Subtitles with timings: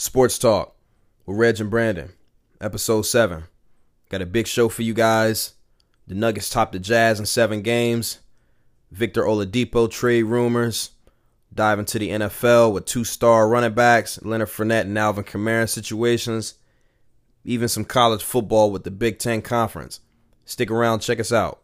[0.00, 0.74] Sports Talk
[1.26, 2.14] with Reg and Brandon,
[2.58, 3.44] episode 7.
[4.08, 5.52] Got a big show for you guys.
[6.06, 8.20] The Nuggets topped the Jazz in seven games.
[8.90, 10.92] Victor Oladipo trade rumors.
[11.52, 16.54] Dive into the NFL with two star running backs, Leonard Fournette and Alvin Kamara situations.
[17.44, 20.00] Even some college football with the Big Ten Conference.
[20.46, 21.60] Stick around, check us out.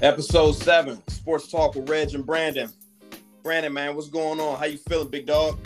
[0.00, 2.70] Episode 7, Sports Talk with Reg and Brandon.
[3.42, 4.56] Brandon, man, what's going on?
[4.56, 5.58] How you feeling, big dog?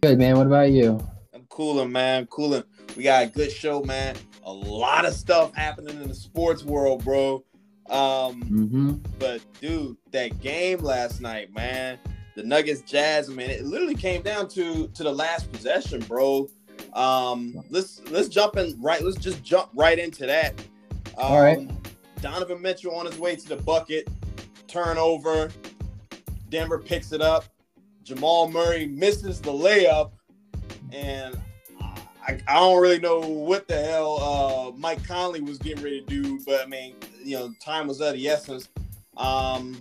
[0.00, 0.36] Good, man.
[0.36, 1.04] What about you?
[1.34, 2.26] I'm cooling, man.
[2.26, 2.62] cooling.
[2.96, 4.14] We got a good show, man.
[4.44, 7.44] A lot of stuff happening in the sports world, bro.
[7.90, 8.92] Um, mm-hmm.
[9.18, 11.98] But, dude, that game last night, man,
[12.36, 16.48] the Nuggets Jazz, man, it literally came down to to the last possession, bro.
[16.92, 19.02] Um, let's let's jump in right.
[19.02, 20.60] Let's just jump right into that.
[21.18, 21.68] Um, All right.
[22.22, 24.08] Donovan Mitchell on his way to the bucket,
[24.68, 25.50] turnover.
[26.48, 27.44] Denver picks it up.
[28.04, 30.12] Jamal Murray misses the layup,
[30.92, 31.38] and
[31.80, 36.06] I, I don't really know what the hell uh, Mike Conley was getting ready to
[36.06, 38.68] do, but I mean, you know, time was of the essence.
[39.16, 39.80] Um,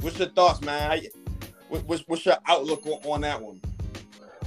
[0.00, 1.00] what's your thoughts, man?
[1.68, 3.60] What's, what's your outlook on that one?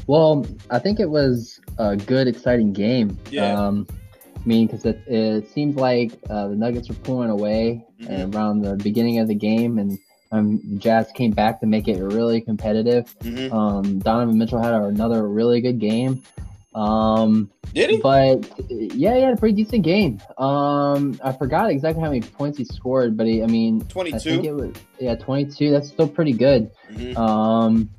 [0.08, 3.18] Well, I think it was a good, exciting game.
[3.30, 3.54] Yeah.
[3.54, 3.88] Um,
[4.50, 8.36] mean, because it, it seems like uh, the Nuggets were pulling away mm-hmm.
[8.36, 9.98] around the beginning of the game, and
[10.32, 13.06] um, the Jazz came back to make it really competitive.
[13.20, 13.54] Mm-hmm.
[13.54, 16.24] Um, Donovan Mitchell had another really good game.
[16.76, 17.98] Um, Did he?
[17.98, 20.22] But yeah, he had a pretty decent game.
[20.38, 24.42] Um, I forgot exactly how many points he scored, but he, I mean, twenty-two.
[24.42, 25.72] I it was yeah, twenty-two.
[25.72, 26.72] That's still pretty good.
[26.92, 27.18] Mm-hmm.
[27.18, 27.90] Um,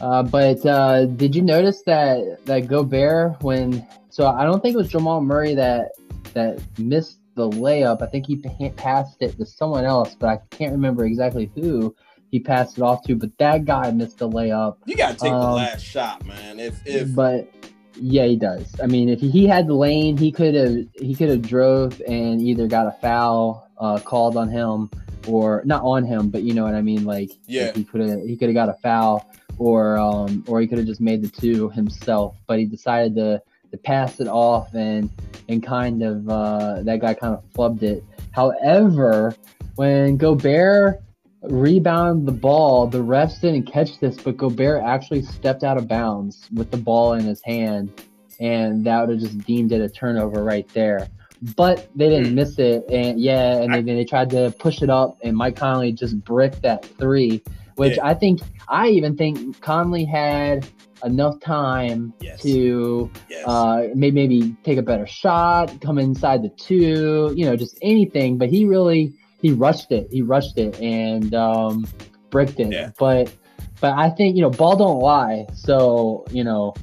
[0.00, 3.86] uh, but uh, did you notice that that Gobert when
[4.18, 5.92] so I don't think it was Jamal Murray that
[6.34, 8.02] that missed the layup.
[8.02, 8.34] I think he
[8.70, 11.94] passed it to someone else, but I can't remember exactly who
[12.32, 13.14] he passed it off to.
[13.14, 14.78] But that guy missed the layup.
[14.86, 16.58] You gotta take um, the last shot, man.
[16.58, 17.48] If if but
[17.94, 18.74] yeah, he does.
[18.82, 22.42] I mean, if he had the lane, he could have he could have drove and
[22.42, 24.90] either got a foul uh, called on him
[25.28, 27.04] or not on him, but you know what I mean.
[27.04, 30.66] Like yeah, he could have he could have got a foul or um or he
[30.66, 33.40] could have just made the two himself, but he decided to
[33.70, 35.10] to pass it off and
[35.48, 38.04] and kind of uh, that guy kind of flubbed it.
[38.32, 39.34] However,
[39.76, 41.00] when Gobert
[41.42, 46.48] rebounded the ball, the refs didn't catch this, but Gobert actually stepped out of bounds
[46.54, 48.02] with the ball in his hand,
[48.40, 51.08] and that would have just deemed it a turnover right there.
[51.54, 52.34] But they didn't hmm.
[52.34, 55.92] miss it, and yeah, and they, they tried to push it up, and Mike Conley
[55.92, 57.42] just bricked that three,
[57.78, 58.06] which yeah.
[58.06, 60.66] I think I even think Conley had
[61.04, 62.42] enough time yes.
[62.42, 63.46] to yes.
[63.46, 68.36] uh, maybe maybe take a better shot, come inside the two, you know, just anything.
[68.36, 70.08] But he really he rushed it.
[70.10, 71.86] He rushed it and um,
[72.30, 72.72] bricked it.
[72.72, 72.90] Yeah.
[72.98, 73.32] But
[73.80, 75.46] but I think you know ball don't lie.
[75.54, 76.74] So you know.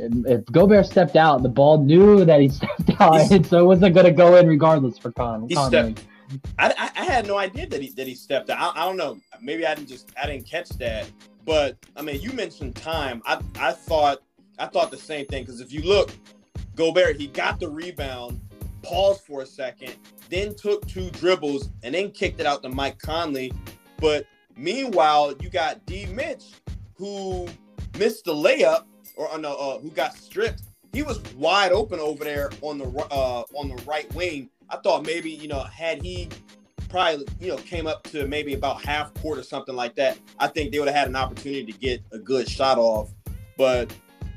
[0.00, 3.94] If Gobert stepped out, the ball knew that he stepped out, and so it wasn't
[3.94, 5.48] going to go in regardless for Con.
[5.48, 6.04] He stepped,
[6.58, 8.76] I, I, had no idea that he that he stepped out.
[8.76, 9.18] I, I, don't know.
[9.40, 11.10] Maybe I didn't just I didn't catch that.
[11.44, 13.22] But I mean, you mentioned time.
[13.24, 14.18] I I thought
[14.58, 16.10] I thought the same thing because if you look,
[16.74, 18.40] Gobert he got the rebound,
[18.82, 19.96] paused for a second,
[20.28, 23.52] then took two dribbles and then kicked it out to Mike Conley.
[23.98, 26.44] But meanwhile, you got D Mitch
[26.94, 27.48] who
[27.98, 28.84] missed the layup
[29.16, 30.62] or uh, no, uh, who got stripped.
[30.92, 34.50] He was wide open over there on the uh, on the right wing.
[34.70, 36.28] I thought maybe you know had he
[36.88, 40.48] probably you know came up to maybe about half court or something like that, I
[40.48, 43.10] think they would have had an opportunity to get a good shot off.
[43.56, 43.92] But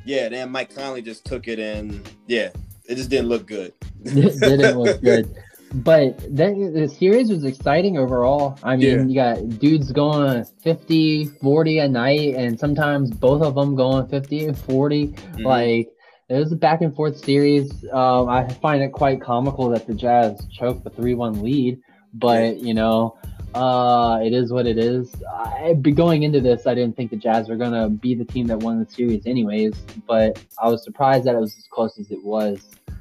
[0.06, 2.50] yeah, then Mike Conley just took it and yeah,
[2.86, 3.74] it just didn't look good.
[4.04, 5.34] it didn't look good.
[5.74, 8.60] But that, the series was exciting overall.
[8.62, 9.38] I mean, yeah.
[9.38, 14.48] you got dudes going 50, 40 a night, and sometimes both of them going 50
[14.48, 15.08] and 40.
[15.08, 15.46] Mm-hmm.
[15.46, 15.90] Like,
[16.32, 17.72] it was a back and forth series.
[17.92, 21.82] Um, I find it quite comical that the Jazz choked the 3 1 lead
[22.14, 23.18] but you know,
[23.54, 25.14] uh, it is what it is.
[25.34, 28.60] I, going into this, I didn't think the Jazz were gonna be the team that
[28.60, 29.74] won the series, anyways.
[30.08, 32.60] But I was surprised that it was as close as it was.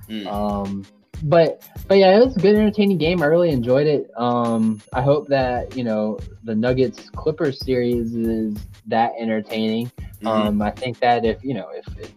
[0.09, 0.27] Mm.
[0.27, 0.87] Um,
[1.25, 3.23] but but yeah, it was a good, entertaining game.
[3.23, 4.11] I really enjoyed it.
[4.17, 8.57] Um, I hope that you know the Nuggets Clippers series is
[8.87, 9.87] that entertaining.
[9.99, 10.27] Mm-hmm.
[10.27, 12.13] Um, I think that if you know if, if, if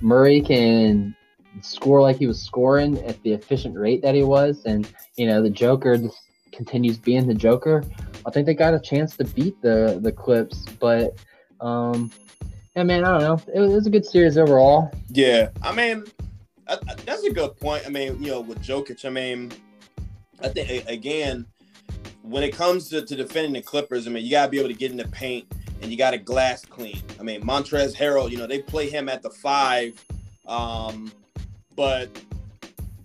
[0.00, 1.14] Murray can
[1.62, 5.42] score like he was scoring at the efficient rate that he was, and you know
[5.42, 6.26] the Joker just
[6.56, 7.84] continues being the Joker,
[8.24, 10.64] I think they got a chance to beat the the Clips.
[10.80, 11.18] But
[11.60, 12.10] um,
[12.74, 13.52] yeah, man, I don't know.
[13.54, 14.90] It was, it was a good series overall.
[15.08, 16.04] Yeah, I mean,
[16.66, 17.84] I, I, that's a good point.
[17.86, 19.52] I mean, you know, with Jokic, I mean,
[20.40, 21.46] I think again,
[22.22, 24.74] when it comes to, to defending the Clippers, I mean, you gotta be able to
[24.74, 25.46] get in the paint
[25.82, 27.02] and you got a glass clean.
[27.18, 30.02] I mean, Montrezl Harrell, you know, they play him at the five,
[30.46, 31.12] um,
[31.74, 32.08] but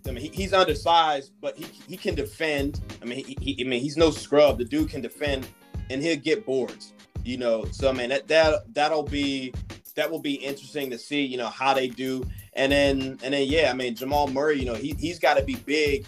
[0.08, 2.82] I mean, he, he's undersized, but he, he can defend.
[3.02, 4.58] I mean, he, he, I mean, he's no scrub.
[4.58, 5.48] The dude can defend,
[5.90, 6.94] and he'll get boards.
[7.24, 9.54] You know, so I mean, that that that'll be
[9.96, 11.24] that will be interesting to see.
[11.24, 14.60] You know how they do, and then and then yeah, I mean, Jamal Murray.
[14.60, 16.06] You know, he he's got to be big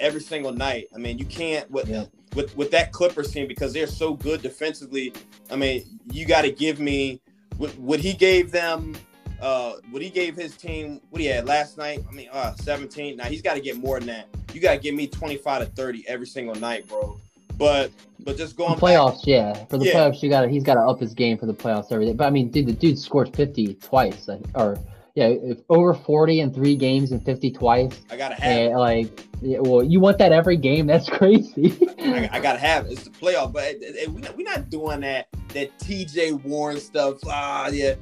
[0.00, 0.88] every single night.
[0.94, 2.06] I mean, you can't with yeah.
[2.34, 5.12] With with that Clippers team because they're so good defensively.
[5.50, 7.20] I mean, you got to give me
[7.56, 8.96] what, what he gave them.
[9.40, 12.04] Uh, what he gave his team, what he had last night.
[12.06, 13.16] I mean, uh, 17.
[13.16, 14.26] Now he's got to get more than that.
[14.52, 17.18] You got to give me 25 to 30 every single night, bro.
[17.56, 17.90] But
[18.20, 19.64] but just going the playoffs, back, yeah.
[19.66, 19.92] For the yeah.
[19.92, 22.12] playoffs, you got he's got to up his game for the playoffs every day.
[22.12, 24.78] But I mean, dude, the dude scored 50 twice, or
[25.14, 25.34] yeah,
[25.68, 28.00] over 40 in three games and 50 twice.
[28.10, 30.86] I gotta have and, like yeah, well, you want that every game.
[30.86, 31.78] That's crazy.
[31.98, 32.92] I, I, gotta have it.
[32.92, 36.78] It's the playoff, but it, it, we're, not, we're not doing that that TJ Warren
[36.78, 37.18] stuff.
[37.26, 37.94] Ah, yeah,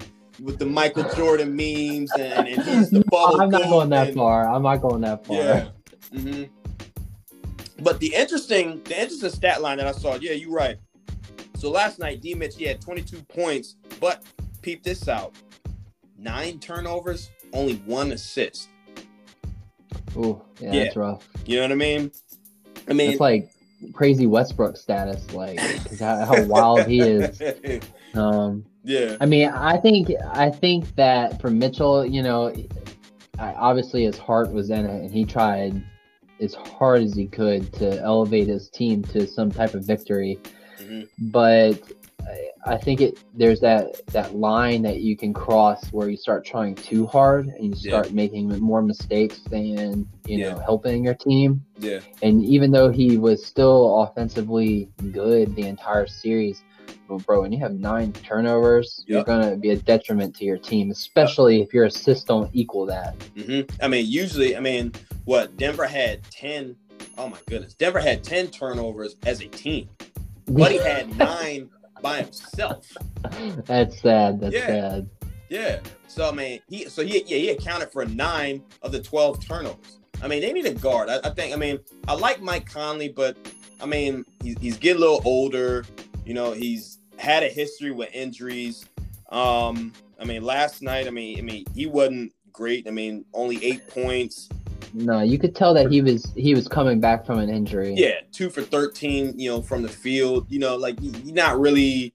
[0.43, 3.41] with the Michael Jordan memes and, and he's the bubble.
[3.41, 4.49] I'm not going that and, far.
[4.49, 5.37] I'm not going that far.
[5.37, 5.69] Yeah.
[6.13, 6.45] Mm-hmm.
[7.83, 10.17] But the interesting, the interesting stat line that I saw.
[10.17, 10.77] Yeah, you're right.
[11.57, 12.35] So last night, D.
[12.35, 14.23] Mitch, he had 22 points, but
[14.63, 15.35] peep this out:
[16.19, 18.69] nine turnovers, only one assist.
[20.17, 21.29] Oh, yeah, yeah, that's rough.
[21.47, 22.13] You know what I mean?
[22.89, 23.51] I mean, it's like
[23.93, 25.59] crazy Westbrook status, like
[25.99, 27.41] how, how wild he is.
[28.15, 29.17] Um, yeah.
[29.21, 32.55] I mean, I think I think that for Mitchell, you know,
[33.39, 35.85] obviously his heart was in it, and he tried
[36.41, 40.39] as hard as he could to elevate his team to some type of victory.
[40.81, 41.03] Mm-hmm.
[41.31, 41.81] But
[42.67, 46.75] I think it there's that that line that you can cross where you start trying
[46.75, 48.15] too hard and you start yeah.
[48.15, 50.53] making more mistakes than you yeah.
[50.53, 51.65] know helping your team.
[51.79, 52.01] Yeah.
[52.23, 56.63] And even though he was still offensively good the entire series,
[57.09, 59.09] well, bro, when you have nine turnovers, yep.
[59.09, 61.69] you're gonna be a detriment to your team, especially yep.
[61.69, 63.19] if your assists don't equal that.
[63.35, 63.83] Mm-hmm.
[63.83, 64.93] I mean, usually, I mean,
[65.25, 66.77] what Denver had ten.
[67.17, 69.89] Oh my goodness, Denver had ten turnovers as a team.
[70.47, 71.71] Buddy had nine
[72.03, 72.87] by himself.
[73.67, 74.41] That's sad.
[74.41, 74.67] That's yeah.
[74.67, 75.11] sad.
[75.49, 75.81] Yeah.
[76.07, 79.99] So I mean, he so he yeah he accounted for nine of the twelve turnovers.
[80.23, 81.09] I mean, they need a guard.
[81.09, 81.55] I, I think.
[81.55, 81.79] I mean,
[82.09, 83.37] I like Mike Conley, but
[83.81, 85.85] I mean, he's he's getting a little older.
[86.25, 88.87] You know, he's had a history with injuries.
[89.31, 92.89] Um, I mean, last night, I mean, I mean, he wasn't great.
[92.89, 94.49] I mean, only eight points.
[94.99, 97.95] No, you could tell that he was he was coming back from an injury.
[97.97, 99.39] Yeah, two for thirteen.
[99.39, 100.47] You know, from the field.
[100.51, 102.13] You know, like you're not really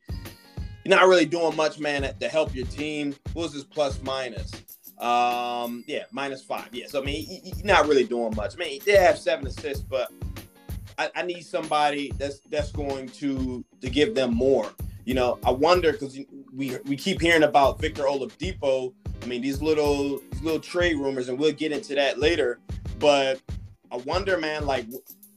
[0.83, 3.15] you're not really doing much, man, to help your team.
[3.33, 4.51] What was his plus minus?
[4.99, 6.69] Um, yeah, minus five.
[6.71, 8.55] Yeah, so I mean, you're not really doing much.
[8.55, 10.11] I mean, they have seven assists, but
[10.97, 14.69] I, I need somebody that's that's going to to give them more.
[15.05, 16.17] You know, I wonder because
[16.55, 21.29] we we keep hearing about Victor Oladipo I mean, these little these little trade rumors,
[21.29, 22.59] and we'll get into that later.
[22.99, 23.41] But
[23.91, 24.85] I wonder, man, like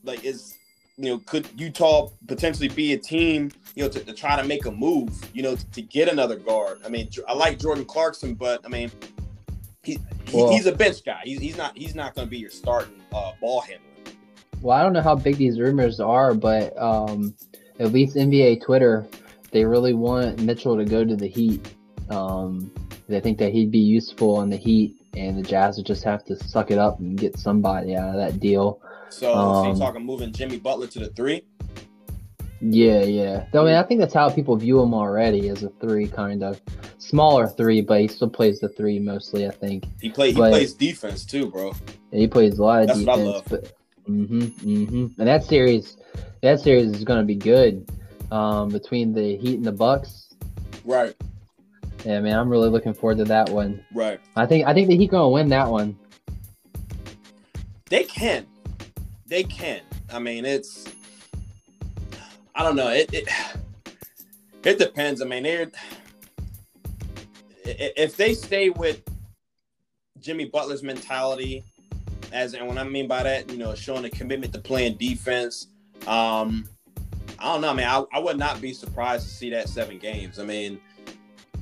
[0.02, 0.56] like is
[0.98, 4.64] you know, could Utah potentially be a team, you know, to, to try to make
[4.64, 6.80] a move, you know, to, to, get another guard?
[6.86, 8.90] I mean, I like Jordan Clarkson, but I mean,
[9.82, 9.98] he,
[10.32, 11.20] well, he's a bench guy.
[11.24, 13.82] He's, he's not he's not going to be your starting uh, ball handler.
[14.62, 17.34] Well, I don't know how big these rumors are, but um,
[17.78, 19.06] at least NBA Twitter,
[19.50, 21.74] they really want Mitchell to go to the Heat.
[22.10, 22.70] Um,
[23.10, 26.24] I think that he'd be useful on the Heat, and the Jazz would just have
[26.24, 28.80] to suck it up and get somebody out of that deal.
[29.08, 31.42] So, um, so you talking moving Jimmy Butler to the three?
[32.60, 33.46] Yeah, yeah.
[33.52, 36.60] I mean, I think that's how people view him already as a three, kind of
[36.98, 39.46] smaller three, but he still plays the three mostly.
[39.46, 41.72] I think he play he but, plays defense too, bro.
[42.10, 43.42] Yeah, he plays a lot of that's defense.
[43.48, 43.72] But,
[44.08, 45.20] mm-hmm, mm-hmm.
[45.20, 45.98] And that series,
[46.42, 47.88] that series is going to be good
[48.30, 50.34] um, between the Heat and the Bucks.
[50.84, 51.14] Right.
[52.04, 53.84] Yeah, man, I'm really looking forward to that one.
[53.92, 54.20] Right.
[54.36, 55.98] I think I think that he's gonna win that one.
[57.88, 58.46] They can.
[59.26, 59.80] They can.
[60.12, 60.86] I mean, it's.
[62.54, 62.88] I don't know.
[62.88, 63.28] It it,
[64.64, 65.20] it depends.
[65.20, 65.44] I mean,
[67.64, 69.02] if they stay with
[70.20, 71.64] Jimmy Butler's mentality,
[72.32, 75.68] as and what I mean by that, you know, showing a commitment to playing defense.
[76.06, 76.68] Um,
[77.38, 77.70] I don't know.
[77.70, 80.38] I mean, I, I would not be surprised to see that seven games.
[80.38, 80.80] I mean,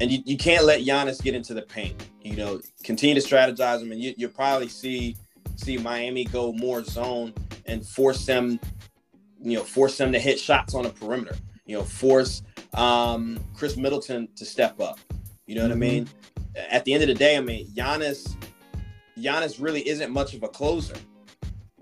[0.00, 2.08] and you, you can't let Giannis get into the paint.
[2.22, 5.16] You know, continue to strategize I and you, you'll probably see
[5.56, 7.32] see Miami go more zone
[7.66, 8.58] and force them,
[9.40, 11.36] you know, force them to hit shots on the perimeter.
[11.66, 12.42] You know, force
[12.74, 14.98] um, Khris Middleton to step up.
[15.46, 15.82] You know what mm-hmm.
[15.82, 16.08] I mean?
[16.70, 18.36] At the end of the day, I mean, Giannis,
[19.18, 20.94] Giannis really isn't much of a closer,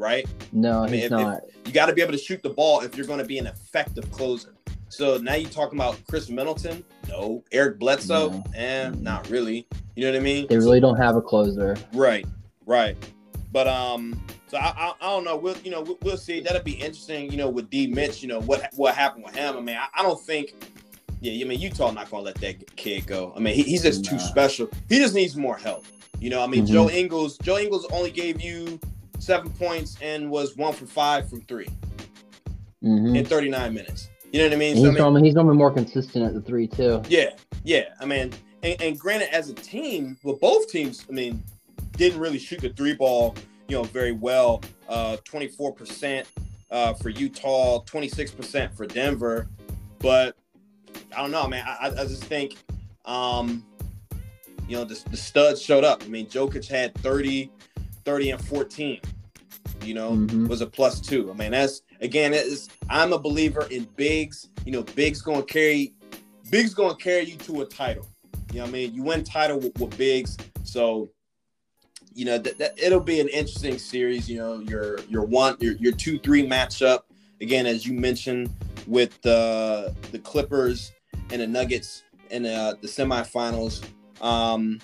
[0.03, 0.27] right?
[0.53, 1.43] No, I mean, he's if, not.
[1.49, 3.39] If, you got to be able to shoot the ball if you're going to be
[3.39, 4.55] an effective closer.
[4.89, 6.85] So now you're talking about Khris Middleton?
[7.09, 7.43] No.
[7.53, 8.31] Eric Bledsoe?
[8.31, 8.45] No.
[8.55, 9.67] Eh, not really.
[9.97, 10.47] You know what I mean?
[10.49, 11.77] They really don't have a closer.
[11.95, 12.27] Right,
[12.67, 12.97] right.
[13.53, 15.37] But um, so I, I, I don't know.
[15.37, 16.41] We'll you know we'll, we'll, see.
[16.41, 17.31] That'll be interesting.
[17.31, 18.23] You know, with D Mitch.
[18.23, 19.57] You know what what happened with him.
[19.57, 20.55] I mean, I, I don't think.
[21.21, 23.33] Yeah, I mean Utah not gonna let that kid go.
[23.37, 24.11] I mean, he, he's just nah.
[24.11, 24.69] too special.
[24.89, 25.87] He just needs more help.
[26.19, 26.73] You know, I mean, mm-hmm.
[26.73, 27.39] Joe Ingles.
[27.39, 28.79] Joe Ingles only gave you
[29.23, 31.67] seven points and was one for five from 3
[32.83, 33.15] mm-hmm.
[33.17, 34.09] in 39 minutes.
[34.33, 34.77] You know what I mean?
[34.77, 37.03] So, he's, I mean he's normally more consistent at the three too.
[37.09, 37.31] Yeah,
[37.65, 37.95] yeah.
[38.01, 41.43] I mean, and, and granted, as a team, well, both teams, I mean,
[41.93, 43.37] didn't really shoot the three ball,
[43.69, 44.63] you know, very well.
[44.89, 46.25] Uh, 24%
[46.71, 49.49] uh, for Utah, 26% for Denver.
[49.99, 50.37] But
[51.15, 51.65] I don't know, man.
[51.67, 52.57] I, I just think,
[53.05, 53.65] um,
[54.67, 56.03] you know, the, the studs showed up.
[56.03, 57.51] I mean, Jokic had 30,
[58.05, 59.01] 30 and 14
[59.85, 60.47] you know, mm-hmm.
[60.47, 61.31] was a plus two.
[61.31, 64.49] I mean, that's again, it's I'm a believer in bigs.
[64.65, 65.95] You know, bigs gonna carry
[66.51, 68.07] bigs gonna carry you to a title.
[68.53, 68.95] You know what I mean?
[68.95, 70.37] You win title with, with bigs.
[70.65, 71.11] So,
[72.15, 74.29] you know, that, that, it'll be an interesting series.
[74.29, 77.01] You know, your your one your your two three matchup
[77.41, 78.55] again, as you mentioned
[78.87, 80.93] with the the Clippers
[81.31, 83.83] and the Nuggets in uh, the semifinals.
[84.21, 84.81] Um,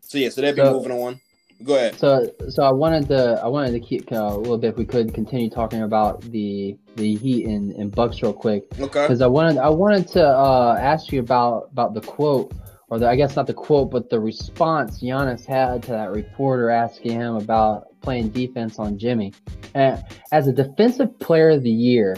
[0.00, 1.20] so yeah, so they'll be so, moving on.
[1.64, 1.98] Go ahead.
[1.98, 4.70] So, so I wanted to, I wanted to keep uh, a little bit.
[4.70, 8.64] If we could continue talking about the the Heat and, and Bucks real quick.
[8.78, 9.02] Okay.
[9.02, 12.52] Because I wanted, I wanted to uh, ask you about about the quote,
[12.88, 16.70] or the, I guess not the quote, but the response Giannis had to that reporter
[16.70, 19.32] asking him about playing defense on Jimmy.
[19.74, 22.16] And as a defensive player of the year,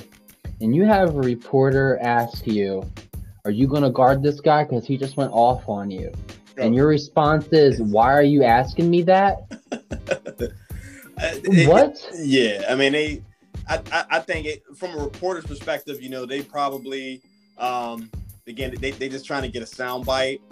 [0.60, 2.82] and you have a reporter ask you,
[3.44, 6.12] "Are you going to guard this guy because he just went off on you?"
[6.56, 9.38] And your response is, "Why are you asking me that?"
[11.66, 12.10] what?
[12.14, 13.22] Yeah, I mean, they.
[13.68, 17.22] I, I, I think it, from a reporter's perspective, you know, they probably,
[17.56, 18.10] um,
[18.46, 20.42] again, they they just trying to get a sound bite.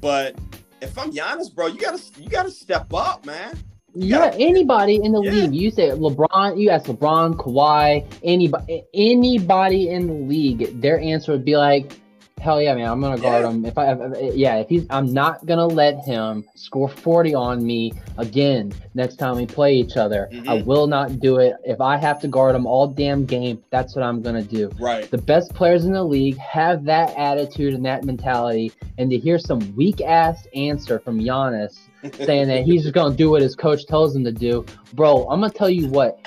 [0.00, 0.36] But
[0.80, 3.56] if I'm Giannis, bro, you gotta you gotta step up, man.
[3.94, 5.32] You yeah, gotta, anybody in the yeah.
[5.32, 5.54] league.
[5.54, 11.44] You say LeBron, you ask LeBron, Kawhi, anybody, anybody in the league, their answer would
[11.44, 12.00] be like,
[12.40, 12.88] Hell yeah, man!
[12.88, 13.50] I'm gonna guard yeah.
[13.50, 13.64] him.
[13.64, 17.92] If I, if, yeah, if he's, I'm not gonna let him score 40 on me
[18.18, 20.28] again next time we play each other.
[20.32, 20.48] Mm-hmm.
[20.48, 21.54] I will not do it.
[21.64, 24.70] If I have to guard him all damn game, that's what I'm gonna do.
[24.80, 25.08] Right.
[25.10, 29.38] The best players in the league have that attitude and that mentality, and to hear
[29.38, 31.78] some weak ass answer from Giannis
[32.24, 35.28] saying that he's just gonna do what his coach tells him to do, bro.
[35.28, 36.18] I'm gonna tell you what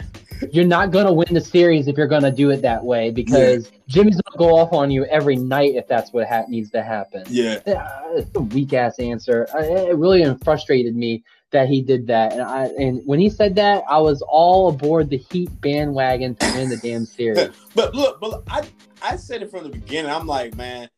[0.51, 3.11] you're not going to win the series if you're going to do it that way
[3.11, 3.77] because yeah.
[3.87, 6.83] Jimmy's going to go off on you every night if that's what ha- needs to
[6.83, 7.23] happen.
[7.27, 7.59] Yeah.
[7.65, 9.47] Uh, it's a weak ass answer.
[9.53, 12.33] Uh, it really frustrated me that he did that.
[12.33, 16.53] And I and when he said that, I was all aboard the Heat bandwagon to
[16.53, 17.49] win the damn series.
[17.73, 18.67] but look, but look, I
[19.01, 20.11] I said it from the beginning.
[20.11, 20.89] I'm like, man,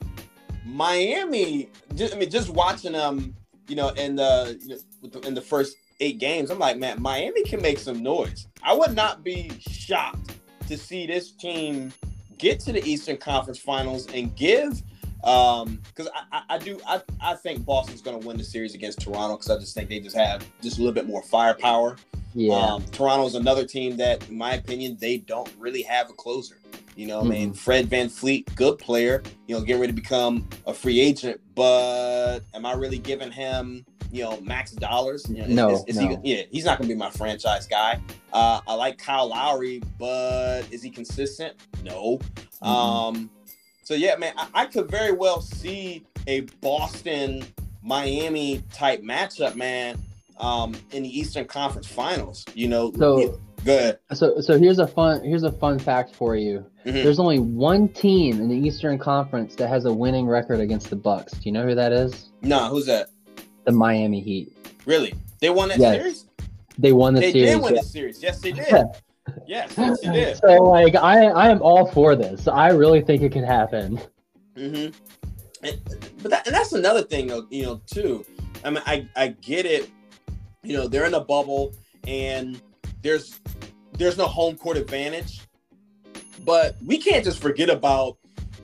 [0.66, 1.70] Miami.
[1.96, 3.36] Just, I mean, just watching them,
[3.68, 4.78] you know, in the, you
[5.10, 8.48] know, in the first eight games, I'm like, man, Miami can make some noise.
[8.64, 10.36] I would not be shocked
[10.68, 11.94] to see this team
[12.38, 14.82] get to the Eastern Conference Finals and give
[15.24, 18.76] um because I, I, I, do I, I think Boston's going to win the series
[18.76, 21.98] against Toronto because I just think they just have just a little bit more firepower.
[22.36, 22.54] Yeah.
[22.54, 26.58] Um, Toronto's another team that, in my opinion, they don't really have a closer.
[26.96, 27.32] You know, mm-hmm.
[27.32, 31.42] I mean, Fred VanVleet, good player, you know, getting ready to become a free agent,
[31.56, 35.26] but am I really giving him you know, max dollars.
[35.30, 36.20] You know, no, is, is no.
[36.24, 38.00] He, yeah, he's not going to be my franchise guy.
[38.34, 41.56] Uh, I like Kyle Lowry, but is he consistent?
[41.84, 42.20] No.
[42.62, 42.66] Mm-hmm.
[42.66, 43.30] Um,
[43.84, 47.46] so yeah, man, I, I, could very well see a Boston
[47.82, 49.98] Miami type matchup, man,
[50.40, 52.44] um, in the Eastern Conference Finals.
[52.54, 54.00] You know, so good.
[54.14, 56.66] So so here's a fun here's a fun fact for you.
[56.86, 57.04] Mm-hmm.
[57.04, 60.96] There's only one team in the Eastern Conference that has a winning record against the
[60.96, 61.34] Bucks.
[61.34, 62.30] Do you know who that is?
[62.42, 63.10] No, nah, who's that?
[63.68, 64.52] The Miami Heat.
[64.86, 65.14] Really?
[65.40, 65.96] They won that yes.
[65.98, 66.26] series?
[66.80, 67.48] They won the they series.
[67.48, 68.24] They did win the series.
[68.24, 68.68] Yes, they did.
[69.48, 70.38] yes, yes, they did.
[70.38, 72.48] So like I I am all for this.
[72.48, 74.00] I really think it could happen.
[74.56, 74.96] Mm-hmm.
[75.64, 75.82] And,
[76.22, 78.26] but that, and that's another thing, you know, too.
[78.64, 79.92] I mean, I I get it.
[80.64, 81.76] You know, they're in a bubble,
[82.08, 82.62] and
[83.02, 83.40] there's
[83.94, 85.42] there's no home court advantage.
[86.46, 88.18] But we can't just forget about,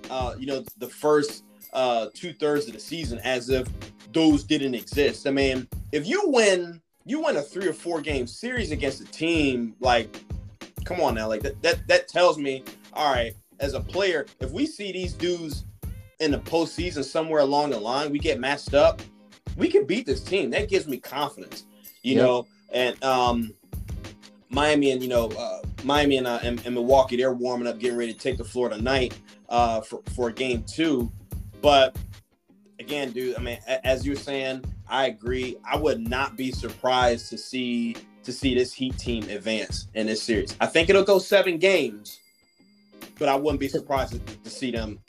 [0.10, 1.44] uh, you know, the first
[1.74, 3.68] uh, two thirds of the season as if
[4.14, 5.28] those didn't exist.
[5.28, 9.06] I mean, if you win, you win a three or four game series against a
[9.06, 10.16] team, like,
[10.86, 14.52] come on now, like that that that tells me, all right, as a player, if
[14.52, 15.66] we see these dudes
[16.20, 19.02] in the postseason somewhere along the line, we get matched up,
[19.58, 20.50] we can beat this team.
[20.52, 21.66] That gives me confidence,
[22.02, 22.24] you yep.
[22.24, 22.48] know.
[22.72, 23.54] And um,
[24.50, 27.98] Miami and you know uh, Miami and, uh, and, and Milwaukee, they're warming up, getting
[27.98, 31.12] ready to take the floor tonight uh, for for game two.
[31.62, 31.96] But
[32.80, 35.58] again, dude, I mean, as you're saying, I agree.
[35.70, 40.22] I would not be surprised to see to see this Heat team advance in this
[40.22, 40.56] series.
[40.62, 42.22] I think it'll go seven games,
[43.20, 45.00] but I wouldn't be surprised to, to see them.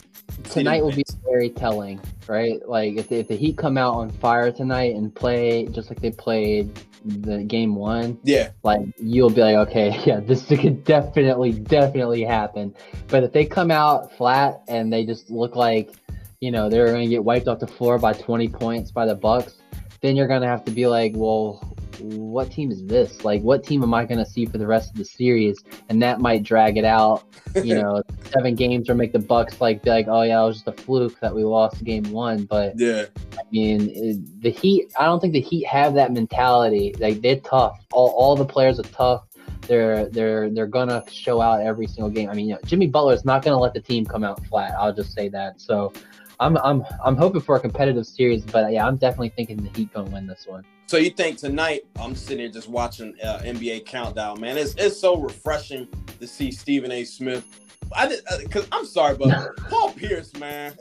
[0.44, 2.66] Tonight will be very telling, right?
[2.68, 6.10] Like if, if the Heat come out on fire tonight and play just like they
[6.10, 12.22] played the game one, yeah, like you'll be like, okay, yeah, this could definitely, definitely
[12.22, 12.74] happen.
[13.08, 15.92] But if they come out flat and they just look like,
[16.40, 19.14] you know, they're going to get wiped off the floor by 20 points by the
[19.14, 19.56] Bucks,
[20.00, 23.24] then you're going to have to be like, well, what team is this?
[23.24, 25.62] Like, what team am I going to see for the rest of the series?
[25.88, 27.24] And that might drag it out,
[27.54, 30.56] you know, seven games or make the Bucks like be like, oh yeah, it was
[30.56, 32.44] just a fluke that we lost game one.
[32.44, 34.92] But yeah, I mean, it, the Heat.
[34.98, 36.94] I don't think the Heat have that mentality.
[36.98, 37.78] Like they're tough.
[37.92, 39.24] All all the players are tough.
[39.62, 42.28] They're they're they're gonna show out every single game.
[42.28, 44.74] I mean, you know, Jimmy Butler is not gonna let the team come out flat.
[44.78, 45.60] I'll just say that.
[45.60, 45.92] So.
[46.40, 49.92] I'm I'm I'm hoping for a competitive series, but yeah, I'm definitely thinking the Heat
[49.92, 50.64] gonna win this one.
[50.86, 51.82] So you think tonight?
[51.98, 54.58] I'm sitting here just watching uh, NBA countdown, man.
[54.58, 55.88] It's it's so refreshing
[56.20, 57.04] to see Stephen A.
[57.04, 57.44] Smith.
[57.92, 60.74] I did because uh, I'm sorry, but Paul Pierce, man.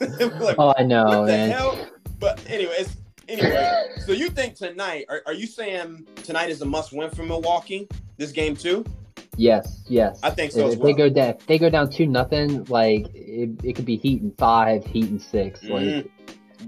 [0.00, 1.50] like, oh, I know, what man.
[1.50, 1.88] hell?
[2.18, 2.96] But anyways,
[3.28, 3.88] anyway.
[4.04, 5.06] so you think tonight?
[5.08, 7.88] Are, are you saying tonight is a must win for Milwaukee?
[8.16, 8.84] This game too?
[9.36, 10.18] Yes, yes.
[10.22, 10.70] I think so.
[10.70, 10.86] If, well.
[10.86, 14.22] they go down, if they go down two nothing, like it, it could be Heat
[14.22, 15.72] and five, Heat and 6 mm-hmm.
[15.72, 16.10] Like,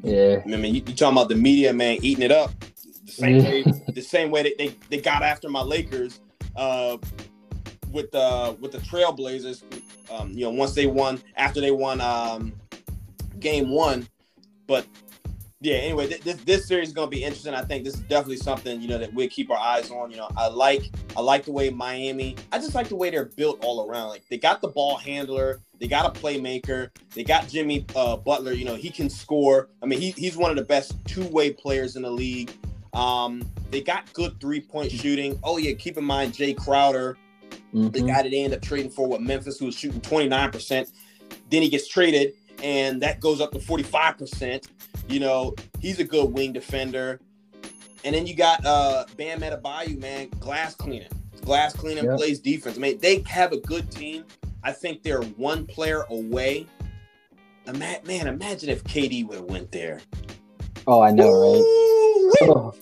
[0.02, 0.42] yeah.
[0.44, 2.52] I mean, you, you talking about the media, man, eating it up
[3.06, 6.20] the same way, the same way that they, they got after my Lakers
[6.56, 6.98] uh,
[7.90, 9.62] with the with the Trailblazers.
[10.10, 12.52] Um, you know, once they won after they won um,
[13.40, 14.08] game one,
[14.66, 14.86] but
[15.60, 15.76] yeah.
[15.76, 17.54] Anyway, th- this this series is gonna be interesting.
[17.54, 20.10] I think this is definitely something you know that we'll keep our eyes on.
[20.10, 22.36] You know, I like I like the way Miami.
[22.52, 24.08] I just like the way they're built all around.
[24.08, 25.60] Like they got the ball handler.
[25.80, 26.90] They got a playmaker.
[27.14, 28.52] They got Jimmy uh, Butler.
[28.52, 29.68] You know, he can score.
[29.82, 32.52] I mean, he, he's one of the best two way players in the league.
[32.94, 35.38] Um, they got good three point shooting.
[35.42, 37.16] Oh yeah, keep in mind Jae Crowder.
[37.74, 37.88] Mm-hmm.
[37.90, 40.90] The guy that they end up trading for with Memphis, who was shooting 29%.
[41.50, 44.66] Then he gets traded, and that goes up to 45%.
[45.08, 47.20] You know, he's a good wing defender.
[48.04, 51.08] And then you got uh Bam Adebayo, man, glass cleaning.
[51.42, 52.16] Glass cleaning yep.
[52.16, 52.76] plays defense.
[52.76, 54.24] I mean, they have a good team.
[54.62, 56.66] I think they're one player away.
[57.66, 60.00] Man, imagine if KD would have went there.
[60.86, 62.48] Oh, I know, right?
[62.48, 62.74] Oh,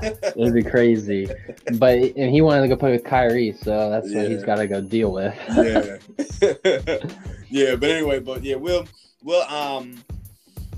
[0.02, 1.28] it'd be crazy.
[1.74, 4.22] But and he wanted to go play with Kyrie, so that's yeah.
[4.22, 5.34] what he's got to go deal with.
[5.48, 5.98] yeah,
[7.48, 7.74] yeah.
[7.74, 8.86] But anyway, but yeah, we'll
[9.24, 10.04] we'll um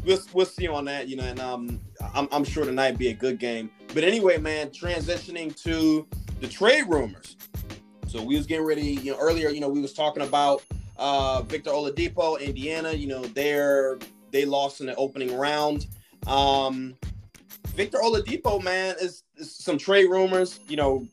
[0.05, 1.81] we'll we'll see on that, you know, and um
[2.15, 3.71] I'm I'm sure tonight be a good game.
[3.95, 6.07] But anyway, man, transitioning to
[6.41, 7.37] the trade rumors.
[8.07, 10.63] So we was getting ready, you know, earlier, you know, we was talking about
[11.01, 12.93] uh, Victor Oladipo, Indiana.
[12.93, 13.99] You know, they're
[14.31, 15.87] they lost in the opening round.
[16.27, 16.97] Um,
[17.69, 20.61] Victor Oladipo, man, is, is, some trade rumors.
[20.69, 21.09] You know,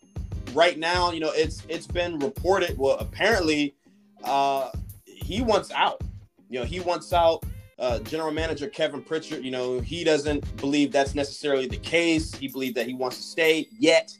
[0.54, 2.78] right now, you know, it's it's been reported.
[2.78, 3.76] Well, apparently,
[4.24, 4.72] uh,
[5.06, 6.02] he wants out.
[6.50, 7.44] You know, he wants out.
[7.80, 12.34] Uh, General Manager Kevin Pritchard, you know, he doesn't believe that's necessarily the case.
[12.34, 13.68] He believed that he wants to stay.
[13.78, 14.18] Yet,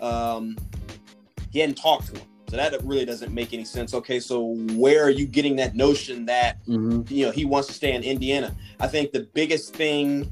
[0.00, 0.56] um,
[1.50, 2.26] he hadn't talked to him.
[2.52, 3.94] So that really doesn't make any sense.
[3.94, 7.02] Okay, so where are you getting that notion that mm-hmm.
[7.08, 8.54] you know he wants to stay in Indiana?
[8.78, 10.30] I think the biggest thing,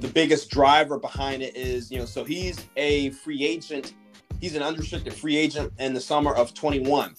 [0.00, 3.94] the biggest driver behind it is you know so he's a free agent.
[4.38, 7.16] He's an unrestricted free agent in the summer of 21.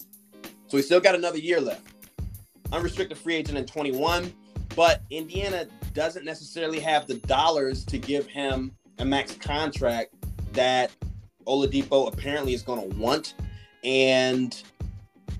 [0.67, 1.87] So he's still got another year left.
[2.71, 4.31] Unrestricted free agent in 21,
[4.77, 10.13] but Indiana doesn't necessarily have the dollars to give him a max contract
[10.53, 10.91] that
[11.47, 13.33] Oladipo apparently is going to want,
[13.83, 14.61] and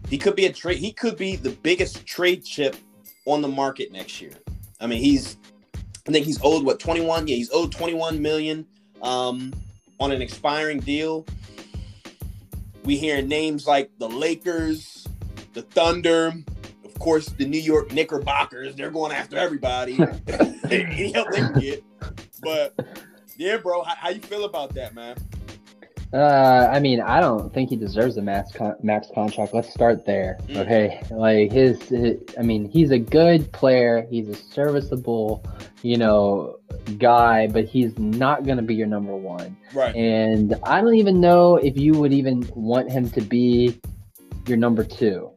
[0.09, 0.79] he could be a trade.
[0.79, 2.77] He could be the biggest trade chip
[3.25, 4.33] on the market next year.
[4.81, 5.37] I mean, he's
[6.07, 7.27] I think he's owed what 21.
[7.27, 8.65] Yeah, he's owed 21 million
[9.03, 9.53] um,
[9.99, 11.27] on an expiring deal.
[12.83, 15.07] We hear names like the Lakers,
[15.53, 16.33] the Thunder,
[16.97, 18.75] of course, the New York Knickerbockers.
[18.75, 19.99] They're going after everybody.
[20.71, 21.83] Any help they can get.
[22.41, 22.73] But
[23.37, 25.15] yeah, bro, how, how you feel about that, man?
[26.11, 29.53] Uh, I mean, I don't think he deserves a max con- max contract.
[29.53, 30.39] Let's start there.
[30.47, 30.57] Mm.
[30.57, 34.07] Okay, like his, his, I mean, he's a good player.
[34.09, 35.45] He's a serviceable,
[35.83, 36.57] you know,
[36.97, 39.55] guy, but he's not going to be your number one.
[39.71, 39.95] Right.
[39.95, 43.79] And I don't even know if you would even want him to be
[44.47, 45.29] your number two.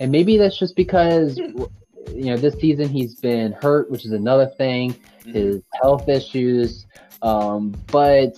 [0.00, 1.76] And maybe that's just because, you
[2.14, 4.92] know, this season he's been hurt, which is another thing.
[4.92, 5.32] Mm-hmm.
[5.32, 6.86] His health issues,
[7.22, 8.34] um, but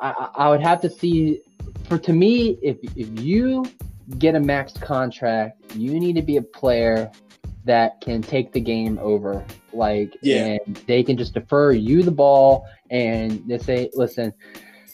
[0.00, 1.40] I, I would have to see
[1.88, 3.64] for to me, if if you
[4.18, 7.10] get a max contract, you need to be a player
[7.64, 9.44] that can take the game over.
[9.72, 10.58] Like, yeah.
[10.66, 14.32] and they can just defer you the ball and they say, listen,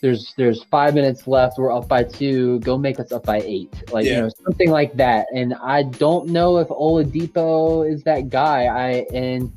[0.05, 1.57] there's there's five minutes left.
[1.57, 2.61] We're up by two.
[2.61, 3.73] Go make us up by eight.
[3.90, 4.17] Like yeah.
[4.17, 5.29] you know something like that.
[5.35, 8.67] And I don't know if Oladipo is that guy.
[8.67, 9.51] I and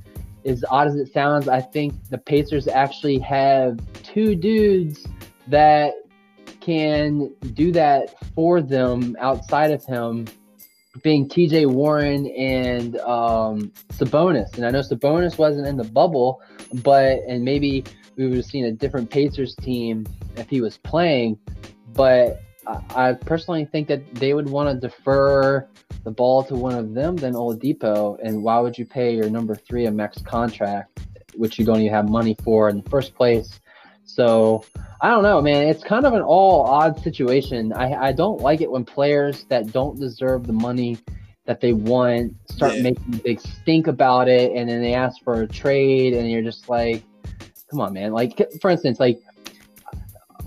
[0.46, 5.06] as odd as it sounds, I think the Pacers actually have two dudes
[5.48, 5.96] that
[6.62, 10.28] can do that for them outside of him
[11.04, 14.56] being TJ Warren and um, Sabonis.
[14.56, 16.42] And I know Sabonis wasn't in the bubble,
[16.74, 17.84] but and maybe
[18.16, 20.06] we would have seen a different Pacers team
[20.36, 21.38] if he was playing.
[21.94, 25.68] But I, I personally think that they would want to defer
[26.04, 28.18] the ball to one of them than Oladipo.
[28.24, 31.00] And why would you pay your number three a max contract,
[31.36, 33.60] which you don't even have money for in the first place?
[34.18, 34.66] So
[35.00, 35.68] I don't know, man.
[35.68, 37.72] It's kind of an all odd situation.
[37.72, 40.98] I, I don't like it when players that don't deserve the money
[41.46, 42.82] that they want start yeah.
[42.82, 46.42] making a big stink about it and then they ask for a trade and you're
[46.42, 47.04] just like,
[47.70, 48.12] come on, man.
[48.12, 49.22] Like, for instance, like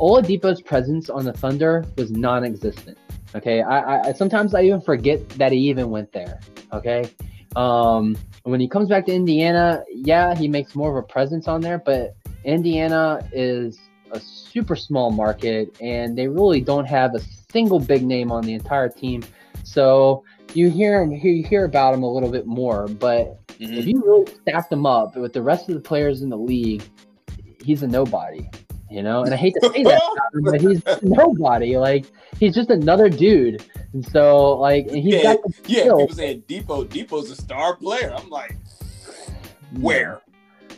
[0.01, 2.99] Oladipo's presence on the Thunder was non-existent.
[3.37, 6.41] Okay, I, I sometimes I even forget that he even went there.
[6.73, 7.09] Okay,
[7.55, 11.61] um, when he comes back to Indiana, yeah, he makes more of a presence on
[11.61, 13.79] there, but Indiana is
[14.13, 18.55] a super small market, and they really don't have a single big name on the
[18.55, 19.23] entire team.
[19.65, 20.25] So
[20.55, 23.75] you hear him, you hear about him a little bit more, but mm-hmm.
[23.75, 26.83] if you really stack them up with the rest of the players in the league,
[27.63, 28.49] he's a nobody,
[28.91, 29.23] you know.
[29.23, 30.03] And I hate to say that,
[30.43, 31.77] but he's nobody.
[31.77, 32.07] Like
[32.39, 33.65] he's just another dude.
[33.93, 35.83] And so like he's yeah, got the yeah.
[35.85, 38.15] People saying Depot, Depot's a star player.
[38.17, 38.57] I'm like,
[39.79, 40.21] where?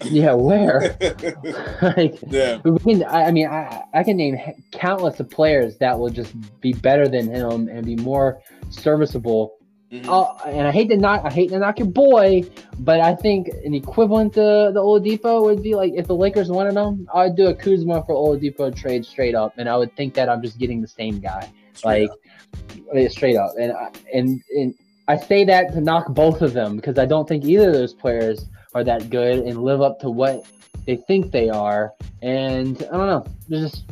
[0.04, 0.96] Yeah, where?
[1.82, 2.58] like, yeah.
[2.58, 4.38] Can, I, I mean, I, I can name
[4.72, 9.54] countless of players that will just be better than him and be more serviceable
[9.92, 10.08] Mm-hmm.
[10.08, 12.44] Uh, and I hate to knock, I hate to knock your boy,
[12.78, 16.74] but I think an equivalent to the Oladipo would be like if the Lakers wanted
[16.74, 20.30] him, I'd do a Kuzma for Oladipo trade straight up, and I would think that
[20.30, 23.12] I'm just getting the same guy, straight like up.
[23.12, 23.52] straight up.
[23.60, 24.74] And I, and and
[25.08, 27.92] I say that to knock both of them because I don't think either of those
[27.92, 30.46] players are that good and live up to what
[30.86, 31.92] they think they are.
[32.22, 33.84] And I don't know, just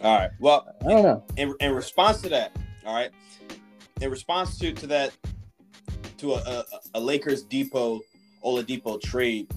[0.00, 0.30] all right.
[0.38, 1.24] Well, I don't know.
[1.36, 3.10] In, in response to that, all right.
[4.00, 5.12] In response to to that
[6.18, 8.00] to a, a, a Lakers Depot
[8.44, 9.50] Oladipo trade.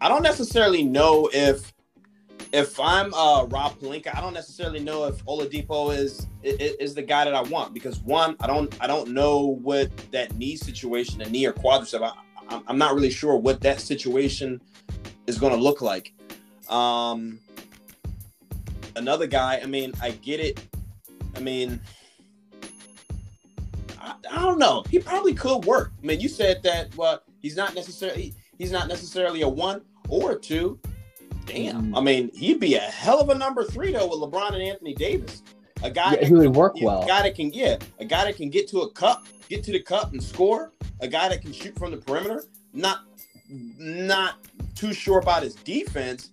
[0.00, 1.72] I don't necessarily know if
[2.52, 7.02] if I'm uh, Rob Pelinka, I don't necessarily know if Oladipo is, is is the
[7.02, 11.18] guy that I want because one, I don't I don't know what that knee situation,
[11.18, 12.02] the knee or quadricep.
[12.02, 12.12] I,
[12.48, 14.60] I'm not really sure what that situation
[15.26, 16.12] is going to look like.
[16.68, 17.40] Um,
[18.96, 20.60] another guy, I mean, I get it.
[21.36, 21.80] I mean,
[24.00, 24.84] I, I, don't know.
[24.90, 25.92] He probably could work.
[26.02, 30.32] I mean, you said that well, he's not necessarily he's not necessarily a one or
[30.32, 30.78] a two.
[31.44, 31.92] Damn.
[31.92, 31.98] Mm.
[31.98, 34.94] I mean, he'd be a hell of a number three though with LeBron and Anthony
[34.94, 35.42] Davis.
[35.82, 37.02] A guy yeah, who would work well.
[37.02, 39.72] A guy that can yeah, a guy that can get to a cup, get to
[39.72, 40.72] the cup and score.
[41.00, 42.44] A guy that can shoot from the perimeter.
[42.72, 43.00] Not
[43.48, 46.30] not too sure about his defense,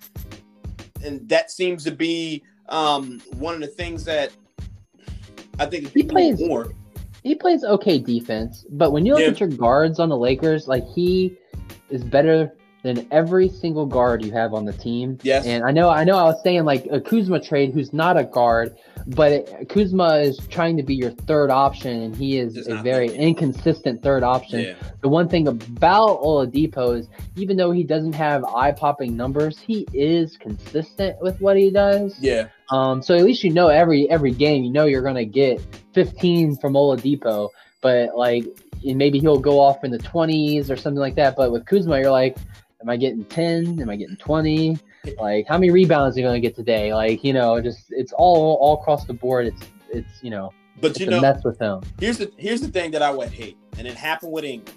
[1.04, 4.32] and that seems to be um, one of the things that
[5.60, 6.74] I think he plays more
[7.24, 9.30] he plays okay defense, but when you look yeah.
[9.30, 11.36] at your guards on the Lakers, like he
[11.90, 15.18] is better than every single guard you have on the team.
[15.24, 15.46] Yes.
[15.46, 18.26] And I know, I know, I was saying like a Kuzma trade, who's not a
[18.26, 18.76] guard,
[19.08, 23.10] but it, Kuzma is trying to be your third option, and he is a very
[23.10, 23.28] thinking.
[23.28, 24.62] inconsistent third option.
[24.62, 24.76] Yeah.
[25.02, 30.38] The one thing about Oladipo is, even though he doesn't have eye-popping numbers, he is
[30.38, 32.16] consistent with what he does.
[32.20, 32.48] Yeah.
[32.70, 33.02] Um.
[33.02, 35.62] So at least you know every every game, you know you're gonna get
[35.94, 37.50] 15 from Oladipo,
[37.82, 38.46] but like
[38.84, 41.36] maybe he'll go off in the 20s or something like that.
[41.36, 42.38] But with Kuzma, you're like,
[42.82, 43.82] am I getting 10?
[43.82, 44.78] Am I getting 20?
[45.20, 46.94] Like, how many rebounds are you going to get today?
[46.94, 49.48] Like, you know, just it's all all across the board.
[49.48, 51.82] It's it's you know, but you know, mess with him.
[52.00, 54.76] Here's the here's the thing that I would hate, and it happened with Ingram.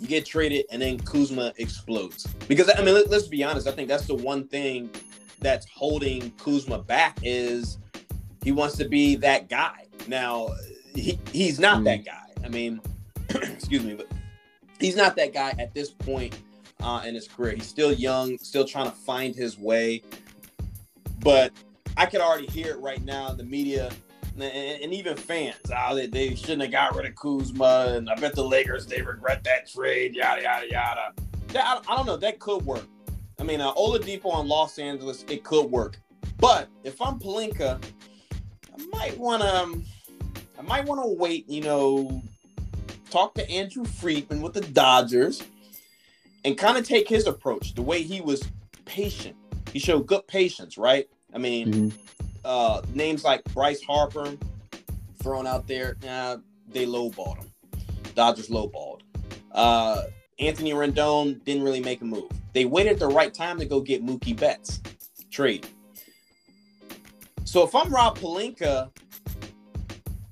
[0.00, 2.26] You get traded, and then Kuzma explodes.
[2.46, 3.66] Because I mean, let, let's be honest.
[3.66, 4.90] I think that's the one thing
[5.40, 7.78] that's holding Kuzma back is
[8.42, 9.86] he wants to be that guy.
[10.06, 10.50] Now,
[10.94, 11.84] he, he's not mm.
[11.84, 12.26] that guy.
[12.44, 12.80] I mean,
[13.28, 14.08] excuse me, but
[14.80, 16.38] he's not that guy at this point
[16.80, 17.54] uh, in his career.
[17.54, 20.02] He's still young, still trying to find his way.
[21.20, 21.52] But
[21.96, 23.32] I could already hear it right now.
[23.32, 23.90] The media
[24.40, 28.14] and, and even fans, oh, they, they shouldn't have got rid of Kuzma, and I
[28.16, 30.14] bet the Lakers they regret that trade.
[30.14, 31.12] Yada yada yada.
[31.48, 32.16] That, I, don't know.
[32.16, 32.84] That could work.
[33.40, 35.98] I mean, uh, Oladipo on Los Angeles, it could work.
[36.38, 37.82] But if I'm Pelinka,
[38.32, 39.56] I might want to.
[39.56, 39.84] Um,
[40.58, 41.48] I might want to wait.
[41.48, 42.22] You know,
[43.10, 45.42] talk to Andrew Friedman with the Dodgers,
[46.44, 47.74] and kind of take his approach.
[47.74, 48.42] The way he was
[48.84, 49.36] patient.
[49.72, 51.08] He showed good patience, right?
[51.34, 51.98] I mean, mm-hmm.
[52.44, 54.36] uh, names like Bryce Harper
[55.22, 57.52] thrown out there, nah, they lowballed him.
[58.14, 59.00] Dodgers lowballed.
[59.52, 60.04] Uh,
[60.38, 62.30] Anthony Rendon didn't really make a move.
[62.52, 64.80] They waited the right time to go get Mookie Betts
[65.30, 65.66] trade.
[67.44, 68.90] So if I'm Rob Pelinka,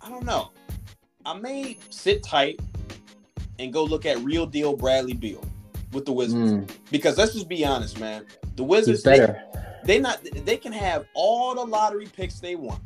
[0.00, 0.50] I don't know.
[1.24, 2.60] I may sit tight
[3.58, 5.44] and go look at real deal Bradley Beal
[5.92, 6.52] with the Wizards.
[6.52, 6.70] Mm.
[6.90, 8.26] Because let's just be honest, man.
[8.56, 9.26] The Wizards they,
[9.84, 12.80] they not they can have all the lottery picks they want.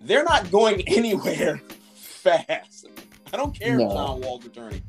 [0.00, 1.60] They're not going anywhere
[1.94, 2.86] fast.
[3.32, 3.86] I don't care no.
[3.86, 4.82] if John Wall's returning.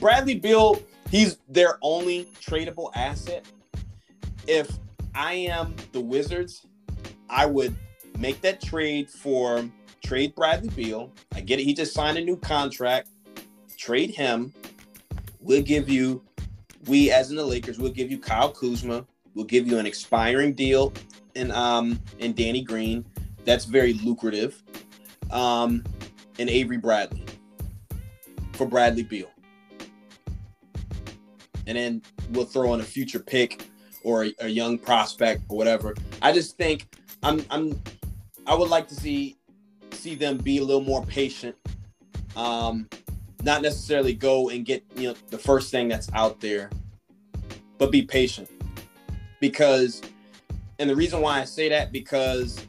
[0.00, 3.44] Bradley Beal, he's their only tradable asset.
[4.46, 4.70] If
[5.14, 6.66] I am the Wizards,
[7.28, 7.76] I would
[8.18, 9.68] make that trade for
[10.02, 11.12] trade Bradley Beal.
[11.34, 11.64] I get it.
[11.64, 13.08] He just signed a new contract.
[13.76, 14.52] Trade him.
[15.40, 16.22] We'll give you,
[16.86, 19.06] we as in the Lakers, we'll give you Kyle Kuzma.
[19.34, 20.92] We'll give you an expiring deal
[21.36, 23.04] and um in Danny Green.
[23.44, 24.62] That's very lucrative.
[25.30, 25.84] Um,
[26.38, 27.24] and Avery Bradley
[28.52, 29.30] for Bradley Beal.
[31.66, 33.64] And then we'll throw in a future pick
[34.02, 35.94] or a, a young prospect or whatever.
[36.20, 37.80] I just think I'm I'm
[38.46, 39.36] I would like to see
[39.92, 41.56] see them be a little more patient.
[42.36, 42.88] Um,
[43.42, 46.70] not necessarily go and get you know the first thing that's out there,
[47.78, 48.48] but be patient.
[49.40, 50.02] Because
[50.78, 52.66] and the reason why I say that because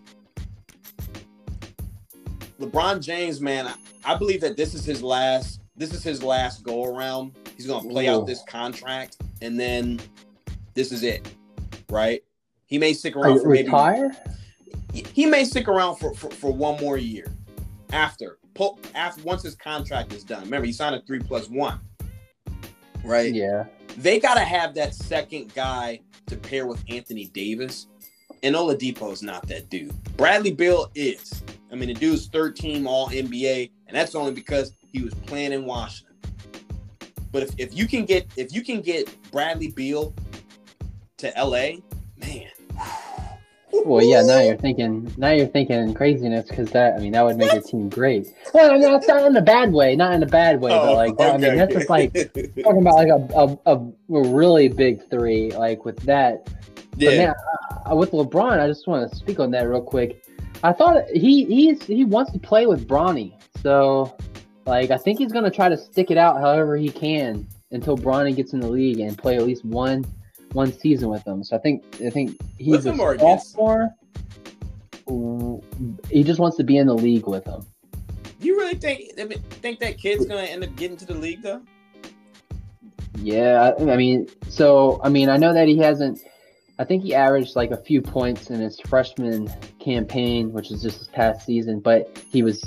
[2.60, 6.64] LeBron James, man, I, I believe that this is his last this is his last
[6.64, 7.34] go around.
[7.56, 8.12] He's gonna play Ooh.
[8.12, 10.00] out this contract and then
[10.74, 11.28] this is it.
[11.90, 12.24] Right?
[12.68, 14.12] He may stick around for retire.
[14.94, 17.28] Maybe, he may stick around for, for, for one more year
[17.92, 18.38] after
[18.96, 20.44] after once his contract is done.
[20.44, 21.80] Remember, he signed a three plus one,
[23.04, 23.34] right?
[23.34, 23.66] Yeah.
[23.98, 27.88] They got to have that second guy to pair with Anthony Davis,
[28.44, 29.92] and Oladipo is not that dude.
[30.18, 31.44] Bradley Beal is.
[31.72, 35.54] I mean, the dude's third team All NBA, and that's only because he was playing
[35.54, 36.16] in Washington.
[37.32, 40.14] But if, if you can get if you can get Bradley Beal
[41.18, 41.80] to LA,
[42.18, 42.50] man,
[43.86, 44.22] well, yeah.
[44.22, 45.14] Now you're thinking.
[45.18, 46.96] Now you're thinking craziness because that.
[46.96, 48.28] I mean, that would make your team great.
[48.54, 49.96] Well, I'm not, not in a bad way.
[49.96, 51.36] Not in a bad way, oh, but like that.
[51.36, 51.48] Okay.
[51.48, 55.52] I mean, that's just like talking about like a, a, a really big three.
[55.52, 56.50] Like with that.
[56.98, 57.34] Yeah.
[57.86, 60.26] But man, with LeBron, I just want to speak on that real quick.
[60.64, 64.16] I thought he he's he wants to play with Bronny, so
[64.66, 68.36] like I think he's gonna try to stick it out however he can until Bronny
[68.36, 70.06] gets in the league and play at least one
[70.54, 71.44] one season with them.
[71.44, 73.90] So I think I think he's a sophomore.
[76.10, 77.66] He just wants to be in the league with them.
[78.40, 81.62] You really think think that kid's gonna end up getting to the league though?
[83.18, 86.20] Yeah, I mean, so I mean, I know that he hasn't.
[86.80, 91.00] I think he averaged like a few points in his freshman campaign, which is just
[91.00, 91.80] his past season.
[91.80, 92.64] But he was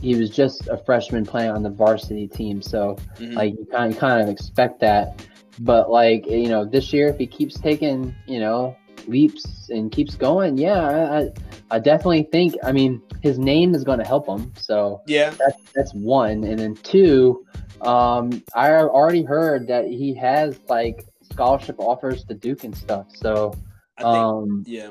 [0.00, 3.34] he was just a freshman playing on the varsity team, so mm-hmm.
[3.34, 5.26] like you kind of, kind of expect that.
[5.58, 10.14] But like you know, this year if he keeps taking you know leaps and keeps
[10.14, 11.30] going, yeah, I,
[11.70, 12.54] I definitely think.
[12.62, 14.52] I mean, his name is going to help him.
[14.56, 17.44] So yeah, that's that's one, and then two.
[17.80, 23.06] Um, I already heard that he has like scholarship offers to Duke and stuff.
[23.14, 23.54] So
[24.02, 24.90] um, think, yeah,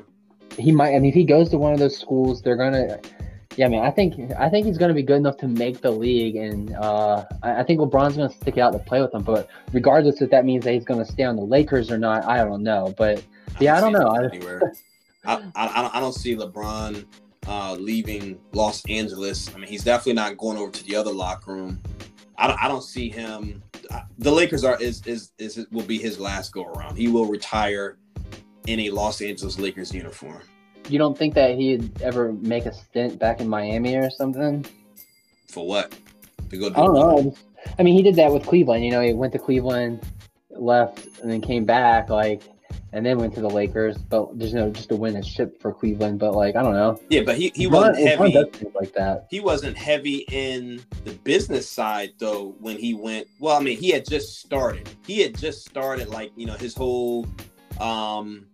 [0.58, 0.96] he might.
[0.96, 3.00] I mean, if he goes to one of those schools, they're gonna
[3.62, 5.92] yeah, man, I think I think he's going to be good enough to make the
[5.92, 9.14] league, and uh, I, I, think LeBron's going to stick it out to play with
[9.14, 9.22] him.
[9.22, 12.26] But regardless if that means that he's going to stay on the Lakers or not,
[12.26, 12.92] I don't know.
[12.98, 13.24] But
[13.60, 14.16] yeah, I don't, know.
[14.16, 14.74] Anywhere.
[15.26, 17.06] I, I, I don't see LeBron
[17.46, 19.54] uh, leaving Los Angeles.
[19.54, 21.80] I mean, he's definitely not going over to the other locker room.
[22.40, 23.62] I don't, I don't see him.
[24.18, 26.98] The Lakers are is, is is will be his last go around.
[26.98, 28.00] He will retire
[28.66, 30.42] in a Los Angeles Lakers uniform
[30.92, 34.66] you don't think that he'd ever make a stint back in Miami or something?
[35.48, 35.94] For what?
[36.50, 36.70] To go?
[36.70, 37.36] Do I don't know.
[37.78, 38.84] I mean, he did that with Cleveland.
[38.84, 40.02] You know, he went to Cleveland,
[40.50, 42.10] left, and then came back.
[42.10, 42.44] Like,
[42.94, 43.98] and then went to the Lakers.
[43.98, 46.20] But there's no just to win a ship for Cleveland.
[46.20, 47.00] But like, I don't know.
[47.10, 48.34] Yeah, but he, he wasn't heavy
[48.74, 49.28] like that.
[49.30, 52.56] He wasn't heavy in the business side though.
[52.60, 54.90] When he went, well, I mean, he had just started.
[55.06, 57.28] He had just started like you know his whole
[57.80, 58.46] um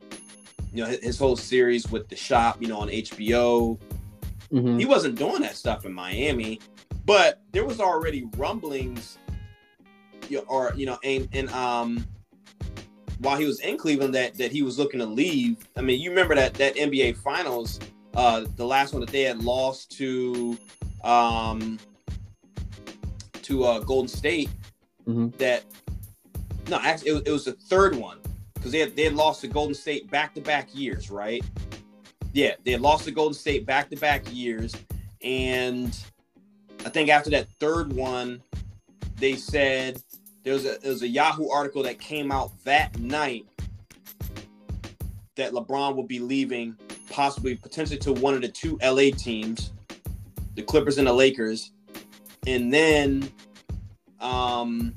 [0.73, 3.77] you know his whole series with the shop you know on hbo
[4.51, 4.77] mm-hmm.
[4.77, 6.59] he wasn't doing that stuff in miami
[7.05, 9.17] but there was already rumblings
[10.47, 12.05] or you know and, in um
[13.19, 15.57] while he was in Cleveland that that he was looking to leave.
[15.75, 17.79] I mean, you remember that that NBA Finals,
[18.15, 20.57] uh, the last one that they had lost to
[21.03, 21.79] um,
[23.41, 24.49] to uh, Golden State.
[25.07, 25.29] Mm-hmm.
[25.37, 25.63] That
[26.69, 28.19] no, actually, it, it was the third one
[28.57, 31.43] because they had they had lost to Golden State back to back years, right?
[32.33, 34.75] Yeah, they had lost to Golden State back to back years,
[35.21, 35.97] and
[36.85, 38.41] I think after that third one,
[39.17, 40.01] they said
[40.43, 43.45] there was a there was a Yahoo article that came out that night
[45.35, 46.75] that LeBron would be leaving,
[47.09, 49.71] possibly potentially to one of the two LA teams,
[50.55, 51.71] the Clippers and the Lakers,
[52.45, 53.31] and then
[54.19, 54.95] um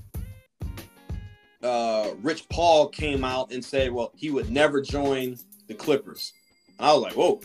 [1.62, 6.32] uh Rich Paul came out and said, well, he would never join the Clippers.
[6.78, 7.40] And I was like, whoa.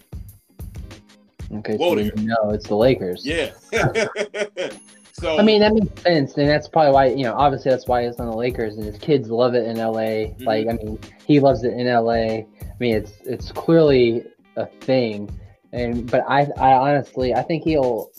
[1.51, 3.25] Okay, Whoa so no, it's the Lakers.
[3.25, 3.51] Yeah.
[5.13, 7.35] so I mean that makes sense, and that's probably why you know.
[7.35, 10.31] Obviously, that's why it's on the Lakers, and his kids love it in LA.
[10.31, 10.43] Mm-hmm.
[10.43, 12.11] Like, I mean, he loves it in LA.
[12.11, 12.47] I
[12.79, 14.23] mean, it's it's clearly
[14.55, 15.29] a thing,
[15.71, 18.09] and but I I honestly I think he'll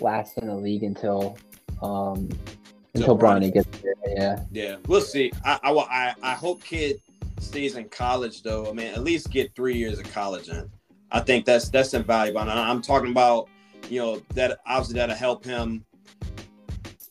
[0.00, 1.36] last in the league until
[1.82, 2.28] um
[3.00, 3.94] until Bronny gets there.
[4.06, 4.40] Yeah.
[4.50, 5.32] Yeah, we'll see.
[5.44, 7.00] I I I, I hope kid
[7.40, 8.68] stays in college though.
[8.68, 10.68] I mean, at least get three years of college in.
[11.10, 12.40] I think that's that's invaluable.
[12.40, 13.48] And I'm talking about,
[13.88, 15.84] you know, that obviously that'll help him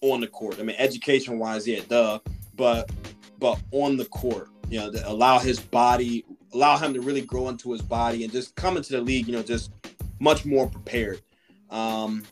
[0.02, 0.60] on the court.
[0.60, 2.19] I mean, education wise, yeah, duh,
[2.56, 2.91] but
[3.39, 7.71] but on the court, you know, allow his body, allow him to really grow into
[7.71, 9.71] his body and just come into the league, you know, just
[10.19, 11.21] much more prepared.
[11.69, 12.23] Um,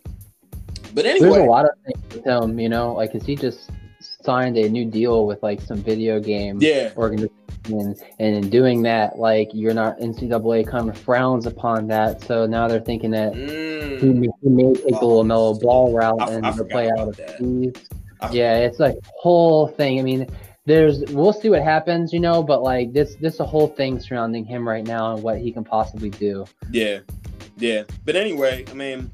[0.95, 3.69] but anyway, there's a lot of things with him, you know, like, cause he just
[3.99, 6.91] signed a new deal with like some video game yeah.
[6.97, 7.31] organization
[7.67, 12.21] and, and in doing that, like you're not NCAA kind of frowns upon that.
[12.21, 13.99] So now they're thinking that mm.
[13.99, 17.19] he, may, he, may take oh, LaMelo Ball route I, and I play out of
[17.36, 17.73] Steve.
[18.31, 19.99] Yeah, it's like whole thing.
[19.99, 20.27] I mean,
[20.65, 24.45] there's we'll see what happens, you know, but like this this a whole thing surrounding
[24.45, 26.45] him right now and what he can possibly do.
[26.71, 26.99] Yeah,
[27.58, 27.84] yeah.
[28.03, 29.12] But anyway, I mean,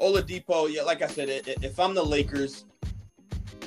[0.00, 0.70] Oladipo.
[0.70, 2.64] Yeah, like I said, if I'm the Lakers,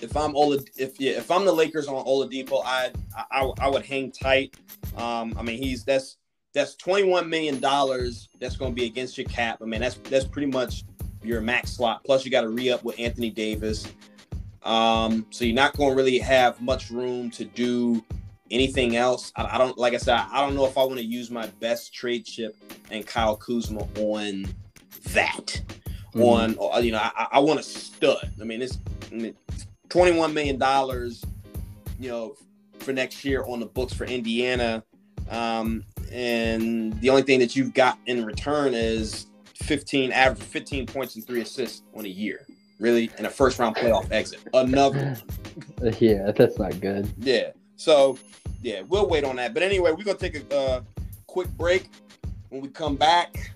[0.01, 2.91] if I'm Ola, if yeah, if I'm the Lakers on Oladipo, I
[3.31, 4.55] I, I would hang tight.
[4.95, 6.17] Um, I mean, he's that's
[6.53, 9.59] that's 21 million dollars that's going to be against your cap.
[9.61, 10.83] I mean, that's that's pretty much
[11.23, 12.03] your max slot.
[12.03, 13.87] Plus, you got to re up with Anthony Davis.
[14.63, 18.03] Um, so you're not going to really have much room to do
[18.51, 19.31] anything else.
[19.35, 20.15] I, I don't like I said.
[20.31, 22.55] I don't know if I want to use my best trade chip
[22.91, 24.45] and Kyle Kuzma on
[25.11, 25.61] that.
[26.17, 26.59] Mm-hmm.
[26.59, 28.31] On you know, I, I want a stud.
[28.39, 28.79] I mean, it's
[29.11, 29.35] I mean,
[29.89, 30.57] $21 million,
[31.99, 32.35] you know,
[32.79, 34.83] for next year on the books for Indiana.
[35.29, 41.15] Um, and the only thing that you've got in return is 15 average 15 points
[41.15, 42.45] and three assists on a year.
[42.79, 44.39] Really, in a first round playoff exit.
[44.53, 45.17] Another.
[45.99, 47.11] Yeah, that's not good.
[47.17, 47.49] Yeah.
[47.77, 48.19] So,
[48.61, 49.55] yeah, we'll wait on that.
[49.55, 50.81] But anyway, we're gonna take a uh,
[51.25, 51.89] quick break.
[52.49, 53.53] When we come back,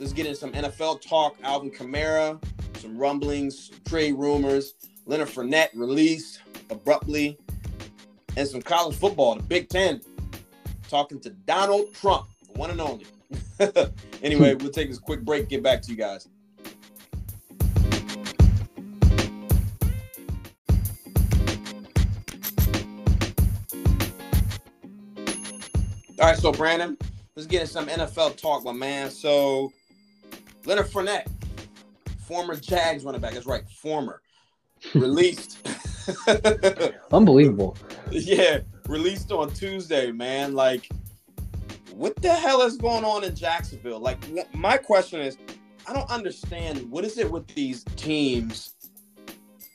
[0.00, 1.36] let's get in some NFL talk.
[1.44, 2.42] Alvin Kamara,
[2.78, 4.74] some rumblings, trade rumors.
[5.06, 7.38] Leonard Fournette released abruptly,
[8.36, 10.00] and some college football, the Big Ten,
[10.88, 13.06] talking to Donald Trump, the one and only.
[14.22, 16.28] anyway, we'll take this quick break, get back to you guys.
[26.18, 26.96] All right, so Brandon,
[27.34, 29.10] let's get into some NFL talk, my man.
[29.10, 29.72] So,
[30.64, 31.26] Leonard Fournette,
[32.26, 34.20] former Jags running back, that's right, former
[34.94, 35.58] released.
[37.12, 37.76] Unbelievable.
[38.10, 40.54] Yeah, released on Tuesday, man.
[40.54, 40.88] Like,
[41.92, 44.00] what the hell is going on in Jacksonville?
[44.00, 44.18] Like,
[44.54, 45.38] my question is,
[45.86, 46.90] I don't understand.
[46.90, 48.74] What is it with these teams?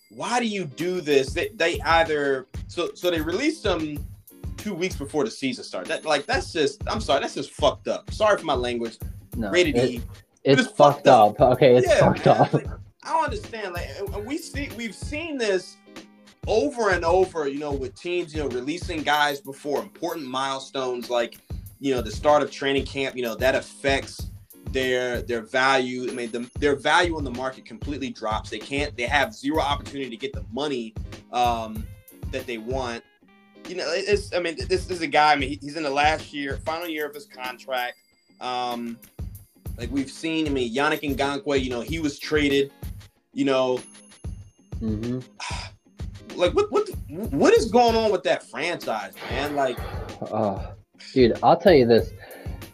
[0.10, 1.34] Why do you do this?
[1.34, 3.98] They, they either so so they released them
[4.58, 5.90] two weeks before the season started.
[5.90, 8.12] That like that's just I'm sorry, that's just fucked up.
[8.12, 8.98] Sorry for my language.
[9.36, 10.02] No, Rated it, E.
[10.46, 11.42] It's, it's fucked, up.
[11.42, 11.54] up.
[11.54, 12.38] Okay, it's yeah, fucked man.
[12.38, 12.54] up.
[12.54, 12.68] Like,
[13.04, 13.74] I don't understand.
[13.74, 15.78] Like we see, we've seen this
[16.48, 17.48] over and over.
[17.48, 21.38] You know, with teams, you know, releasing guys before important milestones, like
[21.80, 23.16] you know the start of training camp.
[23.16, 24.30] You know that affects
[24.72, 26.10] their their value.
[26.10, 28.52] I mean, the, their value in the market completely drops.
[28.52, 28.96] They can't.
[28.96, 30.94] They have zero opportunity to get the money
[31.32, 31.88] um,
[32.32, 33.04] that they want.
[33.68, 34.32] You know, it's.
[34.34, 35.32] I mean, this, is a guy.
[35.34, 37.98] I mean, he's in the last year, final year of his contract.
[38.42, 39.00] Um,
[39.78, 40.48] like we've seen.
[40.48, 41.62] I mean, Yannick Ngakoue.
[41.62, 42.72] You know, he was traded
[43.36, 43.80] you know,
[44.82, 45.20] mm-hmm.
[46.36, 49.56] like what what what is going on with that franchise, man?
[49.56, 49.78] Like,
[50.32, 50.72] uh,
[51.14, 52.12] dude, I'll tell you this: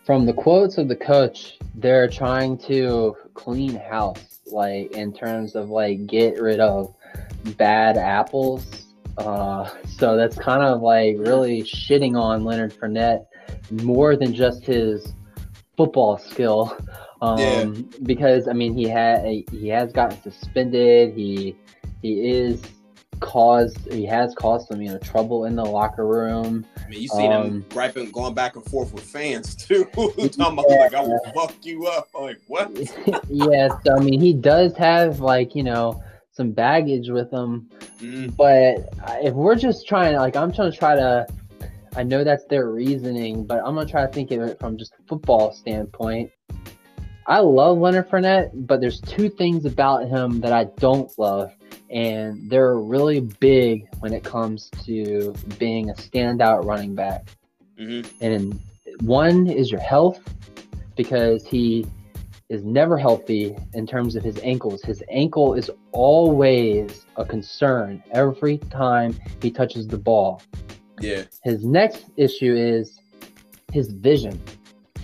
[0.05, 5.69] from the quotes of the coach, they're trying to clean house, like in terms of
[5.69, 6.95] like get rid of
[7.57, 8.85] bad apples
[9.17, 13.25] Uh, so that's kind of like really shitting on Leonard Fournette
[13.83, 15.13] more than just his
[15.85, 16.77] football skill.
[17.21, 17.65] Um, yeah.
[18.03, 21.13] because I mean he had he has gotten suspended.
[21.15, 21.55] He
[22.01, 22.61] he is
[23.19, 26.65] caused he has caused some you know trouble in the locker room.
[26.83, 29.85] I mean, you seen um, him griping, going back and forth with fans too.
[29.93, 30.47] Talking yeah.
[30.47, 32.09] about like I will fuck you up.
[32.19, 32.71] Like what?
[33.29, 37.69] yeah, so I mean he does have like you know some baggage with him,
[37.99, 38.35] mm.
[38.35, 38.89] but
[39.23, 41.27] if we're just trying like I'm trying to try to.
[41.95, 44.93] I know that's their reasoning, but I'm gonna try to think of it from just
[44.99, 46.31] a football standpoint.
[47.27, 51.51] I love Leonard Fournette, but there's two things about him that I don't love,
[51.89, 57.27] and they're really big when it comes to being a standout running back.
[57.79, 58.23] Mm-hmm.
[58.23, 58.59] And
[59.01, 60.19] one is your health,
[60.95, 61.85] because he
[62.49, 64.81] is never healthy in terms of his ankles.
[64.81, 70.41] His ankle is always a concern every time he touches the ball.
[71.01, 71.23] Yeah.
[71.43, 72.99] His next issue is
[73.71, 74.39] his vision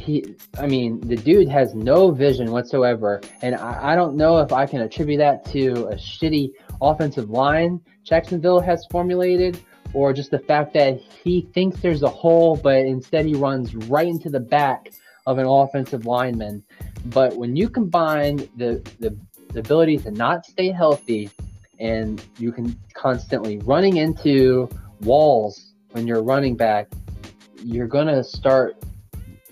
[0.07, 4.53] he i mean the dude has no vision whatsoever and I, I, don't know if
[4.53, 9.59] i can attribute that to a shitty offensive line jacksonville has formulated
[9.93, 14.07] or just the fact that he thinks there's a hole but instead he runs right
[14.07, 14.91] into the back
[15.25, 16.63] of an offensive lineman
[17.07, 19.15] but when you combine the the,
[19.49, 21.29] the ability to not stay healthy
[21.79, 24.69] and you can constantly running into
[25.01, 25.66] walls
[25.97, 26.87] when you're running back
[27.63, 28.77] you're going to start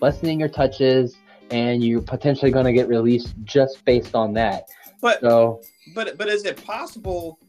[0.01, 1.17] lessening your touches,
[1.51, 4.67] and you're potentially going to get released just based on that.
[5.01, 5.61] But so,
[5.93, 7.39] but but is it possible?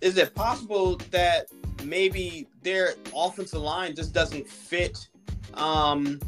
[0.00, 1.46] Is it possible that
[1.84, 5.08] maybe their offensive line just doesn't fit
[5.54, 6.20] um,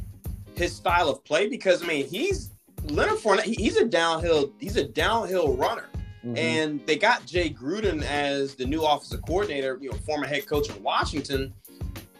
[0.54, 1.48] his style of play?
[1.48, 2.50] Because I mean, he's
[2.84, 3.44] Leonard Fournette.
[3.44, 4.52] He's a downhill.
[4.58, 5.89] He's a downhill runner.
[6.24, 6.36] Mm-hmm.
[6.36, 10.68] And they got Jay Gruden as the new offensive coordinator, you know, former head coach
[10.68, 11.54] in Washington.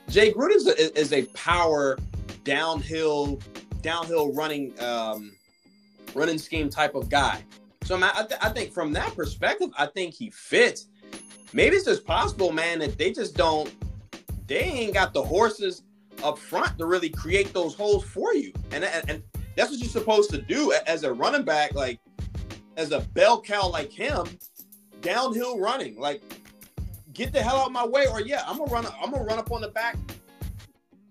[0.08, 1.98] Jay Gruden is a, is a power
[2.44, 3.40] downhill
[3.82, 5.32] downhill running um,
[6.14, 7.44] running scheme type of guy.
[7.84, 10.86] So I, th- I think from that perspective, I think he fits.
[11.52, 13.74] Maybe it's just possible, man, that they just don't.
[14.46, 15.82] They ain't got the horses
[16.22, 19.22] up front to really create those holes for you, and and, and
[19.56, 21.98] that's what you're supposed to do as a running back, like
[22.80, 24.26] as a bell cow like him,
[25.02, 26.22] downhill running, like
[27.12, 28.86] get the hell out of my way, or yeah, I'm gonna run.
[29.00, 29.96] I'm gonna run up on the back,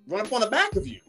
[0.07, 0.99] run up on the back of you.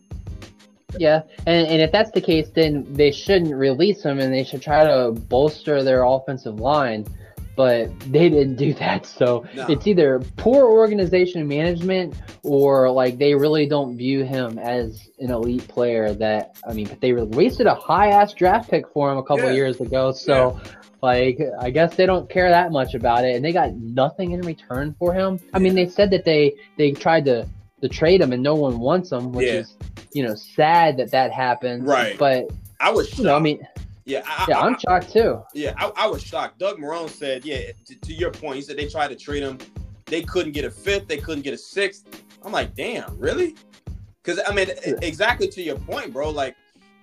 [0.98, 4.60] Yeah, and, and if that's the case, then they shouldn't release him and they should
[4.60, 7.06] try to bolster their offensive line.
[7.60, 9.04] But they didn't do that.
[9.04, 9.66] So no.
[9.66, 15.30] it's either poor organization and management or like they really don't view him as an
[15.30, 19.22] elite player that, I mean, they wasted a high ass draft pick for him a
[19.22, 19.56] couple yeah.
[19.56, 20.10] years ago.
[20.12, 20.58] So.
[20.64, 20.72] Yeah.
[21.02, 24.42] Like, I guess they don't care that much about it, and they got nothing in
[24.42, 25.40] return for him.
[25.54, 27.48] I mean, they said that they they tried to
[27.80, 29.60] to trade him and no one wants him, which yeah.
[29.60, 29.76] is
[30.12, 31.86] you know sad that that happened.
[31.86, 32.18] Right.
[32.18, 32.50] But
[32.80, 33.66] I was, you know, I mean.
[34.10, 35.42] Yeah, I, yeah, I, am shocked too.
[35.54, 36.58] Yeah, I, I, was shocked.
[36.58, 39.58] Doug Marrone said, yeah, to, to, your point, he said they tried to trade him.
[40.06, 41.06] They couldn't get a fifth.
[41.06, 42.24] They couldn't get a sixth.
[42.42, 43.54] I'm like, damn, really?
[44.22, 44.68] Because I mean,
[45.02, 46.30] exactly to your point, bro.
[46.30, 46.56] Like,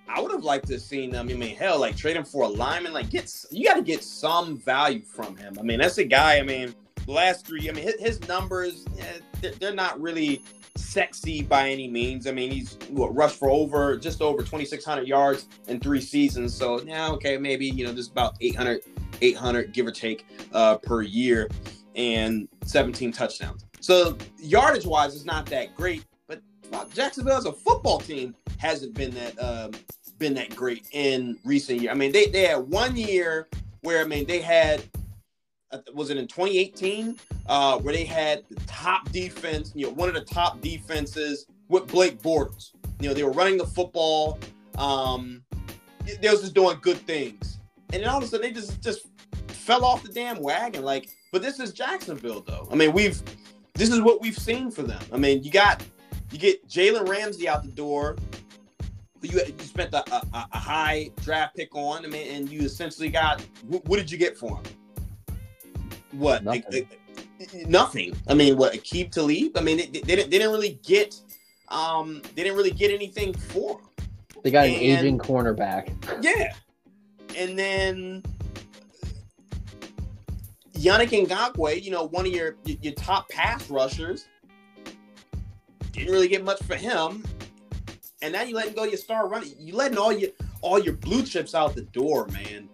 [0.06, 1.30] I would have liked to have seen them.
[1.30, 2.92] I mean, hell, like trade him for a lineman.
[2.92, 5.56] Like, get you got to get some value from him.
[5.58, 6.38] I mean, that's a guy.
[6.38, 6.74] I mean,
[7.06, 7.68] last three.
[7.70, 9.04] I mean, his, his numbers, yeah,
[9.40, 10.42] they're, they're not really
[10.78, 12.26] sexy by any means.
[12.26, 16.54] I mean, he's what, rushed for over just over 2,600 yards in three seasons.
[16.54, 18.82] So yeah, okay, maybe you know just about 800,
[19.20, 21.48] 800 give or take uh, per year,
[21.94, 23.66] and 17 touchdowns.
[23.80, 26.04] So yardage wise, it's not that great.
[26.70, 29.72] But Jacksonville as a football team hasn't been that um,
[30.18, 31.92] been that great in recent years.
[31.92, 33.48] I mean, they they had one year
[33.82, 34.82] where I mean they had
[35.94, 40.14] was it in 2018 uh, where they had the top defense, you know, one of
[40.14, 42.72] the top defenses with Blake Bortles.
[43.00, 44.38] You know, they were running the football.
[44.76, 45.42] Um,
[46.20, 47.58] they was just doing good things,
[47.92, 49.08] and then all of a sudden they just just
[49.48, 50.82] fell off the damn wagon.
[50.82, 52.68] Like, but this is Jacksonville, though.
[52.72, 53.20] I mean, we've
[53.74, 55.02] this is what we've seen for them.
[55.12, 55.84] I mean, you got
[56.30, 58.16] you get Jalen Ramsey out the door.
[59.20, 62.04] You, you spent a, a, a, high draft pick on.
[62.04, 64.64] I mean, and you essentially got what did you get for him?
[66.12, 66.88] What nothing.
[67.66, 68.16] nothing.
[68.28, 69.56] I mean, what Aqib Talib?
[69.56, 71.20] I mean, they, they, didn't they didn't really get
[71.68, 73.78] um they didn't really get anything for.
[73.78, 73.86] Him.
[74.42, 75.92] They got and, an aging cornerback.
[76.22, 76.54] Yeah,
[77.36, 78.22] and then
[80.78, 84.26] Yannick Ngakoue, you know, one of your your top pass rushers,
[85.92, 87.24] didn't really get much for him.
[88.22, 89.54] And now you letting go your star running.
[89.58, 90.30] You letting all your
[90.60, 92.68] all your blue chips out the door, man.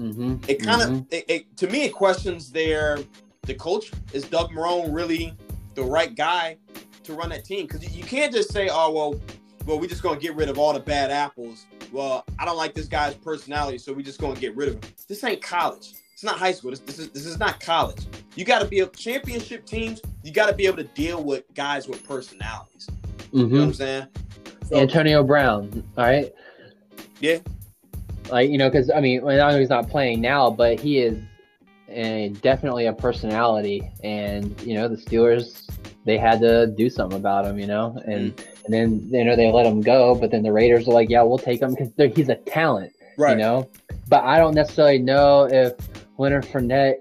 [0.00, 0.36] Mm-hmm.
[0.48, 1.14] It kind of, mm-hmm.
[1.14, 2.98] it, it, to me, it questions their
[3.42, 5.34] the coach is Doug Marrone really
[5.74, 6.56] the right guy
[7.04, 7.66] to run that team?
[7.66, 9.20] Because you can't just say, oh well,
[9.66, 11.66] well we're just gonna get rid of all the bad apples.
[11.92, 14.92] Well, I don't like this guy's personality, so we're just gonna get rid of him.
[15.06, 15.94] This ain't college.
[16.12, 16.70] It's not high school.
[16.70, 18.06] This, this is this is not college.
[18.36, 20.02] You got to be a championship teams.
[20.22, 22.88] You got to be able to deal with guys with personalities.
[23.32, 23.38] Mm-hmm.
[23.38, 23.72] You know what I'm mm-hmm.
[23.72, 24.06] saying?
[24.68, 25.82] So, Antonio Brown.
[25.96, 26.32] All right.
[27.20, 27.38] Yeah.
[28.30, 31.18] Like you know, because I mean, I know he's not playing now, but he is
[31.88, 33.88] and definitely a personality.
[34.02, 35.68] And you know, the Steelers
[36.04, 38.46] they had to do something about him, you know, and mm.
[38.64, 41.22] and then you know they let him go, but then the Raiders are like, yeah,
[41.22, 43.32] we'll take him because he's a talent, right?
[43.32, 43.70] You know,
[44.08, 45.74] but I don't necessarily know if
[46.18, 46.96] Leonard Fournette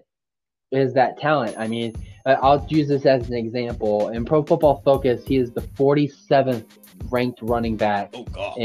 [0.72, 1.56] is that talent.
[1.58, 4.10] I mean, I'll use this as an example.
[4.10, 6.66] In Pro Football Focus, he is the 47th
[7.10, 8.58] ranked running back, oh, God.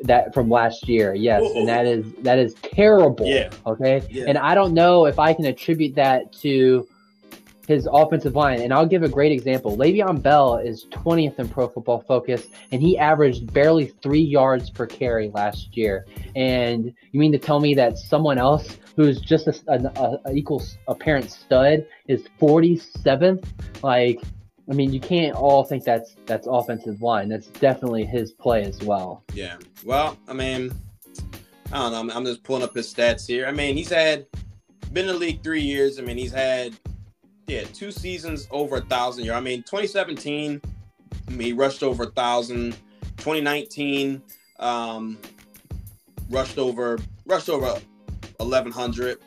[0.00, 1.14] That from last year.
[1.14, 1.60] Yes, Whoa.
[1.60, 3.26] and that is that is terrible.
[3.26, 3.50] Yeah.
[3.66, 4.02] Okay.
[4.10, 4.24] Yeah.
[4.28, 6.86] And I don't know if I can attribute that to
[7.66, 8.60] his offensive line.
[8.60, 9.76] And I'll give a great example.
[9.76, 14.86] Le'Veon Bell is 20th in Pro Football Focus, and he averaged barely three yards per
[14.86, 16.06] carry last year.
[16.34, 20.62] And you mean to tell me that someone else who's just a, a, a equal
[20.88, 23.44] apparent stud is 47th?
[23.82, 24.20] Like,
[24.68, 27.28] I mean, you can't all think that's that's offensive line.
[27.28, 29.22] That's definitely his play as well.
[29.32, 29.56] Yeah.
[29.84, 30.72] Well, I mean,
[31.72, 32.00] I don't know.
[32.00, 33.46] I'm, I'm just pulling up his stats here.
[33.46, 34.26] I mean, he's had
[34.92, 35.98] been in the league three years.
[35.98, 36.74] I mean, he's had
[37.46, 39.38] yeah two seasons over a thousand yards.
[39.38, 40.60] I mean, 2017
[41.38, 42.76] he rushed over a thousand.
[43.18, 44.22] 2019
[44.58, 45.18] um,
[46.30, 47.78] rushed over rushed over
[48.38, 49.18] 1100.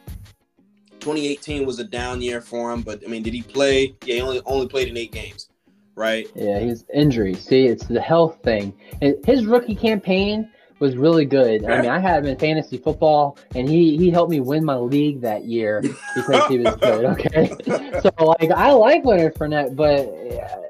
[0.99, 3.95] 2018 was a down year for him, but I mean, did he play?
[4.05, 5.49] Yeah, he only only played in eight games,
[5.95, 6.27] right?
[6.35, 7.33] Yeah, he's injury.
[7.35, 8.77] See, it's the health thing.
[9.25, 11.65] His rookie campaign was really good.
[11.65, 14.77] I mean, I had him in fantasy football, and he he helped me win my
[14.77, 15.81] league that year
[16.15, 17.05] because he was good.
[17.09, 17.49] Okay,
[18.01, 20.09] so like I like Leonard Fournette, but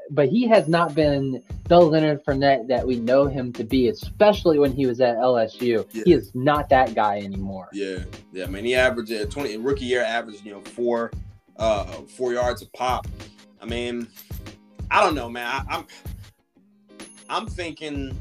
[0.10, 4.58] but he has not been the Leonard Fournette that we know him to be, especially
[4.58, 5.86] when he was at LSU.
[5.92, 6.04] Yeah.
[6.06, 7.70] He is not that guy anymore.
[7.74, 8.00] Yeah,
[8.32, 11.12] yeah, I mean, He averaged uh, twenty rookie year averaged you know four
[11.58, 13.08] uh four yards a pop.
[13.62, 14.08] I mean,
[14.90, 15.46] I don't know, man.
[15.46, 15.86] I, I'm
[17.30, 18.18] I'm thinking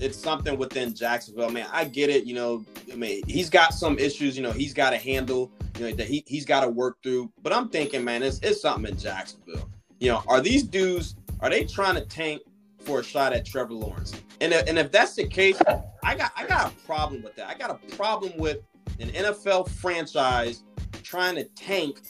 [0.00, 1.48] it's something within Jacksonville.
[1.48, 2.24] I mean, I get it.
[2.24, 4.36] You know, I mean, he's got some issues.
[4.36, 5.50] You know, he's got to handle.
[5.78, 7.30] You know, that he he's got to work through.
[7.42, 9.68] But I'm thinking, man, it's it's something in Jacksonville.
[9.98, 12.42] You know, are these dudes are they trying to tank
[12.80, 14.14] for a shot at Trevor Lawrence?
[14.40, 15.60] And if, and if that's the case,
[16.02, 17.48] I got I got a problem with that.
[17.48, 18.58] I got a problem with
[18.98, 20.62] an NFL franchise
[21.02, 22.00] trying to tank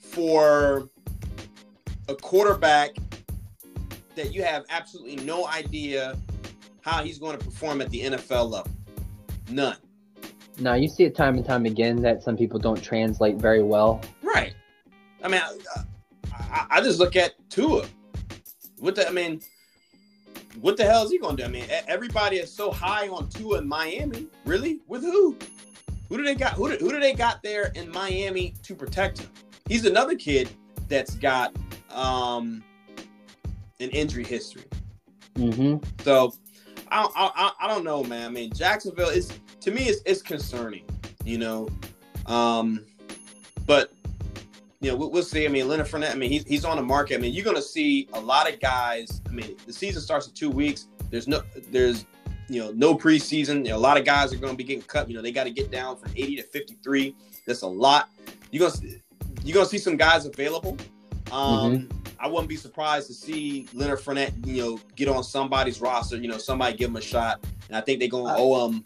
[0.00, 0.88] for
[2.08, 2.90] a quarterback
[4.14, 6.16] that you have absolutely no idea
[6.84, 8.70] how he's going to perform at the NFL level.
[9.48, 9.76] None.
[10.58, 14.02] Now you see it time and time again that some people don't translate very well.
[14.22, 14.54] Right.
[15.22, 15.84] I mean, I,
[16.32, 17.86] I, I just look at Tua.
[18.78, 19.08] What the?
[19.08, 19.40] I mean,
[20.60, 21.48] what the hell is he going to do?
[21.48, 24.28] I mean, everybody is so high on Tua in Miami.
[24.44, 24.80] Really?
[24.86, 25.36] With who?
[26.10, 26.52] Who do they got?
[26.52, 29.30] Who do, who do they got there in Miami to protect him?
[29.68, 30.50] He's another kid
[30.88, 31.56] that's got
[31.90, 32.62] um,
[33.80, 34.64] an injury history.
[35.36, 35.78] Mm-hmm.
[36.02, 36.34] So
[36.94, 38.26] I, I, I don't know, man.
[38.26, 40.84] I mean, Jacksonville is to me it's, it's concerning,
[41.24, 41.68] you know.
[42.26, 42.84] Um,
[43.66, 43.92] but
[44.80, 45.44] you know, we'll, we'll, see.
[45.44, 46.12] I mean, Leonard Fournette.
[46.12, 47.16] I mean, he's he's on the market.
[47.16, 49.20] I mean, you're to see a lot of guys.
[49.28, 50.88] I mean, the season starts in two weeks.
[51.10, 52.06] There's no there's
[52.48, 53.64] you know no preseason.
[53.64, 55.08] You know, a lot of guys are to be getting cut.
[55.08, 57.16] You know, they got to get down from 80 to 53.
[57.46, 58.10] That's a lot.
[58.50, 58.80] You're gonna
[59.42, 60.76] you're gonna see some guys available.
[61.32, 62.03] Um, mm-hmm.
[62.18, 66.16] I wouldn't be surprised to see Leonard Fournette, you know, get on somebody's roster.
[66.16, 68.84] You know, somebody give him a shot, and I think they're going to owe him.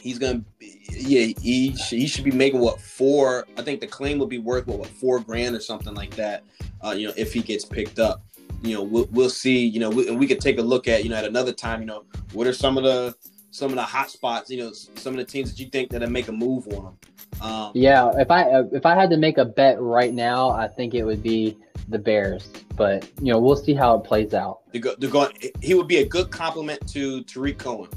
[0.00, 3.46] He's gonna, yeah, he he should be making what four?
[3.56, 6.44] I think the claim would be worth what, what four grand or something like that.
[6.84, 8.22] Uh, you know, if he gets picked up,
[8.62, 9.66] you know, we'll, we'll see.
[9.66, 11.80] You know, we, and we could take a look at you know at another time.
[11.80, 13.14] You know, what are some of the
[13.50, 14.50] some of the hot spots?
[14.50, 16.98] You know, some of the teams that you think that make a move on them.
[17.40, 20.94] Um, yeah, if I if I had to make a bet right now, I think
[20.94, 21.56] it would be
[21.88, 22.50] the Bears.
[22.76, 24.60] But you know, we'll see how it plays out.
[24.72, 25.32] They're, go, they're going.
[25.60, 27.90] He would be a good compliment to Tarik Cohen.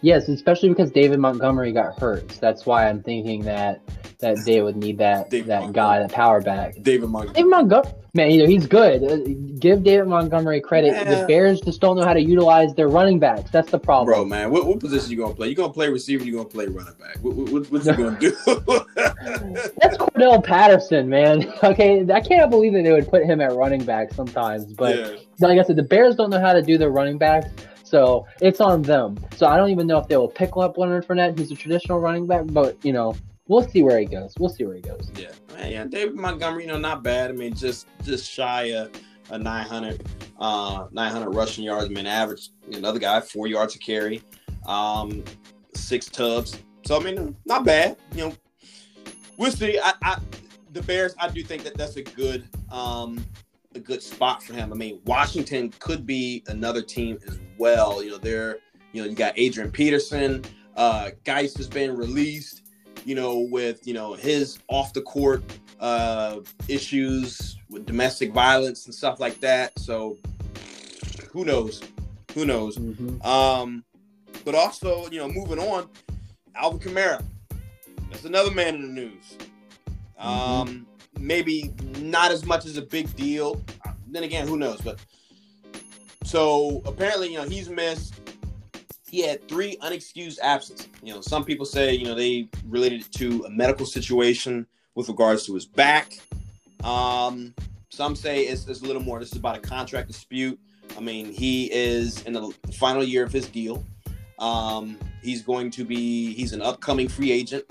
[0.00, 2.30] Yes, especially because David Montgomery got hurt.
[2.32, 3.80] So that's why I'm thinking that
[4.20, 6.74] that they would need that David that guy, that power back.
[6.82, 7.34] David Montgomery.
[7.34, 9.04] David Montgomery, man, either he's good.
[9.04, 9.18] Uh,
[9.58, 10.92] give David Montgomery credit.
[10.92, 11.20] Yeah.
[11.20, 13.50] The Bears just don't know how to utilize their running backs.
[13.50, 14.24] That's the problem, bro.
[14.24, 15.48] Man, what, what position you gonna play?
[15.48, 16.24] You gonna play receiver?
[16.24, 17.18] You gonna play running back?
[17.22, 18.36] What, what, what you gonna do?
[19.80, 21.52] That's Cordarrelle Patterson, man.
[21.68, 24.72] Okay, I can't believe that they would put him at running back sometimes.
[24.72, 25.16] But yeah.
[25.40, 27.48] like I said, the Bears don't know how to do their running backs.
[27.88, 29.18] So it's on them.
[29.36, 32.00] So I don't even know if they will pick up Leonard Fournette, who's a traditional
[32.00, 33.14] running back, but you know,
[33.48, 34.34] we'll see where he goes.
[34.38, 35.10] We'll see where he goes.
[35.16, 35.84] Yeah, Man, yeah.
[35.84, 37.30] David Montgomery, you know, not bad.
[37.30, 38.90] I mean, just just shy of
[39.30, 40.06] a 900,
[40.38, 41.86] uh, 900 rushing yards.
[41.86, 42.50] I mean, average.
[42.72, 44.22] Another guy, four yards a carry,
[44.66, 45.24] um,
[45.74, 46.58] six tubs.
[46.84, 47.96] So I mean, not bad.
[48.14, 48.34] You know,
[49.36, 49.78] we'll see.
[49.78, 50.18] I, I
[50.72, 51.14] the Bears.
[51.18, 53.24] I do think that that's a good um,
[53.78, 54.72] a good spot for him.
[54.72, 58.02] I mean, Washington could be another team as well.
[58.02, 58.58] You know, they're
[58.92, 60.44] you know you got Adrian Peterson.
[60.76, 62.62] Uh, Guice has been released.
[63.04, 65.42] You know, with you know his off the court
[65.80, 69.78] uh, issues with domestic violence and stuff like that.
[69.78, 70.18] So
[71.32, 71.80] who knows?
[72.34, 72.76] Who knows?
[72.76, 73.22] Mm-hmm.
[73.26, 73.84] Um,
[74.44, 75.88] but also, you know, moving on,
[76.54, 77.24] Alvin Kamara.
[78.10, 79.36] That's another man in the news.
[80.20, 80.26] Mm-hmm.
[80.26, 80.86] Um,
[81.18, 83.62] maybe not as much as a big deal.
[84.06, 84.80] Then again, who knows?
[84.80, 84.98] But
[86.24, 88.14] so apparently, you know, he's missed.
[89.08, 90.88] He had three unexcused absences.
[91.02, 95.08] You know, some people say, you know, they related it to a medical situation with
[95.08, 96.18] regards to his back.
[96.84, 97.54] Um,
[97.88, 99.18] some say it's, it's a little more.
[99.18, 100.58] This is about a contract dispute.
[100.96, 103.84] I mean, he is in the final year of his deal.
[104.38, 107.64] Um, he's going to be, he's an upcoming free agent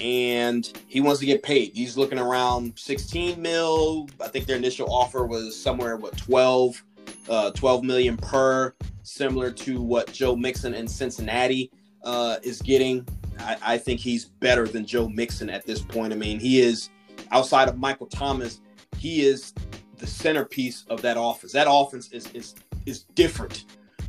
[0.00, 1.72] and he wants to get paid.
[1.74, 4.08] He's looking around 16 mil.
[4.20, 6.82] I think their initial offer was somewhere what 12,
[7.28, 11.70] uh, 12 million per, similar to what Joe Mixon in Cincinnati
[12.04, 13.06] uh, is getting.
[13.40, 16.12] I, I think he's better than Joe Mixon at this point.
[16.12, 16.90] I mean, he is
[17.30, 18.60] outside of Michael Thomas,
[18.96, 19.52] he is
[19.96, 21.52] the centerpiece of that offense.
[21.52, 22.54] That offense is is
[22.86, 23.64] is different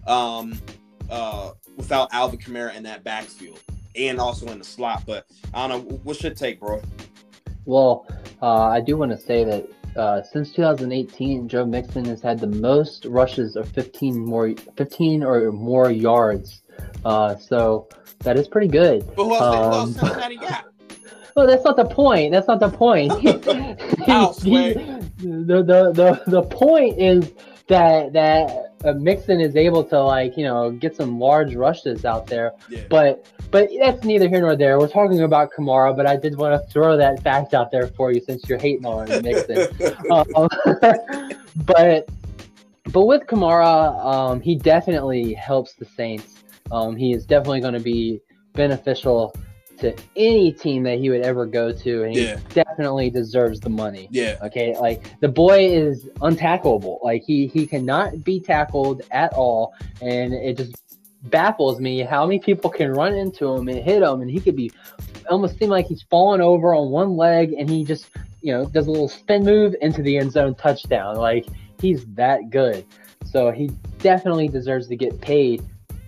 [0.08, 0.60] um,
[1.10, 3.60] uh, without Alvin Kamara in that backfield
[3.96, 5.04] and also in the slot.
[5.06, 5.98] But I don't know.
[6.04, 6.82] What's your take, bro?
[7.66, 8.08] Well,
[8.42, 12.48] uh, I do want to say that uh, since 2018, Joe Mixon has had the
[12.48, 16.62] most rushes of 15 more, 15 or more yards.
[17.04, 17.88] Uh, so
[18.20, 19.06] that is pretty good.
[19.16, 20.66] But who else, um, who else got?
[21.36, 22.34] Well, that's not the point.
[22.34, 23.12] That's not the point.
[24.06, 27.32] How, the, the the the point is
[27.68, 32.28] that that uh, Mixon is able to like you know get some large rushes out
[32.28, 32.54] there.
[32.68, 32.82] Yeah.
[32.90, 34.80] But but that's neither here nor there.
[34.80, 38.12] We're talking about Kamara, but I did want to throw that fact out there for
[38.12, 39.68] you since you're hating on Mixon.
[40.12, 40.48] um,
[41.66, 42.10] but
[42.92, 46.44] but with Kamara, um, he definitely helps the Saints.
[46.72, 48.22] Um, he is definitely going to be
[48.54, 49.36] beneficial
[49.80, 52.38] to any team that he would ever go to, and yeah.
[52.38, 54.08] he definitely deserves the money.
[54.12, 54.38] Yeah.
[54.44, 54.78] Okay.
[54.78, 57.04] Like the boy is untackleable.
[57.04, 60.89] Like he he cannot be tackled at all, and it just
[61.24, 64.56] baffles me how many people can run into him and hit him, and he could
[64.56, 64.72] be
[65.30, 68.10] almost seem like he's falling over on one leg, and he just
[68.42, 71.16] you know does a little spin move into the end zone touchdown.
[71.16, 71.46] Like
[71.80, 72.86] he's that good.
[73.26, 73.68] So he
[74.00, 75.64] definitely deserves to get paid.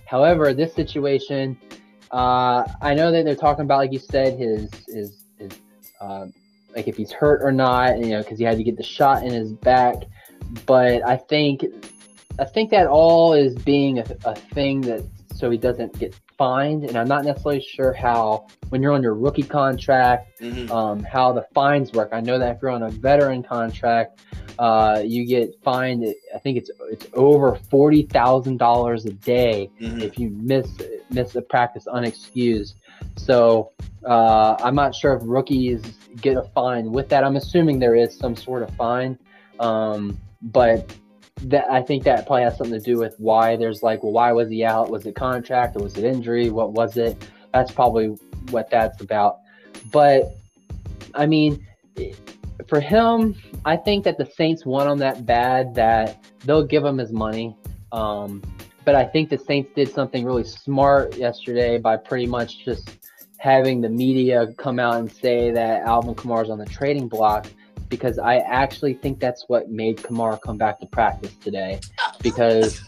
[0.06, 1.58] However, this situation
[2.12, 5.52] uh, I know that they're talking about, like you said, his his his
[6.00, 6.28] uh,
[6.76, 9.24] like if he's hurt or not, you know, because he had to get the shot
[9.24, 9.96] in his back.
[10.66, 11.64] But I think
[12.40, 15.04] I think that all is being a, a thing that
[15.42, 19.16] so he doesn't get fined, and I'm not necessarily sure how when you're on your
[19.16, 20.72] rookie contract, mm-hmm.
[20.72, 22.10] um, how the fines work.
[22.12, 24.22] I know that if you're on a veteran contract,
[24.60, 26.06] uh, you get fined.
[26.36, 30.02] I think it's it's over forty thousand dollars a day mm-hmm.
[30.02, 30.68] if you miss
[31.10, 32.76] miss a practice unexcused.
[33.18, 33.72] So
[34.06, 35.82] uh, I'm not sure if rookies
[36.22, 37.24] get a fine with that.
[37.24, 39.18] I'm assuming there is some sort of fine,
[39.60, 40.94] um, but
[41.44, 44.32] that I think that probably has something to do with why there's like, well, why
[44.32, 44.90] was he out?
[44.90, 46.50] Was it contract or was it injury?
[46.50, 47.28] What was it?
[47.54, 48.08] That's probably
[48.50, 49.40] what that's about.
[49.92, 50.36] But
[51.16, 51.66] I mean,
[52.68, 56.98] for him, I think that the Saints won on that bad that they'll give him
[56.98, 57.56] his money.
[57.92, 58.42] Um,
[58.86, 62.98] but I think the Saints did something really smart yesterday by pretty much just
[63.38, 67.48] having the media come out and say that Alvin Kamara's on the trading block
[67.92, 71.80] because I actually think that's what made Kamara come back to practice today
[72.24, 72.82] because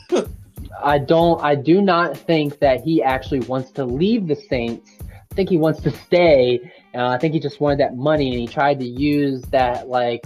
[0.83, 4.89] I don't I do not think that he actually wants to leave the Saints.
[5.01, 6.71] I think he wants to stay.
[6.95, 10.23] Uh, I think he just wanted that money and he tried to use that like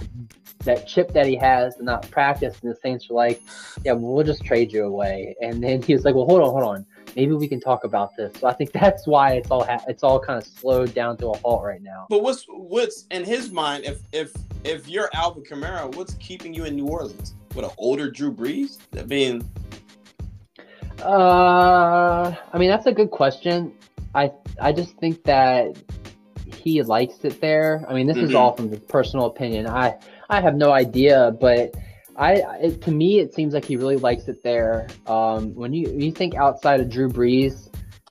[0.64, 3.42] that chip that he has to not practice, and the Saints were like,
[3.84, 6.50] "Yeah, well, we'll just trade you away." And then he was like, "Well, hold on,
[6.50, 9.64] hold on, maybe we can talk about this." So I think that's why it's all
[9.64, 12.06] ha- it's all kind of slowed down to a halt right now.
[12.08, 13.84] But what's what's in his mind?
[13.84, 14.32] If if
[14.64, 17.34] if you're Alvin Kamara, what's keeping you in New Orleans?
[17.54, 18.78] What an older Drew Brees?
[18.92, 19.48] That being.
[21.02, 23.72] Uh, I mean that's a good question.
[24.14, 25.76] I I just think that
[26.46, 27.84] he likes it there.
[27.88, 28.26] I mean, this mm-hmm.
[28.26, 29.66] is all from his personal opinion.
[29.66, 29.96] I
[30.28, 31.74] I have no idea, but
[32.18, 34.88] I it, to me it seems like he really likes it there.
[35.06, 37.68] Um, when you when you think outside of Drew Brees,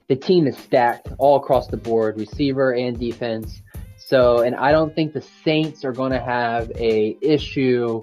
[0.08, 3.60] the team is stacked all across the board, receiver and defense.
[3.98, 8.00] So, and I don't think the Saints are going to have a issue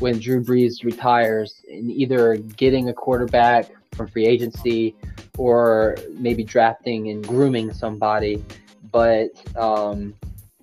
[0.00, 4.94] when Drew Brees retires in either getting a quarterback from free agency
[5.38, 8.44] or maybe drafting and grooming somebody.
[8.92, 10.14] But um,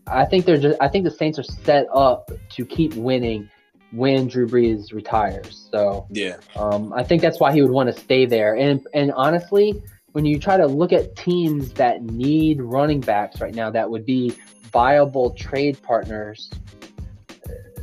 [0.06, 3.50] I think they're just I think the Saints are set up to keep winning
[3.94, 5.68] when Drew Brees retires.
[5.72, 8.56] So yeah, um, I think that's why he would want to stay there.
[8.56, 9.82] And and honestly,
[10.14, 14.06] when you try to look at teams that need running backs right now, that would
[14.06, 14.36] be
[14.72, 16.50] viable trade partners.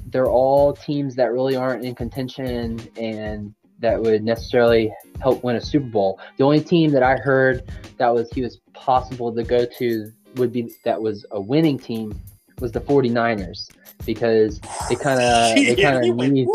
[0.06, 5.61] They're all teams that really aren't in contention and that would necessarily help win a
[5.61, 6.20] Super Bowl.
[6.36, 7.62] The only team that I heard
[7.98, 12.20] that was he was possible to go to would be that was a winning team
[12.61, 13.70] was the 49ers
[14.05, 16.46] because it kind of they kind of need.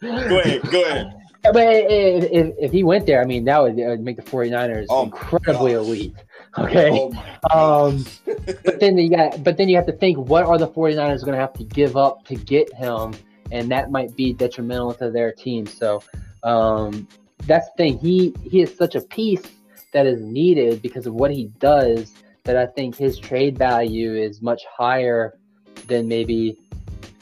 [0.00, 1.14] go ahead, go ahead.
[1.42, 4.22] But if, if, if, he went there, I mean, that would, that would make the
[4.22, 6.14] 49ers oh incredibly elite.
[6.56, 7.10] Okay.
[7.52, 8.04] Oh um,
[8.64, 11.32] but then you got, but then you have to think, what are the 49ers going
[11.32, 13.14] to have to give up to get him?
[13.50, 15.66] And that might be detrimental to their team.
[15.66, 16.04] So
[16.44, 17.08] um,
[17.46, 17.98] that's the thing.
[17.98, 19.42] He he is such a piece
[19.92, 24.42] that is needed because of what he does that I think his trade value is
[24.42, 25.38] much higher
[25.86, 26.58] than maybe.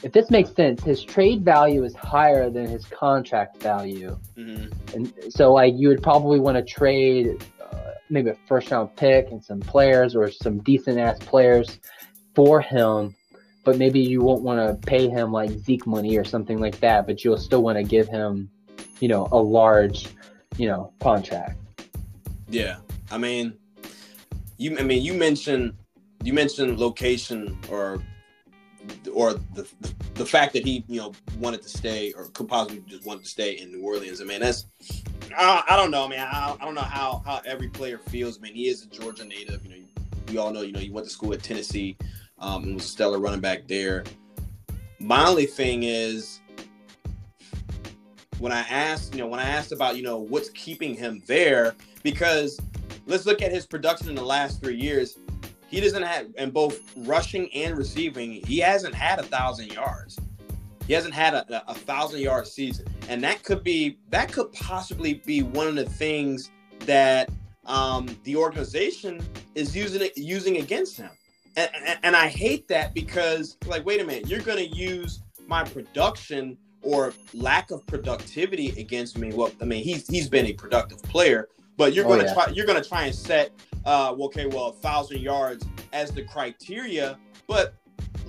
[0.03, 4.95] If this makes sense, his trade value is higher than his contract value, mm-hmm.
[4.95, 9.29] and so like you would probably want to trade uh, maybe a first round pick
[9.29, 11.79] and some players or some decent ass players
[12.33, 13.15] for him,
[13.63, 17.05] but maybe you won't want to pay him like Zeke money or something like that,
[17.05, 18.49] but you'll still want to give him,
[18.99, 20.07] you know, a large,
[20.57, 21.59] you know, contract.
[22.49, 22.77] Yeah,
[23.11, 23.53] I mean,
[24.57, 25.73] you I mean you mentioned
[26.23, 28.01] you mentioned location or
[29.13, 32.83] or the, the, the fact that he you know wanted to stay or could possibly
[32.87, 34.21] just wanted to stay in New Orleans.
[34.21, 34.65] I mean that's
[35.37, 36.05] I, I don't know.
[36.05, 38.37] I mean I, I don't know how how every player feels.
[38.37, 39.63] I mean he is a Georgia native.
[39.65, 39.85] You know
[40.27, 41.97] we all know you know he went to school at Tennessee
[42.39, 44.03] um, and was a stellar running back there.
[44.99, 46.41] My only thing is
[48.39, 51.75] when I asked you know when I asked about you know what's keeping him there
[52.03, 52.59] because
[53.05, 55.17] let's look at his production in the last three years.
[55.71, 60.19] He doesn't have, in both rushing and receiving, he hasn't had a thousand yards.
[60.85, 65.13] He hasn't had a, a thousand yard season, and that could be that could possibly
[65.13, 67.29] be one of the things that
[67.65, 71.11] um, the organization is using it using against him.
[71.55, 75.21] And, and, and I hate that because, like, wait a minute, you're going to use
[75.47, 79.31] my production or lack of productivity against me.
[79.31, 81.47] Well, I mean, he's he's been a productive player,
[81.77, 82.33] but you're oh, gonna yeah.
[82.33, 83.51] try you're gonna try and set
[83.85, 87.17] uh okay, well, a thousand yards as the criteria.
[87.47, 87.75] But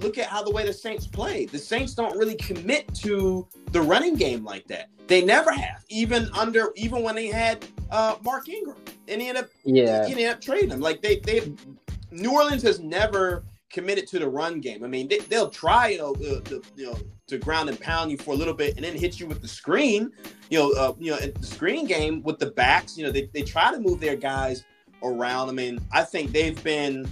[0.00, 1.46] look at how the way the Saints play.
[1.46, 4.88] The Saints don't really commit to the running game like that.
[5.07, 8.78] They never have, even under even when they had uh Mark Ingram.
[9.09, 10.80] And he ended up yeah, he ended up trading him.
[10.80, 11.53] Like they they
[12.11, 14.84] New Orleans has never committed to the run game.
[14.84, 18.11] I mean, they, will try, you know, the, the, you know, to ground and pound
[18.11, 20.12] you for a little bit, and then hit you with the screen.
[20.50, 22.98] You know, uh, you know, the screen game with the backs.
[22.98, 24.64] You know, they, they try to move their guys
[25.03, 25.48] around.
[25.48, 27.11] I mean, I think they've been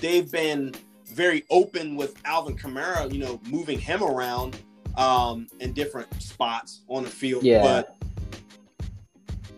[0.00, 0.74] they've been
[1.06, 3.12] very open with Alvin Kamara.
[3.12, 4.58] You know, moving him around
[4.96, 7.44] um, in different spots on the field.
[7.44, 7.62] Yeah.
[7.62, 7.96] But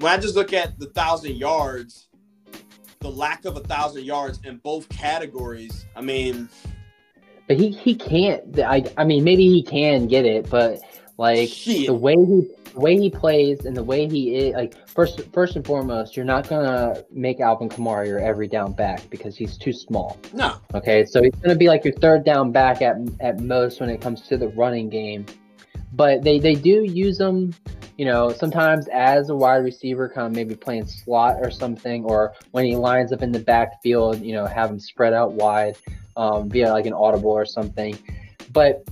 [0.00, 2.08] when I just look at the thousand yards
[3.00, 5.86] the lack of a thousand yards in both categories.
[5.94, 6.48] I mean,
[7.46, 8.58] but he he can't.
[8.58, 10.80] I I mean, maybe he can get it, but
[11.16, 11.86] like shit.
[11.86, 15.56] the way he the way he plays and the way he is, like first first
[15.56, 19.72] and foremost, you're not gonna make Alvin Kamara your every down back because he's too
[19.72, 20.16] small.
[20.32, 20.54] No.
[20.74, 24.00] Okay, so he's gonna be like your third down back at at most when it
[24.00, 25.26] comes to the running game.
[25.92, 27.52] But they they do use him
[27.96, 32.32] you know, sometimes as a wide receiver, kind of maybe playing slot or something, or
[32.52, 35.76] when he lines up in the backfield, you know, have him spread out wide
[36.16, 37.98] um, via like an audible or something.
[38.52, 38.84] But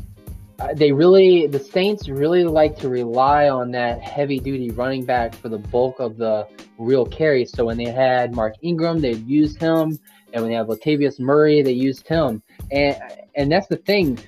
[0.75, 5.49] they really, the Saints really like to rely on that heavy duty running back for
[5.49, 6.47] the bulk of the
[6.79, 7.53] real carries.
[7.53, 9.99] So when they had Mark Ingram, they'd use him.
[10.33, 12.43] And when they have Latavius Murray, they used him.
[12.71, 12.97] And,
[13.35, 14.19] and that's the thing.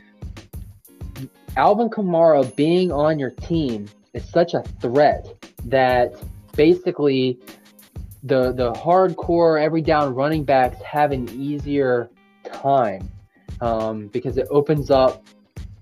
[1.56, 5.26] Alvin Kamara being on your team is such a threat
[5.64, 6.14] that
[6.54, 7.38] basically
[8.24, 12.10] the the hardcore every down running backs have an easier
[12.52, 13.08] time
[13.60, 15.24] um, because it opens up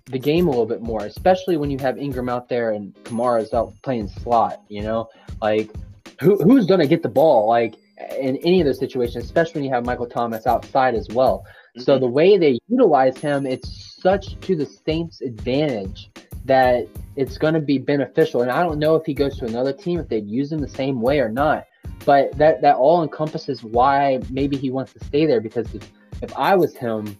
[0.06, 3.52] the game a little bit more, especially when you have Ingram out there and Kamara's
[3.52, 4.62] out playing slot.
[4.68, 5.08] You know,
[5.42, 5.70] like
[6.20, 7.48] who who's gonna get the ball?
[7.48, 7.76] Like
[8.18, 11.44] in any of those situations, especially when you have Michael Thomas outside as well.
[11.46, 11.82] Mm-hmm.
[11.82, 16.10] So the way they utilize him, it's such to the Saints' advantage
[16.44, 16.86] that
[17.16, 18.42] it's going to be beneficial.
[18.42, 20.68] And I don't know if he goes to another team if they'd use him the
[20.68, 21.64] same way or not.
[22.04, 25.90] but that that all encompasses why maybe he wants to stay there because if,
[26.22, 27.16] if I was him,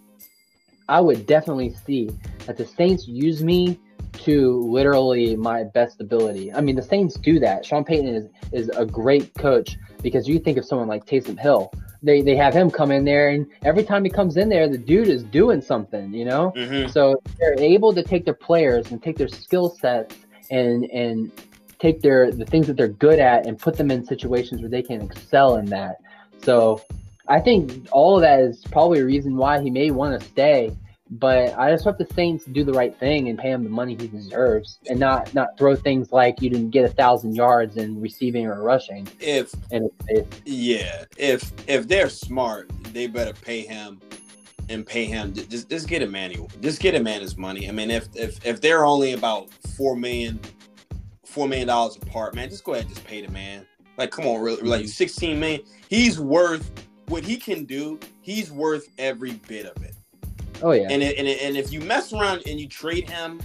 [0.89, 2.09] I would definitely see
[2.45, 3.79] that the Saints use me
[4.13, 6.51] to literally my best ability.
[6.53, 7.65] I mean, the Saints do that.
[7.65, 11.71] Sean Payton is is a great coach because you think of someone like Taysom Hill.
[12.01, 14.77] They they have him come in there, and every time he comes in there, the
[14.77, 16.53] dude is doing something, you know.
[16.55, 16.89] Mhm.
[16.89, 20.15] So they're able to take their players and take their skill sets
[20.49, 21.31] and and
[21.79, 24.81] take their the things that they're good at and put them in situations where they
[24.81, 25.97] can excel in that.
[26.43, 26.81] So
[27.29, 30.75] I think all of that is probably a reason why he may want to stay.
[31.09, 33.95] But I just hope the Saints do the right thing and pay him the money
[33.97, 38.01] he deserves, and not not throw things like you didn't get a thousand yards in
[38.01, 40.25] receiving or rushing If his face.
[40.45, 44.01] yeah, if if they're smart, they better pay him
[44.67, 45.33] and pay him.
[45.33, 46.51] Just just get Emmanuel.
[46.59, 47.69] Just get a man his money.
[47.69, 50.41] I mean, if if if they're only about four million,
[51.23, 53.65] four million dollars apart, man, just go ahead and just pay the man.
[53.97, 55.61] Like, come on, really, like sixteen million.
[55.89, 56.69] He's worth
[57.07, 57.99] what he can do.
[58.21, 59.95] He's worth every bit of it.
[60.61, 63.39] Oh yeah, And it, and it, and if you mess around and you trade him,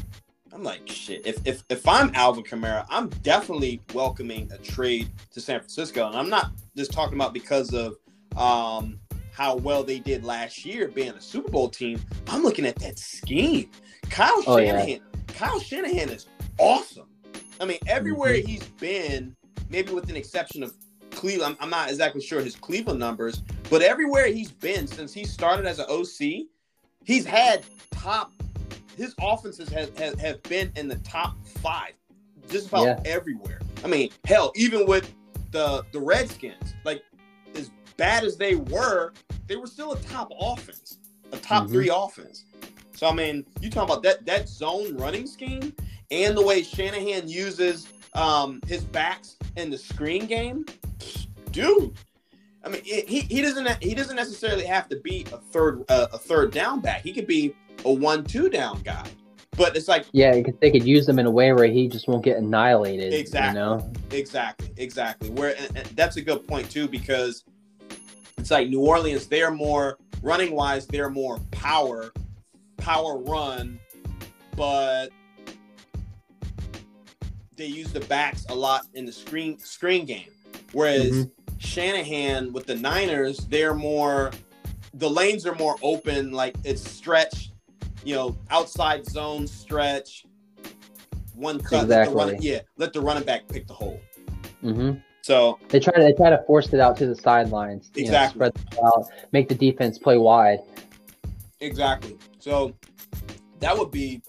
[0.52, 1.26] I'm like shit.
[1.26, 6.16] If if if I'm Alvin Kamara, I'm definitely welcoming a trade to San Francisco, and
[6.16, 7.96] I'm not just talking about because of
[8.36, 8.98] um
[9.32, 12.00] how well they did last year being a Super Bowl team.
[12.28, 13.70] I'm looking at that scheme.
[14.10, 14.72] Kyle Oh, yeah.
[14.78, 15.00] Shanahan.
[15.28, 16.26] Kyle Shanahan is
[16.58, 17.08] awesome.
[17.60, 18.46] I mean, everywhere Mm-hmm.
[18.46, 19.34] he's been,
[19.70, 20.74] maybe with an exception of
[21.12, 25.24] Cleveland, I'm, I'm not exactly sure his Cleveland numbers, but everywhere he's been since he
[25.24, 26.46] started as an OC,
[27.04, 28.32] he's had top.
[28.96, 31.92] His offenses have, have, have been in the top five,
[32.48, 33.00] just about Yeah.
[33.04, 33.60] everywhere.
[33.84, 35.12] I mean, hell, even with
[35.50, 37.02] the the Redskins, like
[37.54, 39.12] as bad as they were,
[39.46, 40.98] they were still a top offense,
[41.32, 41.70] a top Mhm.
[41.70, 42.44] three offense.
[42.96, 45.74] So I mean, you talk about that that zone running scheme
[46.10, 50.66] and the way Shanahan uses um, his backs in the screen game,
[51.52, 51.94] dude.
[52.64, 56.08] I mean, it, he he doesn't he doesn't necessarily have to be a third uh,
[56.12, 57.02] a third down back.
[57.02, 59.06] He could be a one two down guy.
[59.56, 62.24] But it's like yeah, they could use him in a way where he just won't
[62.24, 63.12] get annihilated.
[63.12, 63.60] Exactly.
[63.60, 63.92] You know.
[64.10, 65.28] Exactly, exactly.
[65.30, 67.44] Where and, and that's a good point too because
[68.38, 69.26] it's like New Orleans.
[69.26, 70.86] They're more running wise.
[70.86, 72.12] They're more power,
[72.78, 73.78] power run,
[74.56, 75.10] but
[77.56, 80.30] they use the backs a lot in the screen screen game.
[80.72, 81.30] Whereas Mhm.
[81.62, 84.30] Shanahan with the Niners, they're more
[84.94, 86.32] the lanes are more open.
[86.32, 87.50] Like it's stretch,
[88.04, 90.26] you know, outside zone stretch.
[91.34, 92.50] One cut, let running, Exactly.
[92.50, 94.00] yeah, let the running back pick the hole.
[94.62, 94.98] Mm-hmm.
[95.22, 97.90] So They try to they try to force it out to the sidelines.
[97.94, 98.38] you know, Exactly.
[98.50, 98.52] spread
[98.84, 100.58] out, make the defense play wide.
[101.60, 102.18] exactly.
[102.38, 102.74] So
[103.60, 104.20] that would be,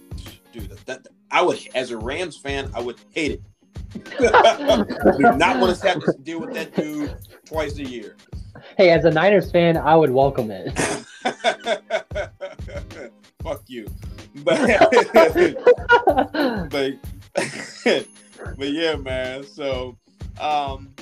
[0.54, 0.70] dude.
[0.70, 3.42] That, that I would, as a Rams fan, I would hate it.
[3.94, 4.30] Do
[5.38, 7.16] not want to have to deal with that dude
[7.46, 8.16] twice a year.
[8.78, 10.78] Hey, as a Niners fan, I would welcome it.
[13.44, 13.88] Fuck you.
[14.36, 14.60] But
[16.70, 16.94] but
[18.58, 19.44] but yeah, man.
[19.44, 19.98] So
[20.40, 20.94] um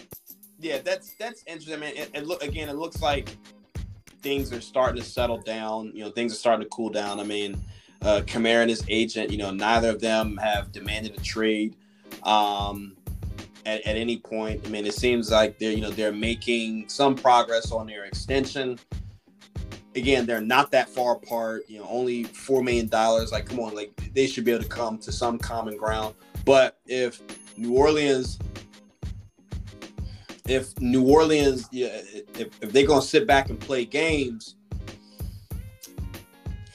[0.59, 1.93] yeah, that's that's interesting, man.
[1.95, 3.37] It, it look again, it looks like
[4.21, 5.91] things are starting to settle down.
[5.93, 7.19] You know, things are starting to cool down.
[7.19, 7.61] I mean,
[8.01, 11.75] uh Kamara and his agent, you know, neither of them have demanded a trade
[12.23, 12.95] um
[13.65, 14.61] at, at any point.
[14.65, 18.79] I mean, it seems like they're you know they're making some progress on their extension.
[19.95, 21.63] Again, they're not that far apart.
[21.67, 23.31] You know, only four million dollars.
[23.31, 26.15] Like, come on, like they should be able to come to some common ground.
[26.45, 27.21] But if
[27.57, 28.39] New Orleans,
[30.47, 34.55] if New Orleans, yeah, if, if they're gonna sit back and play games,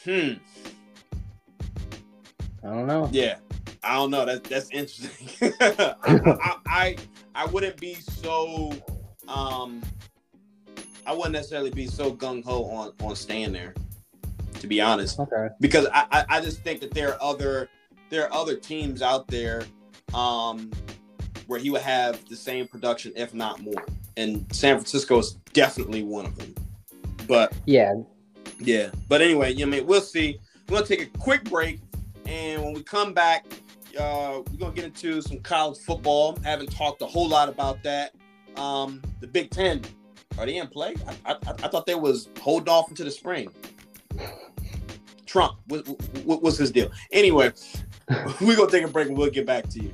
[0.05, 0.35] hmm,
[2.63, 3.09] I don't know.
[3.13, 3.37] yeah,
[3.87, 4.25] I don't know.
[4.25, 5.53] That's that's interesting.
[5.61, 6.97] I, I, I
[7.35, 8.73] I wouldn't be so
[9.29, 9.83] um
[11.07, 13.75] I wouldn't necessarily be so gung ho on on staying there,
[14.61, 15.49] to be honest, Okay.
[15.61, 17.69] because I, I I just think that there are other
[18.11, 19.63] there are other teams out there
[20.15, 20.71] um
[21.47, 23.85] where he would have the same production, if not more,
[24.17, 26.53] and San Francisco is definitely one of them.
[27.29, 27.95] But Yeah.
[28.59, 30.39] yeah, but anyway, you know, I mean, we'll see.
[30.69, 31.79] We're gonna take a quick break,
[32.27, 33.47] and when we come back,
[33.99, 36.39] uh, we're gonna get into some college football.
[36.45, 38.15] Haven't talked a whole lot about that.
[38.57, 39.83] Um, the Big Ten,
[40.39, 40.95] are they in play?
[41.07, 43.49] I, I, I thought they was holding off into the spring.
[45.27, 45.87] Trump, what,
[46.25, 46.91] what, what's his deal?
[47.13, 47.53] Anyway,
[48.41, 49.93] we're gonna take a break, and we'll get back to you.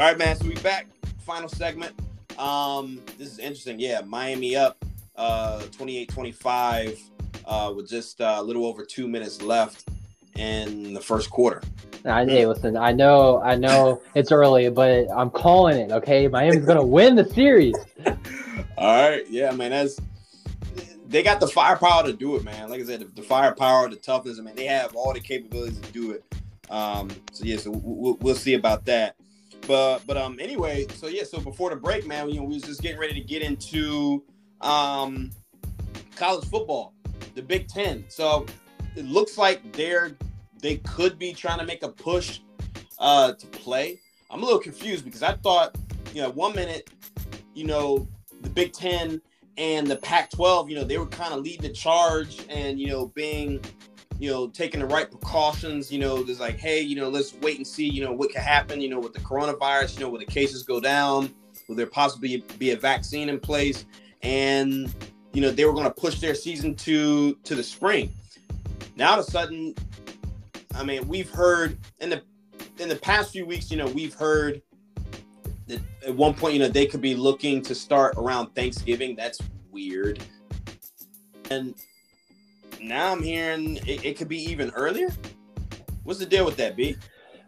[0.00, 0.34] All right, man.
[0.34, 0.86] So we back.
[1.26, 1.92] Final segment.
[2.38, 3.78] Um, this is interesting.
[3.78, 4.82] Yeah, Miami up
[5.16, 6.98] uh 28-25
[7.44, 9.90] uh with just uh, a little over two minutes left
[10.36, 11.60] in the first quarter.
[12.06, 16.28] I hey, listen, I know I know it's early, but I'm calling it, okay?
[16.28, 17.76] Miami's gonna win the series.
[18.78, 19.70] All right, yeah, man.
[19.70, 20.00] That's
[21.08, 22.70] they got the firepower to do it, man.
[22.70, 24.38] Like I said, the, the firepower, the toughness.
[24.38, 26.24] I mean, they have all the capabilities to do it.
[26.70, 29.16] Um, so yeah, so we'll, we'll see about that.
[29.66, 32.62] But but um anyway, so yeah, so before the break, man, you know, we was
[32.62, 34.24] just getting ready to get into
[34.60, 35.30] um
[36.16, 36.94] college football,
[37.34, 38.04] the Big Ten.
[38.08, 38.46] So
[38.96, 40.16] it looks like they're
[40.60, 42.40] they could be trying to make a push
[42.98, 44.00] uh to play.
[44.30, 45.76] I'm a little confused because I thought,
[46.14, 46.90] you know, one minute,
[47.54, 48.06] you know,
[48.42, 49.20] the Big Ten
[49.56, 53.06] and the Pac-12, you know, they were kind of leading the charge and you know
[53.08, 53.60] being
[54.20, 55.90] you know, taking the right precautions.
[55.90, 58.42] You know, there's like, hey, you know, let's wait and see, you know, what could
[58.42, 61.34] happen, you know, with the coronavirus, you know, will the cases go down?
[61.66, 63.86] Will there possibly be a vaccine in place?
[64.22, 64.94] And,
[65.32, 68.12] you know, they were going to push their season to to the spring.
[68.94, 69.74] Now, all of a sudden,
[70.74, 72.22] I mean, we've heard in the
[72.78, 74.60] in the past few weeks, you know, we've heard
[75.68, 79.16] that at one point, you know, they could be looking to start around Thanksgiving.
[79.16, 79.40] That's
[79.70, 80.22] weird.
[81.50, 81.74] And
[82.82, 85.08] now I'm hearing it, it could be even earlier.
[86.04, 86.96] What's the deal with that, B?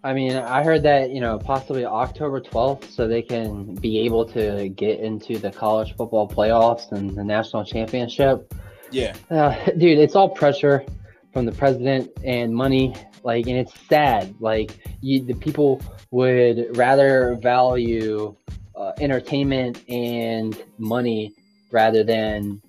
[0.04, 4.24] I mean, I heard that, you know, possibly October 12th, so they can be able
[4.30, 8.52] to get into the college football playoffs and the national championship.
[8.90, 9.14] Yeah.
[9.30, 10.84] Uh, dude, it's all pressure
[11.32, 12.94] from the president and money.
[13.22, 14.34] Like, and it's sad.
[14.40, 15.80] Like, you, the people
[16.10, 18.34] would rather value
[18.74, 21.32] uh, entertainment and money
[21.70, 22.60] rather than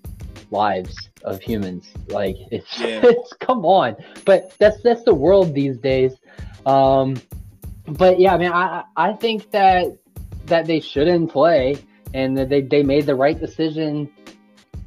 [0.51, 1.91] lives of humans.
[2.07, 3.01] Like it's, yeah.
[3.03, 3.95] it's come on,
[4.25, 6.13] but that's that's the world these days.
[6.65, 7.21] Um,
[7.87, 9.97] but yeah, I mean, I I think that
[10.45, 11.77] that they shouldn't play,
[12.13, 14.09] and that they they made the right decision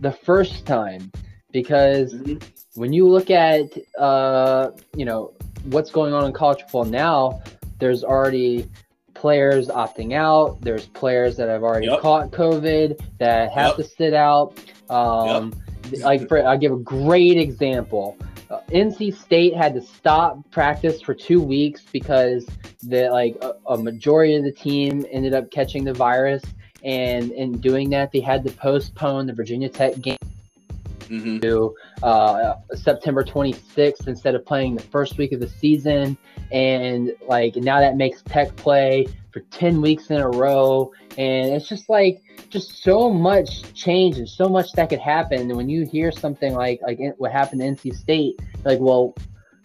[0.00, 1.10] the first time
[1.52, 2.38] because mm-hmm.
[2.74, 3.64] when you look at
[3.98, 5.32] uh you know
[5.64, 7.42] what's going on in college football now,
[7.78, 8.68] there's already
[9.14, 10.60] players opting out.
[10.60, 12.00] There's players that have already yep.
[12.00, 13.76] caught COVID that have yep.
[13.76, 14.58] to sit out.
[14.88, 15.65] Um, yep.
[16.00, 18.16] Like for, I'll give a great example.
[18.48, 22.46] Uh, NC State had to stop practice for two weeks because
[22.82, 26.42] the like a, a, majority of the team ended up catching the virus,
[26.84, 30.18] and in doing that, they had to postpone the Virginia Tech game
[31.08, 31.38] mm-hmm.
[31.40, 36.16] to uh, September 26th instead of playing the first week of the season.
[36.52, 39.06] And like now that makes Tech play
[39.36, 40.90] for 10 weeks in a row.
[41.18, 45.40] And it's just like, just so much change and so much that could happen.
[45.40, 49.14] And when you hear something like like what happened to NC State, like, well,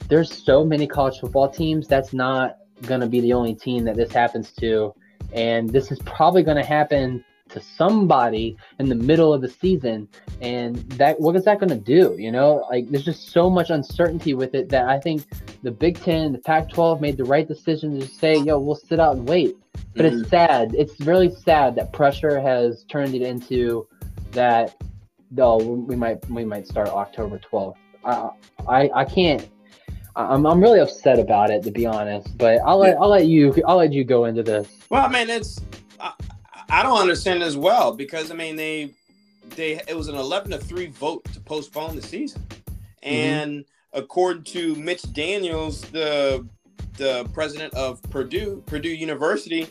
[0.09, 1.87] there's so many college football teams.
[1.87, 4.93] That's not going to be the only team that this happens to.
[5.31, 10.07] And this is probably going to happen to somebody in the middle of the season.
[10.41, 12.65] And that what is that going to do you know?
[12.69, 15.25] Like there's just so much uncertainty with it that i think
[15.63, 18.99] the big 10 the pac 12 made the right decision to say yo we'll sit
[18.99, 19.55] out and wait.
[19.95, 20.21] But mm-hmm.
[20.21, 20.73] it's sad.
[20.75, 23.87] It's really sad that pressure has turned it into
[24.31, 24.75] that
[25.31, 28.29] though we might we might start october 12th i
[28.67, 29.49] i, I can't
[30.15, 33.55] I'm, I'm really upset about it to be honest, but I'll let I'll let you
[33.65, 34.67] I'll let you go into this.
[34.89, 35.61] Well, I mean, it's
[35.99, 36.13] I
[36.83, 38.93] don't understand as well because I mean they
[39.55, 42.41] they it was an 11 to 3 vote to postpone the season.
[42.41, 43.07] Mm-hmm.
[43.07, 43.99] And mm-hmm.
[43.99, 46.47] according to Mitch Daniels, the
[46.97, 49.67] the president of Purdue, Purdue University,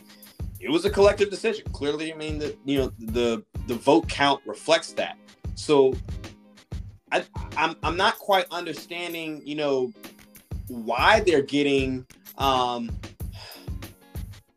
[0.59, 1.65] it was a collective decision.
[1.71, 5.17] Clearly, I mean that you know the the vote count reflects that.
[5.55, 5.95] So
[7.11, 7.23] I
[7.57, 9.91] I'm I'm not quite understanding, you know,
[10.67, 12.05] why they're getting
[12.37, 12.91] um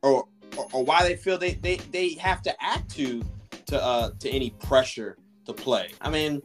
[0.03, 0.27] or
[0.57, 3.23] or, or why they feel they, they they have to act to
[3.67, 5.91] to uh to any pressure to play.
[6.01, 6.43] I mean,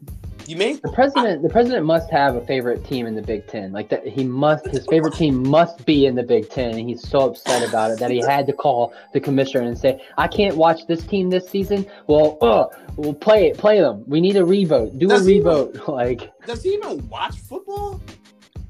[0.49, 3.47] you may the president I, the president must have a favorite team in the Big
[3.47, 3.71] Ten.
[3.71, 7.07] Like that, he must his favorite team must be in the Big Ten, and he's
[7.07, 10.55] so upset about it that he had to call the commissioner and say, "I can't
[10.55, 14.03] watch this team this season." Well, uh, we'll play it, play them.
[14.07, 14.97] We need a revote.
[14.97, 15.75] Do does a revote.
[15.75, 18.01] Even, like, does he even watch football?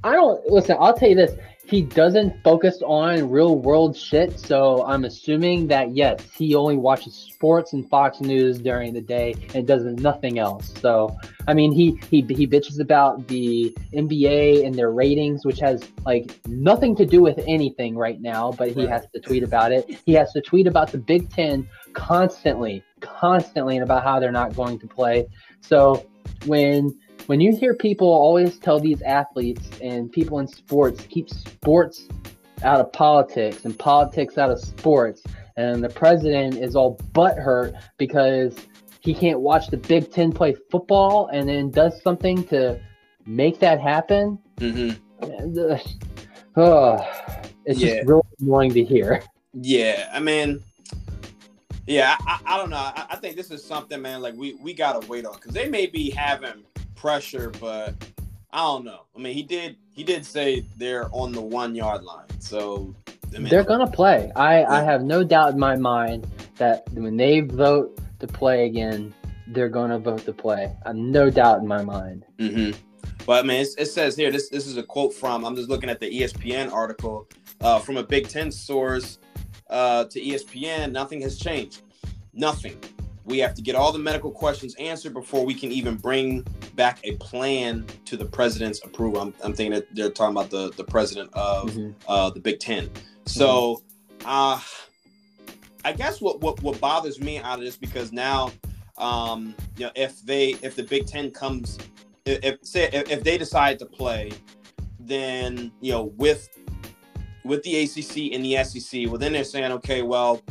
[0.03, 0.77] I don't listen.
[0.79, 1.35] I'll tell you this
[1.70, 4.39] he doesn't focus on real world shit.
[4.39, 9.36] So I'm assuming that yes, he only watches sports and Fox News during the day
[9.53, 10.74] and does nothing else.
[10.82, 11.15] So
[11.47, 16.39] I mean, he he he bitches about the NBA and their ratings, which has like
[16.47, 18.51] nothing to do with anything right now.
[18.51, 19.88] But he has to tweet about it.
[20.05, 24.55] He has to tweet about the Big Ten constantly, constantly, and about how they're not
[24.55, 25.28] going to play.
[25.61, 26.05] So
[26.45, 26.97] when
[27.30, 32.07] when you hear people always tell these athletes and people in sports keep sports
[32.63, 35.21] out of politics and politics out of sports
[35.55, 38.55] and the president is all butthurt because
[39.01, 42.82] he can't watch the Big Ten play football and then does something to
[43.27, 44.39] make that happen.
[44.57, 45.75] Mm-hmm.
[46.55, 46.97] Oh,
[47.65, 47.97] it's yeah.
[47.97, 49.21] just real annoying to hear.
[49.53, 50.63] Yeah, I mean,
[51.86, 52.77] yeah, I, I don't know.
[52.77, 54.21] I, I, think this is something, man.
[54.21, 56.65] Like we we gotta wait on because they may be having
[56.99, 57.95] pressure, but
[58.51, 59.01] I don't know.
[59.15, 62.93] I mean, he did he did say they're on the one yard line, so
[63.33, 64.31] I mean, they're gonna play.
[64.35, 64.71] I yeah.
[64.71, 66.27] I have no doubt in my mind
[66.57, 69.13] that when they vote to play again,
[69.47, 70.75] they're gonna vote to play.
[70.85, 72.25] I no doubt in my mind.
[72.37, 72.77] Mm-hmm.
[73.25, 74.31] But I mean, it says here.
[74.31, 75.45] This this is a quote from.
[75.45, 77.27] I'm just looking at the ESPN article
[77.61, 79.19] uh, from a Big Ten source
[79.69, 81.81] uh, to ESPN, nothing has changed.
[82.33, 82.77] Nothing.
[83.30, 86.41] We have to get all the medical questions answered before we can even bring
[86.73, 89.21] back a plan to the president's approval.
[89.21, 91.91] I'm, I'm thinking that they're talking about the, the president of mm-hmm.
[92.07, 92.89] uh, the Big Ten.
[93.27, 93.84] So,
[94.25, 94.59] uh,
[95.86, 98.51] I guess what, what what bothers me out of this because now,
[98.97, 101.77] um, you know, if they if the Big Ten comes,
[102.25, 104.32] if say if, if they decide to play,
[104.99, 106.49] then you know with
[107.45, 110.41] with the ACC and the SEC, well, then they're saying, okay, well,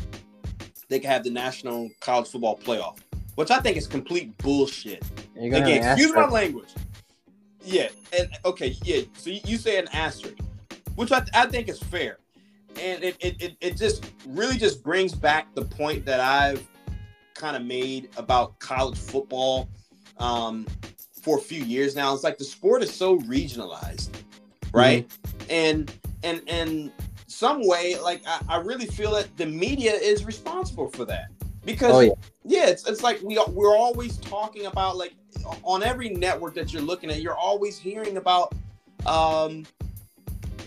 [0.88, 2.98] they can have the National College Football Playoff,
[3.34, 5.04] which I think is complete bullshit.
[5.36, 6.70] Again, excuse my language.
[7.62, 9.02] Yeah, and okay, yeah.
[9.14, 10.38] So you say an asterisk,
[10.94, 12.18] which I, I think is fair,
[12.80, 16.66] and it, it, it, it just really just brings back the point that I've
[17.34, 19.68] kind of made about college football
[20.18, 20.66] um,
[21.22, 22.14] for a few years now.
[22.14, 24.10] It's like the sport is so regionalized,
[24.72, 25.06] right?
[25.08, 25.50] Mm-hmm.
[25.50, 26.92] And and and
[27.28, 31.28] some way, like I, I, really feel that the media is responsible for that
[31.64, 32.12] because oh, yeah.
[32.44, 35.12] yeah, it's it's like we we're always talking about like
[35.62, 38.54] on every network that you're looking at, you're always hearing about
[39.06, 39.66] um,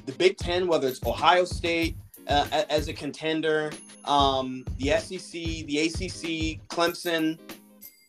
[0.06, 1.98] the Big Ten, whether it's Ohio State
[2.28, 3.72] uh, as a contender,
[4.06, 7.40] um, the SEC, the ACC, Clemson,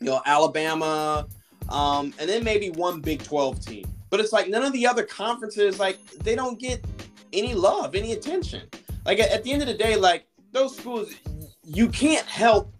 [0.00, 1.26] you know, Alabama,
[1.70, 3.86] um, and then maybe one Big Twelve team.
[4.10, 6.84] But it's like none of the other conferences, like they don't get
[7.32, 8.68] any love, any attention.
[9.04, 11.12] Like at, at the end of the day, like those schools,
[11.64, 12.72] you can't help.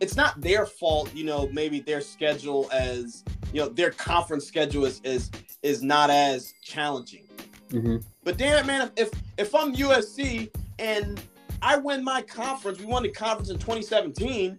[0.00, 1.48] It's not their fault, you know.
[1.52, 5.30] Maybe their schedule as you know their conference schedule is is
[5.62, 7.26] is not as challenging.
[7.70, 7.98] Mm-hmm.
[8.24, 11.20] But damn it, man, if if I'm USC and
[11.62, 14.58] I win my conference, we won the conference in 2017.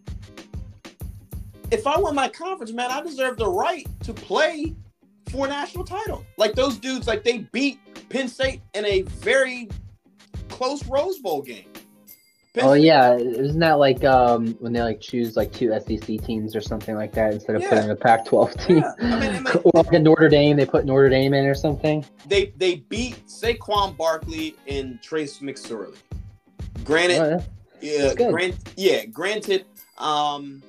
[1.72, 4.76] If I win my conference, man, I deserve the right to play
[5.32, 6.26] for a national title.
[6.38, 7.80] Like those dudes, like they beat
[8.12, 9.70] Penn State in a very
[10.50, 11.66] close Rose Bowl game.
[12.54, 16.22] Penn oh State, yeah, isn't that like um, when they like choose like two SEC
[16.22, 17.70] teams or something like that instead of yeah.
[17.70, 18.78] putting a Pac-12 team?
[18.78, 18.94] Yeah.
[19.00, 22.06] I mean, or like Notre Dame, they put Notre Dame in or something.
[22.28, 25.98] They they beat Saquon Barkley and Trace McSorley.
[26.84, 27.44] Granted, oh,
[27.80, 29.66] yeah, yeah, grant, yeah, granted,
[29.98, 30.62] um,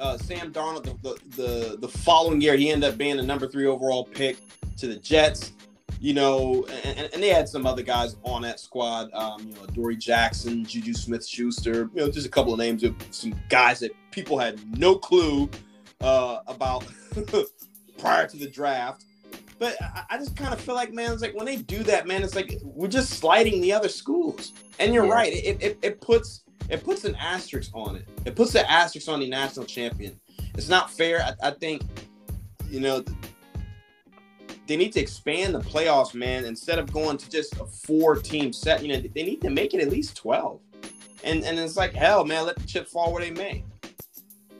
[0.00, 3.46] uh, Sam Darnold the, the, the the following year he ended up being the number
[3.46, 4.38] three overall pick
[4.78, 5.52] to the Jets.
[6.00, 9.10] You know, and, and they had some other guys on that squad.
[9.12, 11.90] Um, you know, Adoree' Jackson, Juju Smith Schuster.
[11.94, 15.48] You know, just a couple of names of some guys that people had no clue
[16.00, 16.86] uh, about
[17.98, 19.04] prior to the draft.
[19.58, 22.06] But I, I just kind of feel like, man, it's like when they do that,
[22.06, 24.54] man, it's like we're just sliding the other schools.
[24.78, 25.12] And you're yeah.
[25.12, 28.08] right, it, it, it puts it puts an asterisk on it.
[28.24, 30.18] It puts the asterisk on the national champion.
[30.54, 31.20] It's not fair.
[31.20, 31.82] I, I think,
[32.68, 33.04] you know,
[34.70, 36.44] they need to expand the playoffs, man.
[36.44, 39.80] Instead of going to just a four-team set, you know, they need to make it
[39.80, 40.60] at least twelve.
[41.24, 42.46] And and it's like hell, man.
[42.46, 43.64] Let the chip fall where they may.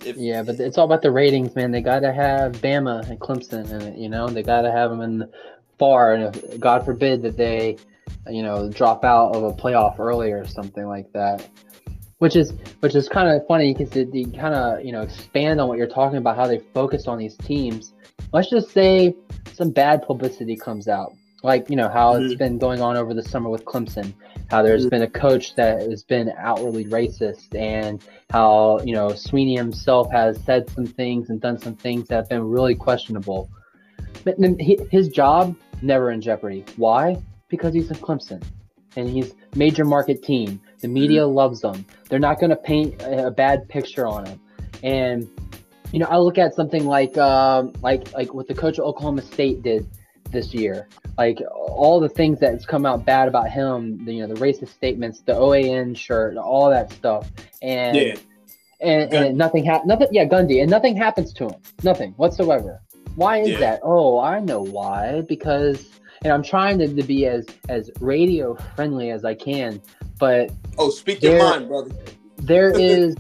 [0.05, 1.71] If, yeah, but it's all about the ratings, man.
[1.71, 5.01] They got to have Bama and Clemson, and you know they got to have them
[5.01, 5.31] in the
[5.79, 6.15] far.
[6.15, 7.77] And if, God forbid that they,
[8.29, 11.49] you know, drop out of a playoff early or something like that
[12.19, 15.69] which is which is kind of funny because they kind of you know expand on
[15.69, 17.95] what you're talking about how they focus on these teams
[18.33, 19.15] let's just say
[19.53, 21.13] some bad publicity comes out
[21.43, 22.27] like you know how mm-hmm.
[22.27, 24.13] it's been going on over the summer with clemson
[24.51, 24.91] how there's mm-hmm.
[24.91, 30.39] been a coach that has been outwardly racist and how you know Swinney himself has
[30.45, 33.51] said some things and done some things that have been really questionable
[34.25, 37.17] but his job never in jeopardy why
[37.49, 38.43] because he's in clemson
[38.97, 41.35] and he's major market team the media mm-hmm.
[41.35, 41.85] loves them.
[42.09, 44.41] They're not going to paint a bad picture on him.
[44.83, 45.29] And
[45.93, 49.23] you know, I look at something like um, like like what the coach of Oklahoma
[49.23, 49.87] State did
[50.31, 50.89] this year.
[51.19, 54.69] Like all the things that's come out bad about him, the, you know, the racist
[54.69, 57.31] statements, the OAN shirt, all that stuff,
[57.63, 58.15] and yeah.
[58.81, 59.89] and, and nothing happened.
[59.89, 61.61] Nothing, yeah, Gundy, and nothing happens to him.
[61.83, 62.81] Nothing whatsoever.
[63.17, 63.59] Why is yeah.
[63.59, 63.81] that?
[63.83, 65.23] Oh, I know why.
[65.23, 65.91] Because
[66.23, 69.81] and I'm trying to, to be as as radio friendly as I can.
[70.19, 71.95] But oh, speak there, your mind, brother.
[72.37, 73.17] There is,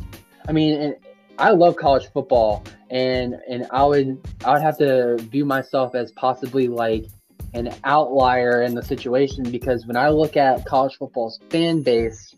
[0.49, 0.95] I mean,
[1.41, 6.13] I love college football, and and I would I would have to view myself as
[6.13, 7.07] possibly like
[7.55, 12.37] an outlier in the situation because when I look at college football's fan base,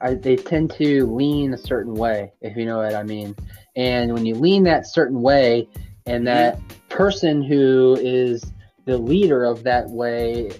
[0.00, 3.34] I, they tend to lean a certain way, if you know what I mean.
[3.74, 5.68] And when you lean that certain way,
[6.06, 6.24] and mm-hmm.
[6.26, 8.44] that person who is
[8.84, 10.52] the leader of that way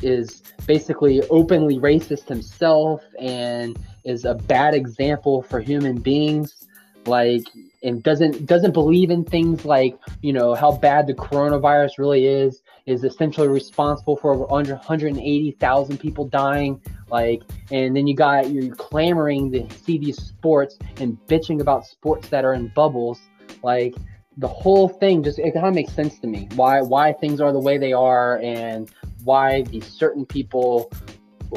[0.00, 6.66] is basically openly racist himself and is a bad example for human beings.
[7.06, 7.44] Like
[7.82, 12.62] and doesn't doesn't believe in things like you know how bad the coronavirus really is
[12.86, 16.80] is essentially responsible for over 180,000 people dying.
[17.10, 22.28] Like and then you got you're clamoring to see these sports and bitching about sports
[22.28, 23.20] that are in bubbles.
[23.62, 23.94] Like
[24.36, 26.48] the whole thing just it kind of makes sense to me.
[26.54, 28.90] Why why things are the way they are and
[29.24, 30.90] why these certain people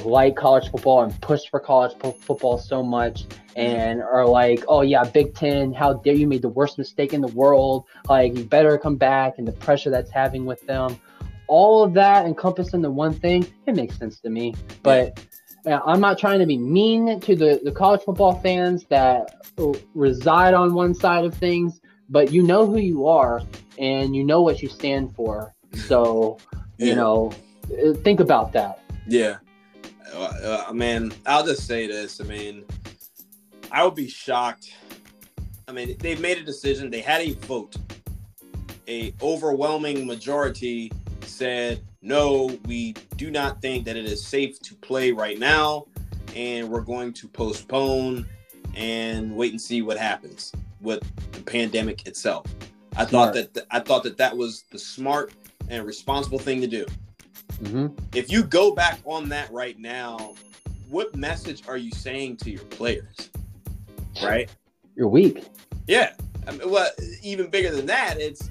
[0.03, 4.81] like college football and push for college po- football so much and are like, oh
[4.81, 7.85] yeah, Big Ten, how dare you made the worst mistake in the world?
[8.09, 10.99] Like you better come back and the pressure that's having with them.
[11.47, 14.55] All of that encompassed into one thing, it makes sense to me.
[14.83, 15.23] But
[15.65, 19.35] uh, I'm not trying to be mean to the, the college football fans that
[19.93, 23.41] reside on one side of things, but you know who you are
[23.77, 25.53] and you know what you stand for.
[25.73, 26.37] So,
[26.77, 26.87] yeah.
[26.87, 27.31] you know,
[27.83, 28.79] uh, think about that.
[29.07, 29.37] Yeah.
[30.15, 32.21] Uh, uh, man, I'll just say this.
[32.21, 32.63] I mean,
[33.71, 34.73] I would be shocked.
[35.67, 36.89] I mean, they've made a decision.
[36.89, 37.75] They had a vote.
[38.87, 45.11] A overwhelming majority said, "No, we do not think that it is safe to play
[45.11, 45.87] right now,
[46.35, 48.25] and we're going to postpone
[48.75, 52.45] and wait and see what happens with the pandemic itself."
[52.95, 53.09] I smart.
[53.09, 55.33] thought that th- I thought that that was the smart
[55.67, 56.85] and responsible thing to do.
[57.63, 57.87] Mm-hmm.
[58.13, 60.35] If you go back on that right now,
[60.89, 63.29] what message are you saying to your players?
[64.23, 64.49] Right?
[64.95, 65.45] You're weak.
[65.87, 66.13] Yeah.
[66.47, 66.89] I mean, well,
[67.23, 68.49] even bigger than that, it's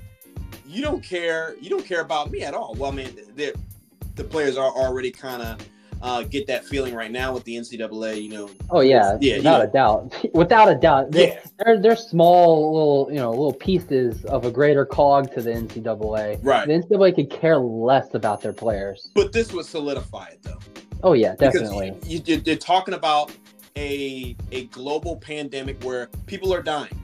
[0.66, 1.54] you don't care.
[1.60, 2.74] You don't care about me at all.
[2.74, 5.58] Well, I mean, the players are already kind of
[6.02, 8.22] uh, get that feeling right now with the NCAA.
[8.22, 8.50] You know.
[8.70, 11.10] Oh yeah, yeah, without a doubt, without a doubt.
[11.10, 15.42] They, yeah, they're they're small little you know little pieces of a greater cog to
[15.42, 16.38] the NCAA.
[16.42, 16.66] Right.
[16.66, 19.10] The NCAA could care less about their players.
[19.14, 20.58] But this would solidify it though.
[21.02, 21.90] Oh yeah, definitely.
[21.90, 23.30] Because you, you, are talking about
[23.76, 26.98] a a global pandemic where people are dying.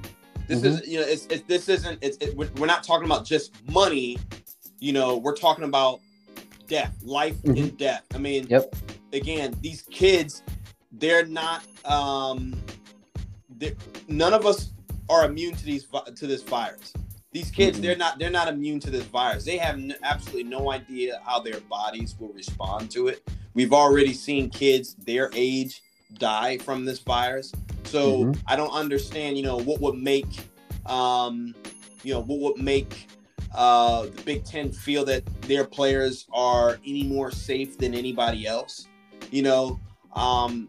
[0.47, 0.69] This mm-hmm.
[0.69, 4.19] is you know it's, it's this isn't it's it, we're not talking about just money.
[4.79, 6.01] You know, we're talking about
[6.71, 7.63] death, life mm-hmm.
[7.63, 8.05] and death.
[8.15, 8.75] I mean, yep.
[9.13, 10.43] again, these kids,
[10.93, 11.67] they're not.
[11.85, 12.55] Um,
[13.59, 13.75] they're,
[14.09, 14.71] none of us
[15.11, 15.87] are immune to these
[16.17, 16.95] to this virus.
[17.33, 17.87] These kids, mm-hmm.
[17.87, 19.45] they're not they're not immune to this virus.
[19.45, 23.29] They have n- absolutely no idea how their bodies will respond to it.
[23.53, 25.83] We've already seen kids their age
[26.15, 27.53] die from this virus.
[27.85, 28.41] So mm-hmm.
[28.47, 30.29] I don't understand, you know, what would make
[30.87, 31.55] um,
[32.03, 33.09] you know, what would make
[33.55, 38.89] uh, the Big Ten feel that their players are any more safe than anybody else.
[39.31, 39.81] You know,
[40.15, 40.69] um,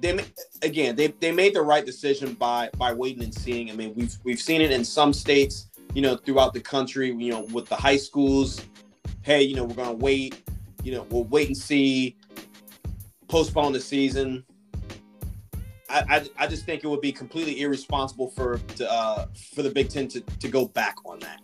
[0.00, 0.18] they
[0.62, 3.70] again they, they made the right decision by by waiting and seeing.
[3.70, 7.08] I mean, we've we've seen it in some states, you know, throughout the country.
[7.12, 8.60] You know, with the high schools,
[9.22, 10.42] hey, you know, we're gonna wait.
[10.82, 12.16] You know, we'll wait and see.
[13.28, 14.44] Postpone the season.
[15.88, 19.70] I, I, I, just think it would be completely irresponsible for to, uh, for the
[19.70, 21.40] Big Ten to, to go back on that.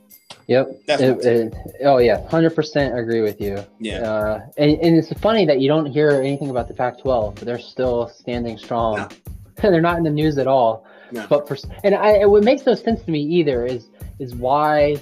[0.46, 0.82] Yep.
[0.88, 1.54] It, it,
[1.84, 3.64] oh yeah, hundred percent agree with you.
[3.80, 4.00] Yeah.
[4.00, 7.58] Uh, and, and it's funny that you don't hear anything about the Pac-12, but they're
[7.58, 8.96] still standing strong.
[8.96, 9.08] No.
[9.70, 10.86] they're not in the news at all.
[11.12, 11.26] No.
[11.28, 13.88] But for and I, what makes no sense to me either is
[14.18, 14.96] is why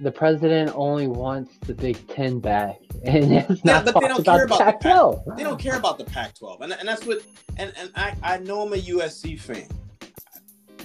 [0.00, 4.24] the president only wants the Big Ten back, and it's yeah, not but they don't
[4.24, 5.36] care about the Pac-12.
[5.36, 7.22] they don't care about the Pac-12, and, and that's what.
[7.56, 9.68] And and I I know I'm a USC fan,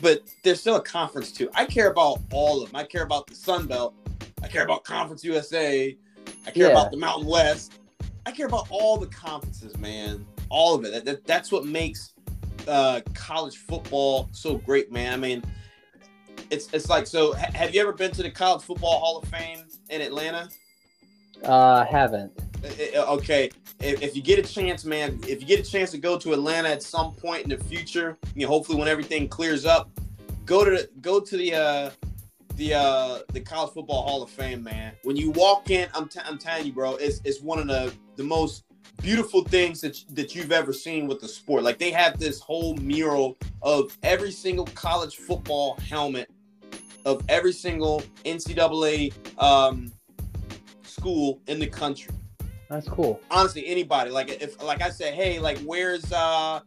[0.02, 1.50] but there's still a conference too.
[1.54, 2.76] I care about all of them.
[2.76, 3.96] I care about the Sun Belt.
[4.44, 5.98] I care about Conference USA.
[6.46, 6.72] I care yeah.
[6.72, 7.80] about the Mountain West.
[8.26, 10.26] I care about all the conferences, man.
[10.50, 10.92] All of it.
[10.92, 12.14] That, that, that's what makes
[12.68, 15.14] uh, college football so great, man.
[15.14, 15.44] I mean
[16.50, 17.34] it's it's like so.
[17.34, 19.60] have you ever been to the College Football Hall of Fame
[19.90, 20.50] in Atlanta?
[21.44, 22.32] Uh, haven't.
[22.96, 26.18] Okay, if, if, you get a chance, man, if you get a chance to go
[26.18, 29.90] to Atlanta at some point in the future, you know, hopefully when everything clears up,
[30.46, 31.90] go to the, go to the uh,
[32.56, 34.94] the uh, the College Football Hall of Fame, man.
[35.04, 37.94] When you walk in, I'm, t- I'm telling you, bro, it's it's one of the
[38.16, 38.64] the most
[39.02, 41.64] beautiful things that that you've ever seen with the sport.
[41.64, 46.30] Like they have this whole mural of every single college football helmet
[47.06, 49.92] of every single NCAA um,
[50.84, 52.14] school in the country.
[52.70, 53.22] That's cool.
[53.30, 56.62] Honestly, anybody like if like I said, hey, like where's uh,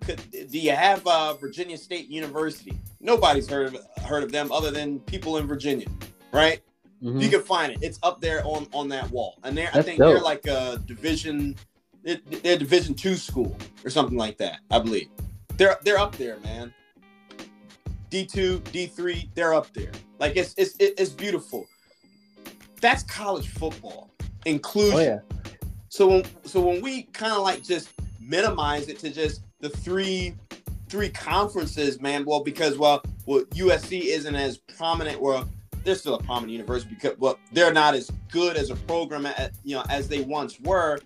[0.00, 2.78] could, do you have uh Virginia State University?
[3.00, 5.86] Nobody's heard of heard of them other than people in Virginia,
[6.32, 6.60] right?
[7.02, 7.20] Mm-hmm.
[7.20, 7.78] You can find it.
[7.82, 10.14] It's up there on on that wall, and there I think dope.
[10.14, 11.56] they're like a division,
[12.02, 14.60] they're, they're Division two school or something like that.
[14.70, 15.08] I believe
[15.56, 16.72] they're they're up there, man.
[18.12, 19.90] D two, D three, they're up there.
[20.18, 21.66] Like it's it's it's beautiful.
[22.82, 24.10] That's college football
[24.44, 24.98] inclusion.
[24.98, 25.20] Oh, yeah.
[25.88, 27.88] So when so when we kind of like just
[28.20, 30.34] minimize it to just the three
[30.90, 32.26] three conferences, man.
[32.26, 35.18] Well, because well, well USC isn't as prominent.
[35.18, 35.48] Well,
[35.82, 39.52] they're still a prominent university because well, they're not as good as a program at,
[39.64, 40.98] you know as they once were.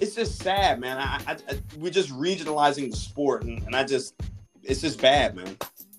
[0.00, 0.98] It's just sad, man.
[0.98, 4.14] I, I, I we're just regionalizing the sport, and, and I just
[4.62, 5.56] it's just bad, man.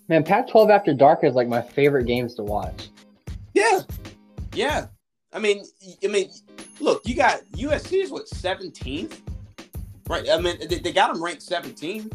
[0.08, 2.90] Man, Pac-12 After Dark is like my favorite games to watch.
[3.54, 3.80] Yeah,
[4.54, 4.86] yeah.
[5.32, 5.64] I mean,
[6.02, 6.30] I mean,
[6.80, 9.20] look, you got USC is what 17th,
[10.08, 10.28] right?
[10.30, 12.10] I mean, they, they got them ranked 17.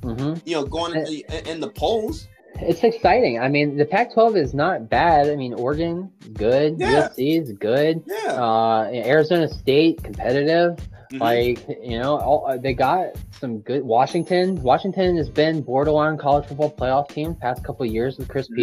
[0.00, 0.48] Mm-hmm.
[0.48, 2.28] You know, going in the, in the polls.
[2.56, 3.40] It's exciting.
[3.40, 5.28] I mean, the Pac-12 is not bad.
[5.28, 7.08] I mean, Oregon good, yeah.
[7.08, 8.02] USC is good.
[8.06, 8.32] Yeah.
[8.32, 10.76] Uh, Arizona State competitive.
[11.12, 11.22] Mm-hmm.
[11.22, 13.82] Like you know, all, uh, they got some good.
[13.82, 18.56] Washington, Washington has been borderline college football playoff team past couple years with Chris mm-hmm.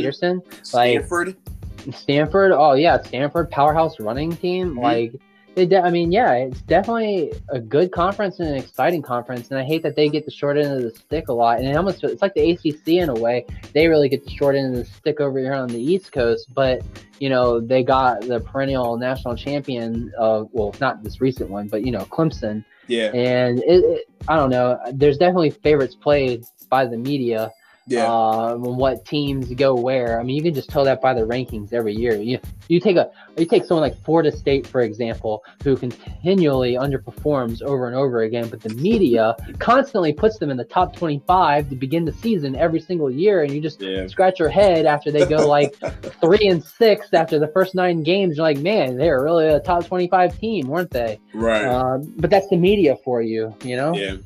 [0.64, 1.28] Stanford.
[1.28, 4.72] Like, Stanford, oh yeah, Stanford powerhouse running team.
[4.72, 4.80] Mm-hmm.
[4.80, 5.14] Like
[5.60, 9.64] it I mean, yeah, it's definitely a good conference and an exciting conference, and I
[9.64, 11.60] hate that they get the short end of the stick a lot.
[11.60, 14.56] And it almost it's like the ACC in a way; they really get the short
[14.56, 16.54] end of the stick over here on the East Coast.
[16.54, 16.82] But
[17.20, 20.12] you know, they got the perennial national champion.
[20.18, 22.64] Uh, well, not this recent one, but you know, Clemson.
[22.88, 23.12] Yeah.
[23.14, 24.80] And it, it, I don't know.
[24.94, 27.52] There's definitely favorites played by the media
[27.90, 28.06] yeah.
[28.06, 30.20] uh, what teams go where.
[30.20, 32.16] I mean, you can just tell that by the rankings every year.
[32.16, 37.62] You you take a you take someone like Florida State for example, who continually underperforms
[37.62, 41.76] over and over again, but the media constantly puts them in the top 25 to
[41.76, 44.08] begin the season every single year, and you just yeah.
[44.08, 45.76] scratch your head after they go like
[46.22, 48.38] three and six after the first nine games.
[48.38, 51.20] You're like, man, they are really a top 25 team, weren't they?
[51.34, 51.66] Right.
[51.66, 53.94] Uh, but that's the media for you, you know.
[53.96, 54.18] Yeah.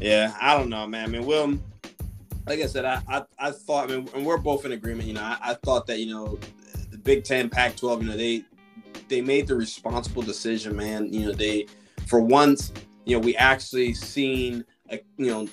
[0.00, 1.04] Yeah, I don't know, man.
[1.04, 1.58] I mean, Will,
[2.46, 5.06] like I said, I, I, I thought, I mean, and we're both in agreement.
[5.08, 6.38] You know, I, I thought that you know,
[6.90, 8.44] the Big Ten, Pac-12, you know, they
[9.08, 11.12] they made the responsible decision, man.
[11.12, 11.66] You know, they
[12.06, 12.72] for once,
[13.04, 15.48] you know, we actually seen, a, you know,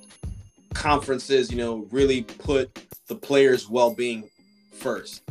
[0.73, 4.29] conferences, you know, really put the players' well-being
[4.73, 5.23] first.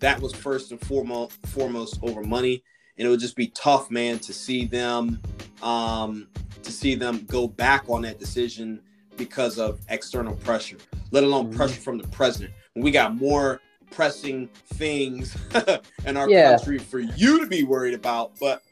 [0.00, 2.62] That was first and foremost, foremost over money,
[2.98, 5.20] and it would just be tough, man, to see them,
[5.62, 6.28] um,
[6.62, 8.80] to see them go back on that decision
[9.16, 10.76] because of external pressure
[11.10, 11.56] let alone mm-hmm.
[11.56, 12.52] pressure from the president.
[12.74, 13.60] When we got more
[13.90, 15.36] pressing things
[16.06, 16.56] in our yeah.
[16.56, 18.62] country for you to be worried about, but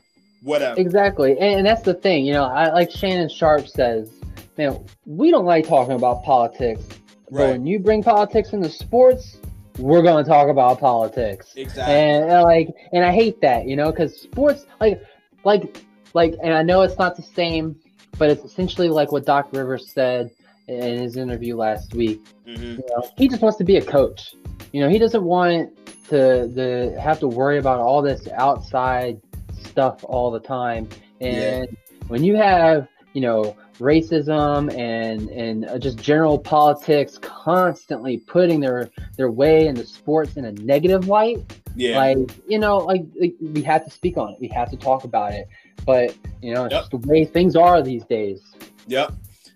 [0.43, 0.81] whatever.
[0.81, 1.33] Exactly.
[1.33, 4.11] And, and that's the thing, you know, I like Shannon Sharpe says,
[4.59, 6.83] man, we don't like talking about politics.
[7.31, 7.47] Right.
[7.47, 9.39] But when you bring politics into sports,
[9.79, 11.53] we're going to talk about politics.
[11.57, 11.95] Exactly.
[11.95, 15.03] And, and like, and I hate that, you know, because sports, like,
[15.45, 17.77] like, like, and I know it's not the same,
[18.19, 20.31] but it's essentially like what Doc Rivers said
[20.69, 22.25] in his interview last week.
[22.47, 22.65] Mm-hmm.
[22.65, 24.35] You know, he just wants to be a coach.
[24.73, 25.71] You know, he doesn't want
[26.09, 29.21] to to have to worry about all this outside
[29.65, 30.89] stuff all the time.
[31.21, 32.09] And yeah.
[32.09, 39.31] when you have, you know, racism and and just general politics constantly putting their their
[39.31, 41.39] way into sports in a negative light,
[41.77, 41.97] yeah.
[41.97, 44.41] like you know, like, like we have to speak on it.
[44.41, 45.49] We have to talk about it.
[45.85, 46.83] But you know, it's yep.
[46.83, 48.41] just the way things are these days.
[48.87, 49.13] Yep.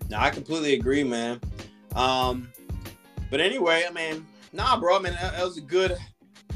[0.09, 1.39] Now I completely agree, man.
[1.95, 2.49] Um,
[3.29, 4.97] but anyway, I mean, nah, bro.
[4.97, 5.97] I mean, that, that was a good,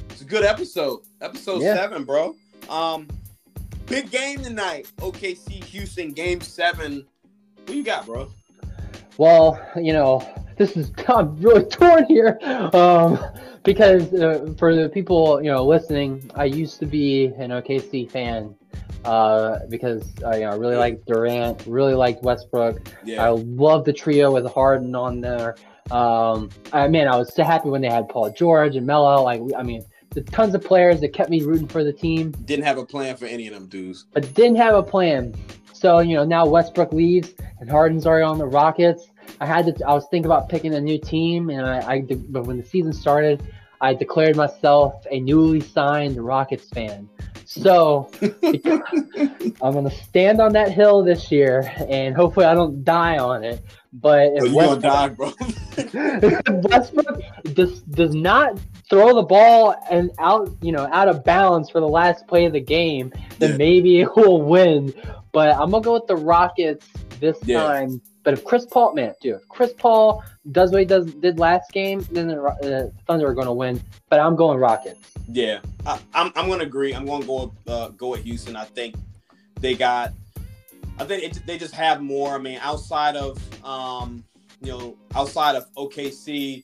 [0.09, 1.01] it's a good episode.
[1.21, 1.75] Episode yeah.
[1.75, 2.35] seven, bro.
[2.69, 3.07] Um,
[3.85, 4.91] big game tonight.
[4.97, 7.05] OKC Houston game seven.
[7.67, 8.31] Who you got, bro?
[9.17, 10.27] Well, you know,
[10.57, 12.39] this is I'm really torn here.
[12.73, 13.19] Um,
[13.63, 18.55] because uh, for the people you know listening, I used to be an OKC fan
[19.05, 22.87] uh, because I you know, really like Durant, really liked Westbrook.
[23.03, 23.25] Yeah.
[23.25, 25.55] I love the trio with Harden on there.
[25.91, 29.21] Um, I mean, I was so happy when they had Paul George and Melo.
[29.21, 32.31] Like, I mean, the tons of players that kept me rooting for the team.
[32.45, 34.05] Didn't have a plan for any of them dudes.
[34.13, 35.35] But didn't have a plan.
[35.73, 39.07] So you know now Westbrook leaves and Harden's already on the Rockets.
[39.41, 39.85] I had to.
[39.85, 42.93] I was thinking about picking a new team, and I, I but when the season
[42.93, 43.43] started,
[43.81, 47.09] I declared myself a newly signed Rockets fan.
[47.45, 53.17] So I'm going to stand on that hill this year, and hopefully I don't die
[53.17, 53.63] on it.
[53.93, 55.33] But if oh, you Westbrook, die, bro.
[56.63, 57.21] Westbrook
[57.53, 58.59] does does not
[58.89, 62.53] throw the ball and out, you know, out of bounds for the last play of
[62.53, 63.57] the game, then yeah.
[63.57, 64.93] maybe it will win.
[65.31, 66.87] But I'm gonna go with the Rockets
[67.19, 67.61] this yeah.
[67.61, 68.01] time.
[68.23, 71.71] But if Chris Paul, man, dude, if Chris Paul does what he does did last
[71.71, 73.81] game, then the uh, Thunder are gonna win.
[74.09, 75.13] But I'm going Rockets.
[75.27, 76.93] Yeah, I, am I'm, I'm gonna agree.
[76.93, 78.55] I'm gonna go uh, go with Houston.
[78.55, 78.95] I think
[79.59, 80.13] they got.
[80.99, 82.35] I think it, they just have more.
[82.35, 84.23] I mean, outside of um,
[84.61, 86.63] you know, outside of OKC,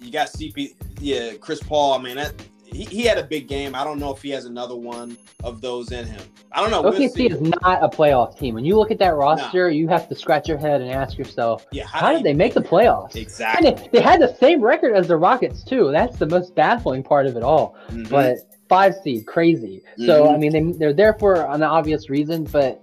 [0.00, 0.74] you got CP.
[1.00, 1.94] Yeah, Chris Paul.
[1.94, 2.34] I mean, that
[2.72, 3.74] he, he had a big game.
[3.74, 6.20] I don't know if he has another one of those in him.
[6.52, 6.82] I don't know.
[6.82, 8.54] OKC we'll is not a playoff team.
[8.54, 9.74] When you look at that roster, no.
[9.74, 12.54] you have to scratch your head and ask yourself, yeah, how, how did they make
[12.54, 13.16] the playoffs?
[13.16, 13.70] Exactly.
[13.70, 15.90] They, they, had the same record as the Rockets too.
[15.92, 17.76] That's the most baffling part of it all.
[17.88, 18.04] Mm-hmm.
[18.04, 18.38] But
[18.68, 19.82] five seed, crazy.
[19.92, 20.06] Mm-hmm.
[20.06, 22.82] So I mean, they, they're there for an obvious reason, but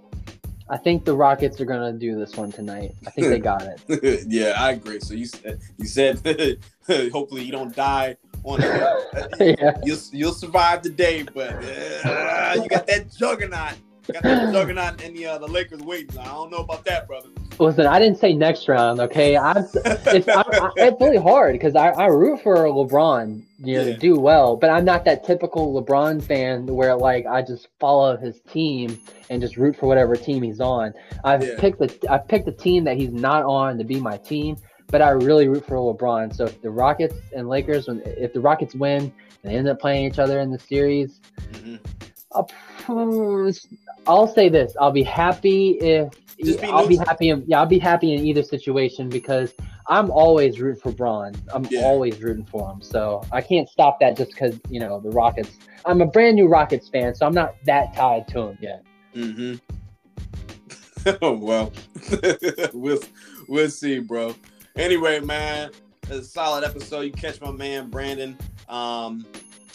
[0.68, 2.94] I think the Rockets are gonna do this one tonight.
[3.06, 4.24] I think they got it.
[4.28, 5.00] yeah, I agree.
[5.00, 6.58] So you said you said
[6.88, 8.60] hopefully you don't die on
[9.40, 9.78] yeah.
[9.84, 13.74] You'll you'll survive the day, but uh, you got that juggernaut.
[14.12, 16.18] Got that juggernaut and the uh, the Lakers waiting.
[16.18, 17.28] I don't know about that, brother.
[17.58, 19.00] Listen, I didn't say next round.
[19.00, 23.74] Okay, I'm, it's I, I, it's really hard because I, I root for LeBron, you
[23.74, 23.92] know, yeah.
[23.92, 28.16] to do well, but I'm not that typical LeBron fan where like I just follow
[28.16, 29.00] his team
[29.30, 30.92] and just root for whatever team he's on.
[31.24, 31.58] I've yeah.
[31.58, 34.56] picked the I've picked a team that he's not on to be my team,
[34.88, 36.34] but I really root for LeBron.
[36.34, 39.80] So if the Rockets and Lakers, when if the Rockets win and they end up
[39.80, 41.20] playing each other in the series,
[41.52, 41.76] mm-hmm.
[42.32, 42.50] I'll,
[44.06, 47.30] I'll say this: I'll be happy if be I'll be happy.
[47.30, 49.54] In, yeah, I'll be happy in either situation because
[49.88, 51.34] I'm always rooting for Bron.
[51.52, 51.82] I'm yeah.
[51.82, 52.82] always rooting for him.
[52.82, 55.56] So I can't stop that just because you know the Rockets.
[55.84, 58.84] I'm a brand new Rockets fan, so I'm not that tied to him yet.
[59.14, 59.54] Mm-hmm.
[61.22, 61.72] oh well,
[62.72, 63.00] we'll
[63.48, 64.34] we'll see, bro.
[64.76, 65.70] Anyway, man,
[66.02, 67.00] it's a solid episode.
[67.00, 68.36] You catch my man Brandon.
[68.68, 69.24] Um,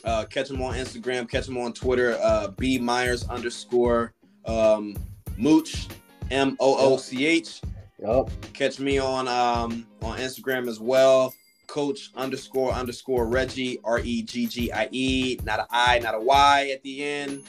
[0.03, 1.30] uh, catch him on Instagram.
[1.30, 2.18] Catch him on Twitter.
[2.22, 4.14] Uh, B Myers underscore
[4.45, 4.95] um,
[5.38, 5.88] Mooch
[6.30, 7.61] M O O C H.
[7.99, 8.30] Yep.
[8.53, 11.34] Catch me on um on Instagram as well.
[11.68, 15.40] Coach underscore underscore Reggie R E G G I E.
[15.44, 17.44] Not a I, not a Y at the end.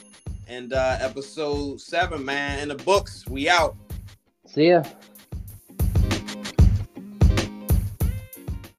[0.49, 3.27] And uh episode seven, man, in the books.
[3.29, 3.77] We out.
[4.47, 4.83] See ya.